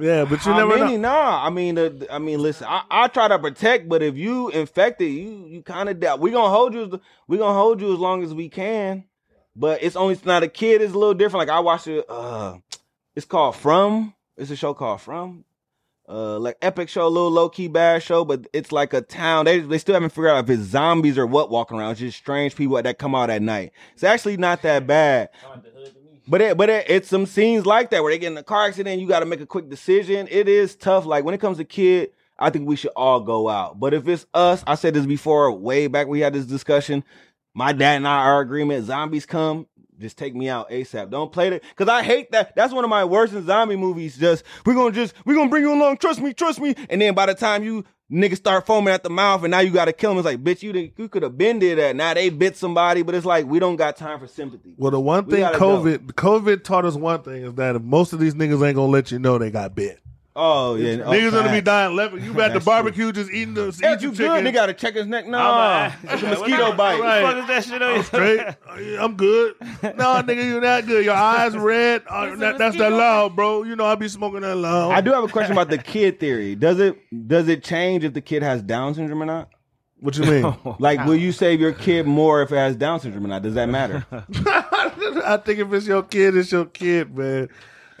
yeah, 0.00 0.24
but 0.24 0.44
you 0.44 0.52
How 0.52 0.58
never 0.58 0.78
many? 0.78 0.96
know. 0.96 1.10
Nah, 1.10 1.46
I 1.46 1.50
mean, 1.50 1.76
uh, 1.78 1.90
I 2.10 2.18
mean, 2.18 2.40
listen, 2.40 2.66
I, 2.68 2.82
I 2.90 3.08
try 3.08 3.28
to 3.28 3.38
protect, 3.38 3.88
but 3.88 4.02
if 4.02 4.16
you 4.16 4.48
infected, 4.50 5.10
you 5.12 5.46
you 5.46 5.62
kind 5.62 5.88
of 5.88 6.00
doubt. 6.00 6.20
We 6.20 6.30
gonna 6.30 6.48
hold 6.52 6.74
you. 6.74 6.84
as- 6.84 7.00
We 7.28 7.38
gonna 7.38 7.54
hold 7.58 7.80
you 7.80 7.92
as 7.92 7.98
long 7.98 8.22
as 8.22 8.32
we 8.34 8.48
can. 8.48 9.04
But 9.56 9.82
it's 9.82 9.96
only 9.96 10.18
not 10.24 10.42
a 10.44 10.48
kid 10.48 10.80
It's 10.80 10.94
a 10.94 10.98
little 10.98 11.12
different. 11.14 11.46
Like 11.48 11.54
I 11.56 11.60
watched 11.60 11.88
it. 11.88 12.04
Uh, 12.08 12.58
it's 13.16 13.26
called 13.26 13.56
From. 13.56 14.14
It's 14.36 14.50
a 14.50 14.56
show 14.56 14.74
called 14.74 15.00
From. 15.00 15.44
Uh, 16.08 16.38
like 16.40 16.56
epic 16.60 16.88
show, 16.88 17.06
a 17.06 17.08
little 17.08 17.30
low 17.30 17.48
key 17.48 17.68
bad 17.68 18.02
show, 18.02 18.24
but 18.24 18.44
it's 18.52 18.72
like 18.72 18.92
a 18.92 19.00
town. 19.00 19.44
They 19.44 19.60
they 19.60 19.78
still 19.78 19.94
haven't 19.94 20.10
figured 20.10 20.30
out 20.30 20.42
if 20.42 20.50
it's 20.50 20.62
zombies 20.62 21.16
or 21.16 21.24
what 21.26 21.50
walking 21.50 21.78
around. 21.78 21.92
It's 21.92 22.00
just 22.00 22.18
strange 22.18 22.56
people 22.56 22.82
that 22.82 22.98
come 22.98 23.14
out 23.14 23.30
at 23.30 23.42
night. 23.42 23.70
It's 23.94 24.02
actually 24.02 24.36
not 24.36 24.62
that 24.62 24.88
bad. 24.88 25.28
But 26.30 26.40
it, 26.40 26.56
but 26.56 26.70
it, 26.70 26.86
it's 26.88 27.08
some 27.08 27.26
scenes 27.26 27.66
like 27.66 27.90
that 27.90 28.04
where 28.04 28.12
they 28.12 28.18
get 28.18 28.30
in 28.30 28.38
a 28.38 28.44
car 28.44 28.68
accident. 28.68 29.00
You 29.00 29.08
got 29.08 29.20
to 29.20 29.26
make 29.26 29.40
a 29.40 29.46
quick 29.46 29.68
decision. 29.68 30.28
It 30.30 30.48
is 30.48 30.76
tough. 30.76 31.04
Like 31.04 31.24
when 31.24 31.34
it 31.34 31.40
comes 31.40 31.56
to 31.56 31.64
kid, 31.64 32.12
I 32.38 32.50
think 32.50 32.68
we 32.68 32.76
should 32.76 32.92
all 32.94 33.18
go 33.18 33.48
out. 33.48 33.80
But 33.80 33.94
if 33.94 34.06
it's 34.06 34.26
us, 34.32 34.62
I 34.64 34.76
said 34.76 34.94
this 34.94 35.06
before, 35.06 35.50
way 35.50 35.88
back 35.88 36.06
we 36.06 36.20
had 36.20 36.32
this 36.32 36.46
discussion. 36.46 37.02
My 37.52 37.72
dad 37.72 37.96
and 37.96 38.06
I 38.06 38.18
our 38.18 38.40
agreement: 38.40 38.86
zombies 38.86 39.26
come, 39.26 39.66
just 39.98 40.16
take 40.16 40.36
me 40.36 40.48
out 40.48 40.70
ASAP. 40.70 41.10
Don't 41.10 41.32
play 41.32 41.50
that 41.50 41.64
because 41.64 41.88
I 41.88 42.04
hate 42.04 42.30
that. 42.30 42.54
That's 42.54 42.72
one 42.72 42.84
of 42.84 42.90
my 42.90 43.04
worst 43.04 43.32
in 43.32 43.44
zombie 43.44 43.74
movies. 43.74 44.16
Just 44.16 44.44
we're 44.64 44.74
gonna 44.74 44.94
just 44.94 45.14
we're 45.24 45.34
gonna 45.34 45.50
bring 45.50 45.64
you 45.64 45.74
along. 45.74 45.96
Trust 45.96 46.20
me, 46.20 46.32
trust 46.32 46.60
me. 46.60 46.76
And 46.88 47.00
then 47.00 47.12
by 47.12 47.26
the 47.26 47.34
time 47.34 47.64
you 47.64 47.84
niggas 48.10 48.36
start 48.36 48.66
foaming 48.66 48.92
at 48.92 49.02
the 49.02 49.10
mouth 49.10 49.42
and 49.44 49.50
now 49.50 49.60
you 49.60 49.70
gotta 49.70 49.92
kill 49.92 50.10
them, 50.10 50.18
it's 50.18 50.24
like 50.26 50.42
bitch, 50.42 50.62
you 50.62 50.72
did, 50.72 50.92
you 50.96 51.08
could 51.08 51.22
have 51.22 51.38
been 51.38 51.58
did 51.58 51.78
that. 51.78 51.96
Now 51.96 52.14
they 52.14 52.28
bit 52.28 52.56
somebody, 52.56 53.02
but 53.02 53.14
it's 53.14 53.26
like 53.26 53.46
we 53.46 53.58
don't 53.58 53.76
got 53.76 53.96
time 53.96 54.18
for 54.18 54.26
sympathy. 54.26 54.74
Well, 54.76 54.90
the 54.90 55.00
one 55.00 55.26
We 55.26 55.32
thing 55.32 55.40
gotta 55.40 55.58
go. 55.58 55.82
COVID 55.82 55.98
COVID 56.14 56.64
taught 56.64 56.84
us 56.84 56.94
one 56.94 57.22
thing 57.22 57.44
is 57.44 57.54
that 57.54 57.82
most 57.82 58.12
of 58.12 58.18
these 58.18 58.34
niggas 58.34 58.66
ain't 58.66 58.76
gonna 58.76 58.92
let 58.92 59.10
you 59.10 59.18
know 59.18 59.38
they 59.38 59.50
got 59.50 59.74
bit. 59.74 60.00
Oh 60.36 60.76
yeah, 60.76 61.02
oh, 61.04 61.10
niggas 61.10 61.32
gonna 61.32 61.50
be 61.50 61.60
dying 61.60 61.96
left. 61.96 62.14
You 62.14 62.30
at 62.40 62.48
the 62.48 62.54
That's 62.54 62.64
barbecue 62.64 63.10
just 63.10 63.32
eating 63.32 63.54
the 63.54 63.76
Hey, 63.82 63.94
eating 63.94 64.10
you 64.10 64.10
chicken. 64.12 64.26
good? 64.26 64.46
They 64.46 64.52
gotta 64.52 64.72
check 64.74 64.94
his 64.94 65.06
neck. 65.06 65.26
No, 65.26 65.38
I'm 65.38 65.92
it's 66.04 66.22
a 66.22 66.26
mosquito 66.28 66.72
bite. 66.76 67.00
Right. 67.00 67.22
What 67.22 67.34
the 67.34 67.42
fuck 67.42 67.50
is 67.50 67.66
that 67.66 67.72
shit 67.72 67.82
on 67.82 67.96
you? 67.96 68.02
Straight. 68.04 69.00
I'm 69.00 69.16
good. 69.16 69.54
No, 69.82 70.22
nigga, 70.22 70.44
you 70.44 70.60
not 70.60 70.86
good. 70.86 71.04
Your 71.04 71.14
eyes 71.14 71.56
red. 71.56 72.02
Uh, 72.08 72.36
that, 72.36 72.38
that's 72.38 72.58
that 72.58 72.90
mosquito. 72.90 72.96
loud, 72.96 73.34
bro. 73.34 73.64
You 73.64 73.74
know 73.74 73.86
I 73.86 73.96
be 73.96 74.06
smoking 74.06 74.42
that 74.42 74.54
loud. 74.56 74.92
I 74.92 75.00
do 75.00 75.12
have 75.12 75.24
a 75.24 75.28
question 75.28 75.52
about 75.52 75.68
the 75.68 75.78
kid 75.78 76.20
theory. 76.20 76.54
Does 76.54 76.78
it 76.78 76.96
does 77.26 77.48
it 77.48 77.64
change 77.64 78.04
if 78.04 78.14
the 78.14 78.20
kid 78.20 78.44
has 78.44 78.62
Down 78.62 78.94
syndrome 78.94 79.22
or 79.22 79.26
not? 79.26 79.48
What 79.98 80.16
you 80.16 80.24
mean? 80.24 80.56
Like, 80.78 81.04
will 81.04 81.16
you 81.16 81.32
save 81.32 81.60
your 81.60 81.72
kid 81.72 82.06
more 82.06 82.40
if 82.42 82.52
it 82.52 82.56
has 82.56 82.76
Down 82.76 83.00
syndrome 83.00 83.24
or 83.24 83.28
not? 83.28 83.42
Does 83.42 83.54
that 83.54 83.68
matter? 83.68 84.06
I 84.12 85.38
think 85.44 85.58
if 85.58 85.72
it's 85.72 85.86
your 85.86 86.02
kid, 86.04 86.36
it's 86.36 86.52
your 86.52 86.66
kid, 86.66 87.16
man. 87.16 87.48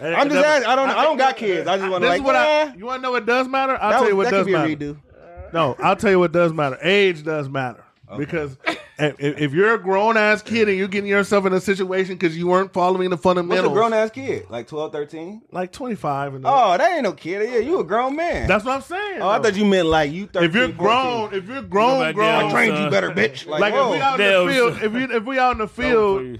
I'm 0.00 0.28
just 0.30 0.44
asking. 0.44 0.68
I 0.70 0.76
don't. 0.76 0.88
I 0.90 1.04
don't 1.04 1.16
got 1.16 1.36
kids. 1.36 1.68
I 1.68 1.76
just 1.78 1.90
want 1.90 2.02
to 2.02 2.08
This 2.08 2.18
like. 2.18 2.20
is 2.20 2.24
what 2.24 2.36
I. 2.36 2.74
You 2.74 2.86
want 2.86 2.98
to 2.98 3.02
know 3.02 3.10
what 3.12 3.26
does 3.26 3.48
matter? 3.48 3.76
I'll 3.80 3.90
that 3.90 3.98
tell 4.00 4.08
you 4.08 4.16
what 4.16 4.24
that 4.24 4.30
does 4.30 4.46
could 4.46 4.46
be 4.46 4.54
a 4.54 4.58
matter. 4.58 4.76
redo. 4.76 5.52
No, 5.52 5.76
I'll 5.82 5.96
tell 5.96 6.10
you 6.10 6.18
what 6.18 6.32
does 6.32 6.52
matter. 6.52 6.78
Age 6.82 7.22
does 7.24 7.48
matter 7.48 7.84
because 8.16 8.56
if, 8.98 9.18
if 9.20 9.52
you're 9.52 9.74
a 9.74 9.78
grown 9.82 10.16
ass 10.16 10.42
kid 10.42 10.68
and 10.68 10.76
you're 10.78 10.88
getting 10.88 11.08
yourself 11.10 11.44
in 11.46 11.52
a 11.52 11.60
situation 11.60 12.14
because 12.14 12.36
you 12.36 12.46
weren't 12.46 12.72
following 12.72 13.10
the 13.10 13.16
fundamentals. 13.16 13.68
What's 13.70 13.80
fundamentals, 13.80 14.16
a 14.16 14.20
grown 14.20 14.26
ass 14.32 14.40
kid? 14.42 14.50
Like 14.50 14.66
12, 14.68 14.92
13? 14.92 15.42
like 15.52 15.72
25 15.72 16.34
and 16.34 16.44
Oh, 16.46 16.76
that 16.78 16.92
ain't 16.92 17.02
no 17.04 17.12
kid. 17.12 17.50
Yeah, 17.50 17.58
you 17.58 17.78
a 17.80 17.84
grown 17.84 18.14
man. 18.16 18.46
that's 18.48 18.64
what 18.64 18.74
I'm 18.76 18.82
saying. 18.82 19.22
oh, 19.22 19.28
I 19.28 19.38
thought 19.40 19.54
you 19.56 19.64
meant 19.64 19.86
like 19.88 20.12
you 20.12 20.26
13, 20.26 20.48
if 20.48 20.54
you're 20.54 20.64
14. 20.68 20.76
grown, 20.78 21.34
if 21.34 21.48
you're 21.48 21.62
grown, 21.62 21.98
Nobody 21.98 22.14
grown, 22.14 22.40
else. 22.42 22.52
trained 22.52 22.78
you 22.78 22.90
better, 22.90 23.10
bitch. 23.10 23.46
Like, 23.46 23.60
like 23.60 23.74
if 23.74 23.90
we 23.90 24.00
out 24.00 24.20
in 24.20 24.46
the 24.46 24.52
field, 24.52 24.82
if 24.82 24.92
we 24.92 25.16
if 25.16 25.24
we 25.24 25.38
out 25.38 25.52
in 25.52 25.58
the 25.58 25.68
field 25.68 26.38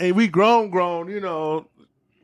and 0.00 0.16
we 0.16 0.26
grown, 0.28 0.70
grown, 0.70 1.08
you 1.10 1.20
know, 1.20 1.66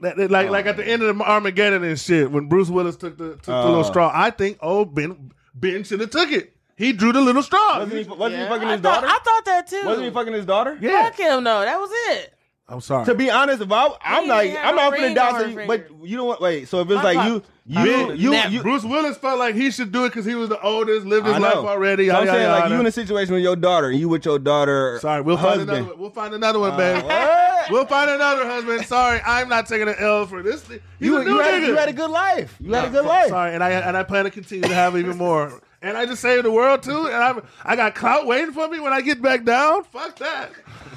that, 0.05 0.17
that- 0.17 0.31
like 0.31 0.49
oh, 0.49 0.53
like 0.53 0.67
at 0.67 0.77
the 0.77 0.87
end 0.87 1.03
of 1.03 1.17
the 1.19 1.25
Armageddon 1.25 1.83
and 1.85 1.99
shit 1.99 2.31
when 2.31 2.47
Bruce 2.49 2.69
Willis 2.71 2.97
took 2.97 3.19
the 3.19 3.31
took 3.33 3.43
the 3.45 3.65
little 3.65 3.81
Oh. 3.81 3.83
straw. 3.83 4.11
I 4.15 4.31
think 4.31 4.59
oh 4.63 4.85
Ben 4.85 5.33
Ben 5.55 5.85
should 5.85 6.01
have 6.01 6.11
took 6.11 6.31
it 6.33 6.55
He 6.77 6.93
drew 6.93 7.13
the 7.13 7.21
little 7.21 7.43
straw. 7.43 7.79
Wasn't 7.79 7.93
he, 7.93 8.09
wasn't 8.13 8.33
Yeah, 8.33 8.43
he 8.45 8.49
fucking 8.49 8.69
I 8.69 8.73
his 8.73 8.81
thought, 8.81 8.95
daughter? 9.03 9.07
I 9.07 9.19
thought 9.25 9.45
that 9.47 9.67
too. 9.69 9.83
Wasn't 9.87 10.05
he 10.07 10.11
fucking 10.13 10.33
his 10.33 10.45
daughter? 10.47 10.77
Yeah. 10.81 11.05
Fuck 11.05 11.17
him, 11.19 11.45
no. 11.45 11.61
That 11.61 11.79
was 11.79 11.91
it. 12.17 12.34
I'm 12.67 12.81
sorry. 12.81 13.05
To 13.05 13.15
be 13.15 13.31
honest, 13.31 13.61
if 13.61 13.71
I, 13.71 13.89
I'm 14.01 14.23
He 14.23 14.29
not, 14.29 14.47
had 14.47 14.57
I'm 14.69 14.77
not 14.77 14.95
gonna 14.95 15.15
die. 15.15 15.29
on 15.29 15.41
So 15.41 15.45
her 15.51 15.61
you, 15.63 15.67
but 15.67 15.87
you 16.09 16.17
know 16.17 16.25
what? 16.25 16.41
Wait. 16.41 16.67
So 16.67 16.81
if 16.81 16.91
it's 16.91 17.05
like 17.05 17.27
you, 17.29 17.43
you, 17.67 18.13
you, 18.15 18.35
you, 18.49 18.63
Bruce 18.63 18.85
Willis 18.85 19.19
felt 19.19 19.39
like 19.39 19.55
he 19.55 19.71
should 19.71 19.93
do 19.93 20.05
it 20.07 20.09
because 20.09 20.25
he 20.25 20.35
was 20.35 20.49
the 20.49 20.59
oldest, 20.63 21.05
lived 21.05 21.27
his 21.27 21.35
I 21.37 21.39
life 21.39 21.55
know. 21.57 21.69
already. 21.69 22.09
So 22.09 22.15
I'm 22.17 22.27
saying 22.27 22.49
like 22.51 22.71
you 22.71 22.81
in 22.81 22.87
a 22.87 22.91
situation 22.93 23.35
with 23.35 23.43
your 23.43 23.57
daughter, 23.57 23.89
and 23.91 23.99
you 24.01 24.09
with 24.09 24.25
your 24.25 24.39
daughter. 24.39 24.99
Sorry, 25.01 25.21
we'll 25.21 25.37
find 25.37 25.49
husband. 25.61 25.71
another. 25.71 25.91
one. 25.91 25.99
We'll 26.01 26.11
find 26.11 26.35
another 26.35 26.59
one, 26.59 26.71
Uh, 26.73 26.77
babe. 26.77 27.05
what? 27.05 27.41
We'll 27.71 27.87
find 27.87 28.11
another 28.11 28.47
husband. 28.47 28.85
Sorry, 28.85 29.21
I'm 29.25 29.49
not 29.49 29.67
taking 29.67 29.89
an 29.89 29.95
L 29.99 30.27
for 30.27 30.43
this. 30.43 30.67
He's 30.69 30.81
You, 31.01 31.17
a 31.19 31.25
new 31.25 31.31
you, 31.37 31.39
had, 31.41 31.63
nigga. 31.63 31.67
you 31.69 31.77
had 31.77 31.89
a 31.89 31.95
good 31.95 32.11
life. 32.11 32.57
You 32.61 32.73
had 32.75 32.89
a 32.89 32.91
good 32.91 33.07
life. 33.07 33.29
Sorry, 33.29 33.55
and 33.55 33.65
I 33.65 33.71
and 33.71 33.97
I 33.97 34.03
plan 34.03 34.25
to 34.25 34.31
continue 34.31 34.69
to 34.69 34.75
have 34.75 34.97
even 34.99 35.17
more. 35.17 35.61
And 35.85 35.97
I 35.99 36.07
just 36.07 36.23
saved 36.23 36.45
the 36.45 36.51
world 36.51 36.83
too. 36.83 37.07
And 37.09 37.15
I 37.15 37.35
I 37.65 37.77
got 37.77 37.95
clout 37.95 38.27
waiting 38.27 38.53
for 38.53 38.69
me 38.69 38.81
when 38.81 38.93
I 38.93 39.01
get 39.03 39.21
back 39.21 39.45
down. 39.45 39.85
Fuck 39.85 40.17
that. 40.17 40.51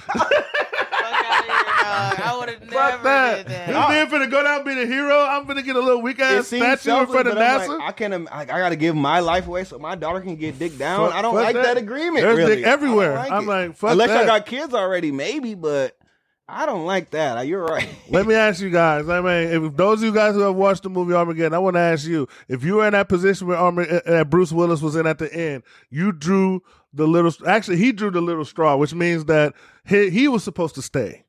Fuck 0.08 0.32
out 0.32 1.40
of 1.40 1.46
here, 1.46 1.56
dog. 1.56 2.20
I 2.20 2.36
would 2.40 2.50
have 2.50 2.60
Fuck 2.60 2.72
never 2.72 3.04
that. 3.04 3.36
did 3.38 3.46
This 3.48 3.68
that. 3.68 3.90
man 3.90 4.08
finna 4.10 4.32
go 4.32 4.44
down 4.44 4.56
and 4.58 4.66
be 4.66 4.74
the 4.76 4.86
hero. 4.86 5.20
I'm 5.20 5.46
finna 5.46 5.64
get 5.64 5.76
a 5.76 5.80
little 5.82 6.02
weak 6.02 6.20
ass 6.20 6.48
seems 6.48 6.64
statue 6.82 7.02
in 7.02 7.08
front 7.08 7.28
of 7.28 7.38
I'm 7.38 7.44
NASA. 7.62 7.68
like, 7.80 7.82
I 7.82 7.92
can't. 7.92 8.14
I, 8.32 8.42
I 8.42 8.46
got 8.46 8.70
to 8.70 8.76
give 8.76 8.96
my 8.96 9.20
life 9.20 9.48
away 9.48 9.64
so 9.66 9.78
my 9.78 9.96
daughter 9.96 10.22
can 10.22 10.36
get 10.36 10.58
dick 10.58 10.78
down. 10.78 11.08
Fuck- 11.10 11.18
I 11.18 11.22
don't 11.22 11.36
like 11.36 11.56
that. 11.56 11.64
that, 11.64 11.78
agreement. 11.78 12.24
There's 12.24 12.38
really. 12.38 12.56
dick 12.58 12.66
everywhere. 12.66 13.18
I 13.18 13.26
don't 13.28 13.34
I'm 13.38 13.44
it. 13.44 13.48
like, 13.48 13.76
fuck 13.76 13.92
unless 13.92 14.10
that. 14.10 14.24
I 14.24 14.26
got 14.26 14.46
kids 14.46 14.74
already, 14.74 15.12
maybe. 15.12 15.54
But 15.56 15.98
I 16.50 16.66
don't 16.66 16.86
like 16.86 17.12
that. 17.12 17.46
You're 17.46 17.66
right. 17.66 17.90
Let 18.10 18.26
me 18.26 18.34
ask 18.34 18.62
you 18.62 18.70
guys. 18.70 19.10
I 19.10 19.20
mean, 19.20 19.66
if 19.66 19.76
those 19.76 20.00
of 20.00 20.06
you 20.06 20.14
guys 20.14 20.34
who 20.34 20.42
have 20.42 20.56
watched 20.56 20.84
the 20.84 20.90
movie 20.90 21.14
Armageddon, 21.14 21.54
I 21.54 21.60
want 21.60 21.76
to 21.76 21.82
ask 21.82 22.08
you: 22.08 22.28
if 22.48 22.64
you 22.64 22.76
were 22.76 22.88
in 22.88 22.94
that 22.94 23.10
position 23.10 23.48
where 23.48 23.58
Armag- 23.58 24.08
uh, 24.08 24.12
uh, 24.12 24.24
Bruce 24.24 24.54
Willis 24.54 24.82
was 24.82 24.96
in 24.96 25.06
at 25.06 25.18
the 25.18 25.34
end, 25.34 25.64
you 25.90 26.14
drew 26.14 26.64
the 26.94 27.06
little. 27.06 27.34
Actually, 27.46 27.78
he 27.78 27.92
drew 27.92 28.12
the 28.12 28.22
little 28.22 28.46
straw, 28.46 28.78
which 28.78 28.94
means 28.94 29.26
that 29.26 29.54
he 29.86 30.10
he 30.10 30.28
was 30.30 30.44
supposed 30.44 30.76
to 30.76 30.82
stay. 30.82 31.26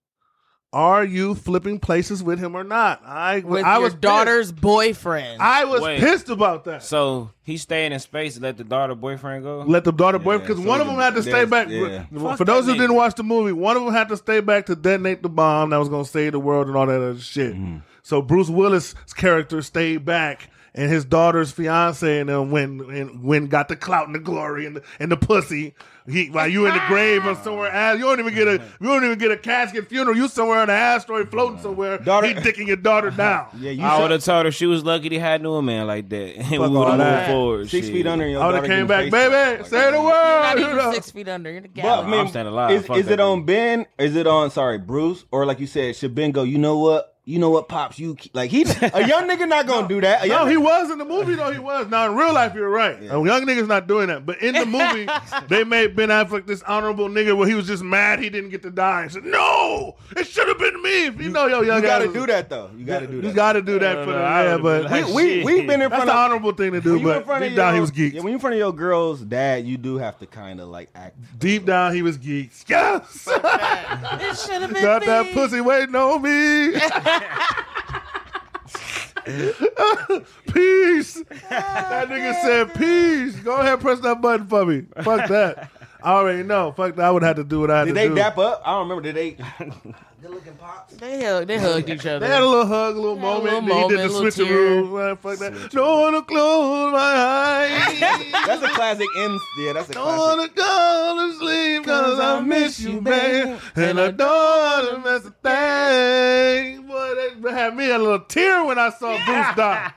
Are 0.70 1.02
you 1.02 1.34
flipping 1.34 1.78
places 1.78 2.22
with 2.22 2.38
him 2.38 2.54
or 2.54 2.62
not? 2.62 3.00
I 3.02 3.38
With 3.40 3.64
I 3.64 3.74
your 3.76 3.84
was 3.84 3.92
pissed. 3.94 4.02
daughter's 4.02 4.52
boyfriend. 4.52 5.40
I 5.40 5.64
was 5.64 5.80
Wait. 5.80 5.98
pissed 5.98 6.28
about 6.28 6.64
that. 6.64 6.82
So 6.82 7.30
he's 7.42 7.62
staying 7.62 7.92
in 7.92 8.00
space 8.00 8.34
and 8.36 8.42
let 8.42 8.58
the 8.58 8.64
daughter 8.64 8.94
boyfriend 8.94 9.44
go. 9.44 9.64
Let 9.66 9.84
the 9.84 9.92
daughter 9.92 10.18
boy 10.18 10.32
Yeah, 10.34 10.38
because 10.40 10.58
so 10.58 10.64
one 10.64 10.82
of 10.82 10.86
them 10.86 10.96
had 10.96 11.14
to 11.14 11.22
stay 11.22 11.46
back. 11.46 11.68
yeah. 11.70 12.04
For 12.36 12.44
those 12.44 12.66
that 12.66 12.72
who 12.74 12.78
didn't 12.78 12.96
watch 12.96 13.14
the 13.14 13.22
movie, 13.22 13.52
one 13.52 13.78
of 13.78 13.84
them 13.84 13.94
had 13.94 14.10
to 14.10 14.16
stay 14.18 14.40
back 14.40 14.66
to 14.66 14.76
detonate 14.76 15.22
the 15.22 15.30
bomb 15.30 15.70
that 15.70 15.78
was 15.78 15.88
going 15.88 16.04
to 16.04 16.10
save 16.10 16.32
the 16.32 16.40
world 16.40 16.66
and 16.66 16.76
all 16.76 16.84
that 16.86 17.00
other 17.00 17.18
shit. 17.18 17.54
Mm-hmm. 17.54 17.78
So 18.02 18.20
Bruce 18.20 18.50
Willis' 18.50 18.94
character 19.16 19.62
stayed 19.62 20.04
back, 20.04 20.50
and 20.78 20.90
his 20.92 21.04
daughter's 21.04 21.50
fiance 21.50 22.20
and 22.20 22.28
then 22.28 22.50
when 22.52 22.80
and 22.90 23.22
when 23.24 23.48
got 23.48 23.66
the 23.68 23.74
clout 23.76 24.06
and 24.06 24.14
the 24.14 24.20
glory 24.20 24.64
and 24.64 24.76
the, 24.76 24.82
and 25.00 25.10
the 25.10 25.16
pussy. 25.16 25.74
He, 26.10 26.30
while 26.30 26.48
you 26.48 26.64
in 26.66 26.72
the 26.72 26.80
grave 26.88 27.26
or 27.26 27.34
somewhere, 27.34 27.70
else, 27.72 27.98
you 27.98 28.06
don't 28.06 28.18
even 28.18 28.32
get 28.32 28.48
a 28.48 28.52
you 28.80 28.86
don't 28.86 29.04
even 29.04 29.18
get 29.18 29.30
a 29.30 29.36
casket 29.36 29.88
funeral. 29.90 30.16
You 30.16 30.26
somewhere 30.28 30.60
on 30.60 30.70
an 30.70 30.74
asteroid 30.76 31.30
floating 31.30 31.60
somewhere. 31.60 31.98
Daughter- 31.98 32.28
he 32.28 32.32
dicking 32.32 32.66
your 32.66 32.76
daughter 32.78 33.10
down. 33.24 33.48
yeah, 33.58 33.72
you 33.72 33.82
I 33.84 34.00
would 34.00 34.10
have 34.12 34.24
told 34.24 34.46
her 34.46 34.50
she 34.52 34.64
was 34.64 34.82
lucky 34.84 35.10
to 35.10 35.20
have 35.20 35.42
knew 35.42 35.52
a 35.56 35.60
man 35.62 35.86
like 35.86 36.08
that, 36.08 36.36
and 36.38 36.50
we 36.50 36.58
would 36.60 36.70
all 36.74 36.86
have 36.92 36.98
that. 36.98 37.18
moved 37.28 37.30
forward. 37.30 37.68
six 37.68 37.88
shit. 37.88 37.94
feet 37.96 38.06
under. 38.06 38.24
And 38.24 38.32
your 38.32 38.42
I 38.42 38.46
would 38.46 38.54
have 38.54 38.64
came 38.64 38.86
back, 38.86 39.10
baby. 39.10 39.58
fucked. 39.58 39.68
Say 39.68 39.90
the 39.90 39.96
You're 39.98 40.04
word. 40.04 40.12
not 40.12 40.58
even 40.58 40.94
six 40.94 41.10
feet 41.10 41.28
under. 41.28 41.50
You're 41.50 41.60
the 41.60 41.68
But 41.68 41.82
gallon. 41.82 42.06
I 42.06 42.10
mean, 42.10 42.20
I'm 42.20 42.28
staying 42.28 42.46
alive. 42.46 42.70
Is, 42.70 43.04
is 43.04 43.08
it 43.10 43.20
on. 43.20 43.44
Ben? 43.44 43.84
Is 43.98 44.16
it 44.16 44.26
on 44.26 44.50
sorry 44.50 44.78
Bruce? 44.78 45.26
Or 45.30 45.44
like 45.44 45.60
you 45.60 45.66
said, 45.66 45.94
should 45.94 46.14
Ben 46.14 46.30
go? 46.30 46.42
You 46.44 46.56
know 46.56 46.78
what? 46.78 47.17
You 47.28 47.38
know 47.38 47.50
what, 47.50 47.68
pops? 47.68 47.98
You 47.98 48.16
like 48.32 48.50
he 48.50 48.62
a 48.62 49.06
young 49.06 49.28
nigga 49.28 49.46
not 49.46 49.66
gonna 49.66 49.86
do 49.94 50.00
that. 50.00 50.24
A 50.24 50.28
No, 50.28 50.34
young 50.38 50.48
he 50.50 50.56
was 50.56 50.90
in 50.90 50.96
the 50.96 51.04
movie 51.04 51.34
though. 51.34 51.52
He 51.52 51.58
was. 51.58 51.86
Now 51.88 52.06
in 52.10 52.16
real 52.16 52.32
life, 52.32 52.54
you're 52.54 52.70
right. 52.70 52.98
A 53.02 53.04
young 53.06 53.44
nigga's 53.44 53.68
not 53.68 53.86
doing 53.86 54.06
that. 54.06 54.24
But 54.24 54.40
in 54.40 54.54
the 54.54 54.64
movie, 54.64 55.06
they 55.48 55.62
made 55.62 55.94
Ben 55.94 56.08
Affleck 56.08 56.46
this 56.46 56.62
honorable 56.62 57.06
nigga 57.10 57.36
where 57.36 57.46
he 57.46 57.52
was 57.52 57.66
just 57.66 57.82
mad 57.82 58.18
he 58.20 58.30
didn't 58.30 58.48
get 58.48 58.62
to 58.62 58.70
die 58.70 59.02
and 59.02 59.12
said, 59.12 59.24
"No, 59.26 59.96
it 60.16 60.26
should 60.26 60.48
have 60.48 60.58
been 60.58 60.80
me." 60.82 61.06
If 61.08 61.20
you 61.20 61.28
know 61.28 61.46
your 61.48 61.64
young 61.66 61.82
you 61.82 61.82
got 61.82 61.98
to 61.98 62.06
ass- 62.06 62.14
do 62.14 62.26
that 62.28 62.48
though. 62.48 62.70
You 62.74 62.86
got 62.86 63.00
to 63.00 63.06
do 63.06 63.16
that. 63.20 63.22
You 63.26 63.28
that. 63.28 63.36
got 63.36 63.52
to 63.52 63.62
do 63.62 63.78
that 63.78 63.94
No, 63.98 64.04
for 64.04 64.10
no, 64.12 64.18
the 64.18 64.24
I 64.24 64.44
yeah. 64.44 64.56
would've 64.56 64.62
But 64.62 64.90
like, 64.90 65.06
we, 65.08 65.12
we 65.12 65.44
we've 65.44 65.66
been 65.66 65.82
in 65.82 65.90
that's 65.90 65.94
front 66.02 66.06
the 66.06 66.12
of 66.12 66.18
honorable 66.18 66.52
thing 66.52 66.72
to 66.72 66.80
do. 66.80 66.92
when 66.92 67.00
in 67.00 67.04
But 67.04 67.26
front 67.26 67.44
of 67.44 67.50
deep 67.50 67.56
down, 67.58 67.74
he 67.74 67.80
was 67.80 67.90
geek. 67.90 68.14
Yeah, 68.14 68.20
when 68.22 68.28
you 68.28 68.36
in 68.36 68.40
front 68.40 68.54
of 68.54 68.58
your 68.58 68.72
girl's 68.72 69.20
dad, 69.20 69.66
you 69.66 69.76
do 69.76 69.98
have 69.98 70.18
to 70.20 70.26
kind 70.26 70.60
of 70.60 70.68
like 70.68 70.88
act. 70.94 71.16
Deep 71.38 71.66
down, 71.66 71.94
he 71.94 72.00
was 72.00 72.16
geek. 72.16 72.52
Yes, 72.66 73.28
It 73.30 74.36
should 74.38 74.62
have 74.62 74.72
been 74.72 74.82
got 74.82 75.02
me. 75.02 75.06
that 75.08 75.34
pussy 75.34 75.60
waiting 75.60 75.94
on 75.94 76.22
me. 76.22 76.80
peace. 80.52 81.22
That 81.50 82.08
nigga 82.08 82.40
said 82.42 82.74
peace. 82.74 83.36
Go 83.40 83.56
ahead, 83.56 83.80
press 83.80 84.00
that 84.00 84.20
button 84.20 84.46
for 84.46 84.64
me. 84.64 84.84
Fuck 85.02 85.28
that. 85.28 85.70
I 86.02 86.12
already 86.12 86.42
know. 86.44 86.72
Fuck 86.72 86.94
that. 86.96 87.04
I 87.06 87.10
would 87.10 87.22
have 87.24 87.36
to 87.36 87.44
do 87.44 87.60
what 87.60 87.70
I 87.70 87.78
had 87.80 87.84
Did 87.86 87.90
to 87.90 87.94
they 87.94 88.08
do. 88.08 88.14
dap 88.14 88.38
up? 88.38 88.62
I 88.64 88.70
don't 88.72 88.88
remember. 88.88 89.02
Did 89.12 89.16
they? 89.16 89.30
Good 90.20 90.32
looking 90.32 90.54
pops. 90.54 90.94
They 90.96 91.24
hugged, 91.24 91.46
they 91.48 91.58
hugged 91.58 91.88
each 91.88 92.04
other. 92.04 92.18
They 92.20 92.26
had 92.26 92.42
a 92.42 92.46
little 92.46 92.66
hug, 92.66 92.96
a 92.96 93.00
little 93.00 93.16
Had 93.16 93.24
a 93.24 93.52
moment. 93.52 93.66
little 93.66 93.88
then 93.88 93.88
he 93.88 93.88
did 93.96 94.10
moment, 94.10 94.12
the 94.12 94.18
little 94.18 94.30
tear. 94.32 94.46
switcheroo. 94.46 95.06
Man, 95.06 95.16
fuck 95.16 95.38
that. 95.38 95.70
Don't 95.70 96.00
wanna 96.00 96.22
close 96.22 96.92
my 96.92 96.98
eyes. 96.98 98.00
That's 98.46 98.62
a 98.64 98.68
classic 98.68 99.06
M. 99.16 99.38
Yeah, 99.60 99.72
that's 99.74 99.90
a 99.90 99.92
classic. 99.92 99.94
Don't 99.94 100.04
classic. 100.04 100.38
wanna 100.38 100.48
go 100.56 101.30
to 101.30 101.38
sleep 101.38 101.84
cause 101.84 102.18
I 102.20 102.40
miss 102.40 102.80
you, 102.80 103.00
babe. 103.00 103.58
And 103.76 104.00
I 104.00 104.10
don't 104.10 104.92
wanna 104.92 104.98
miss 105.04 105.24
a 105.24 105.30
thing. 105.30 106.82
Boy, 106.88 107.14
they 107.40 107.52
had 107.52 107.76
me 107.76 107.90
a 107.90 107.98
little 107.98 108.20
tear 108.20 108.64
when 108.64 108.78
I 108.78 108.90
saw 108.90 109.12
Bruce 109.24 109.54
die. 109.56 109.92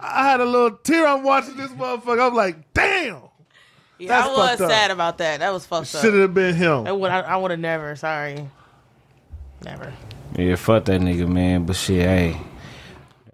I 0.00 0.30
had 0.30 0.40
a 0.40 0.44
little 0.46 0.70
tear. 0.78 1.06
I'm 1.06 1.22
watching 1.22 1.56
this 1.58 1.70
motherfucker. 1.72 2.28
I'm 2.28 2.34
like, 2.34 2.72
damn. 2.72 3.20
Yeah, 3.98 4.08
that's 4.08 4.28
I 4.28 4.30
was 4.30 4.48
fucked 4.50 4.60
up. 4.62 4.70
sad 4.70 4.90
about 4.90 5.18
that. 5.18 5.40
That 5.40 5.52
was 5.52 5.66
fucked 5.66 5.88
Should 5.88 5.96
up. 5.98 6.04
Should 6.04 6.14
have 6.14 6.34
been 6.34 6.54
him. 6.54 6.86
I 6.86 6.92
would, 6.92 7.10
I, 7.10 7.20
I 7.20 7.36
would 7.36 7.50
have 7.50 7.60
never. 7.60 7.96
Sorry, 7.96 8.48
never. 9.64 9.92
Yeah, 10.36 10.56
fuck 10.56 10.84
that 10.86 11.00
nigga, 11.00 11.28
man. 11.28 11.64
But 11.64 11.76
shit, 11.76 12.02
hey, 12.02 12.40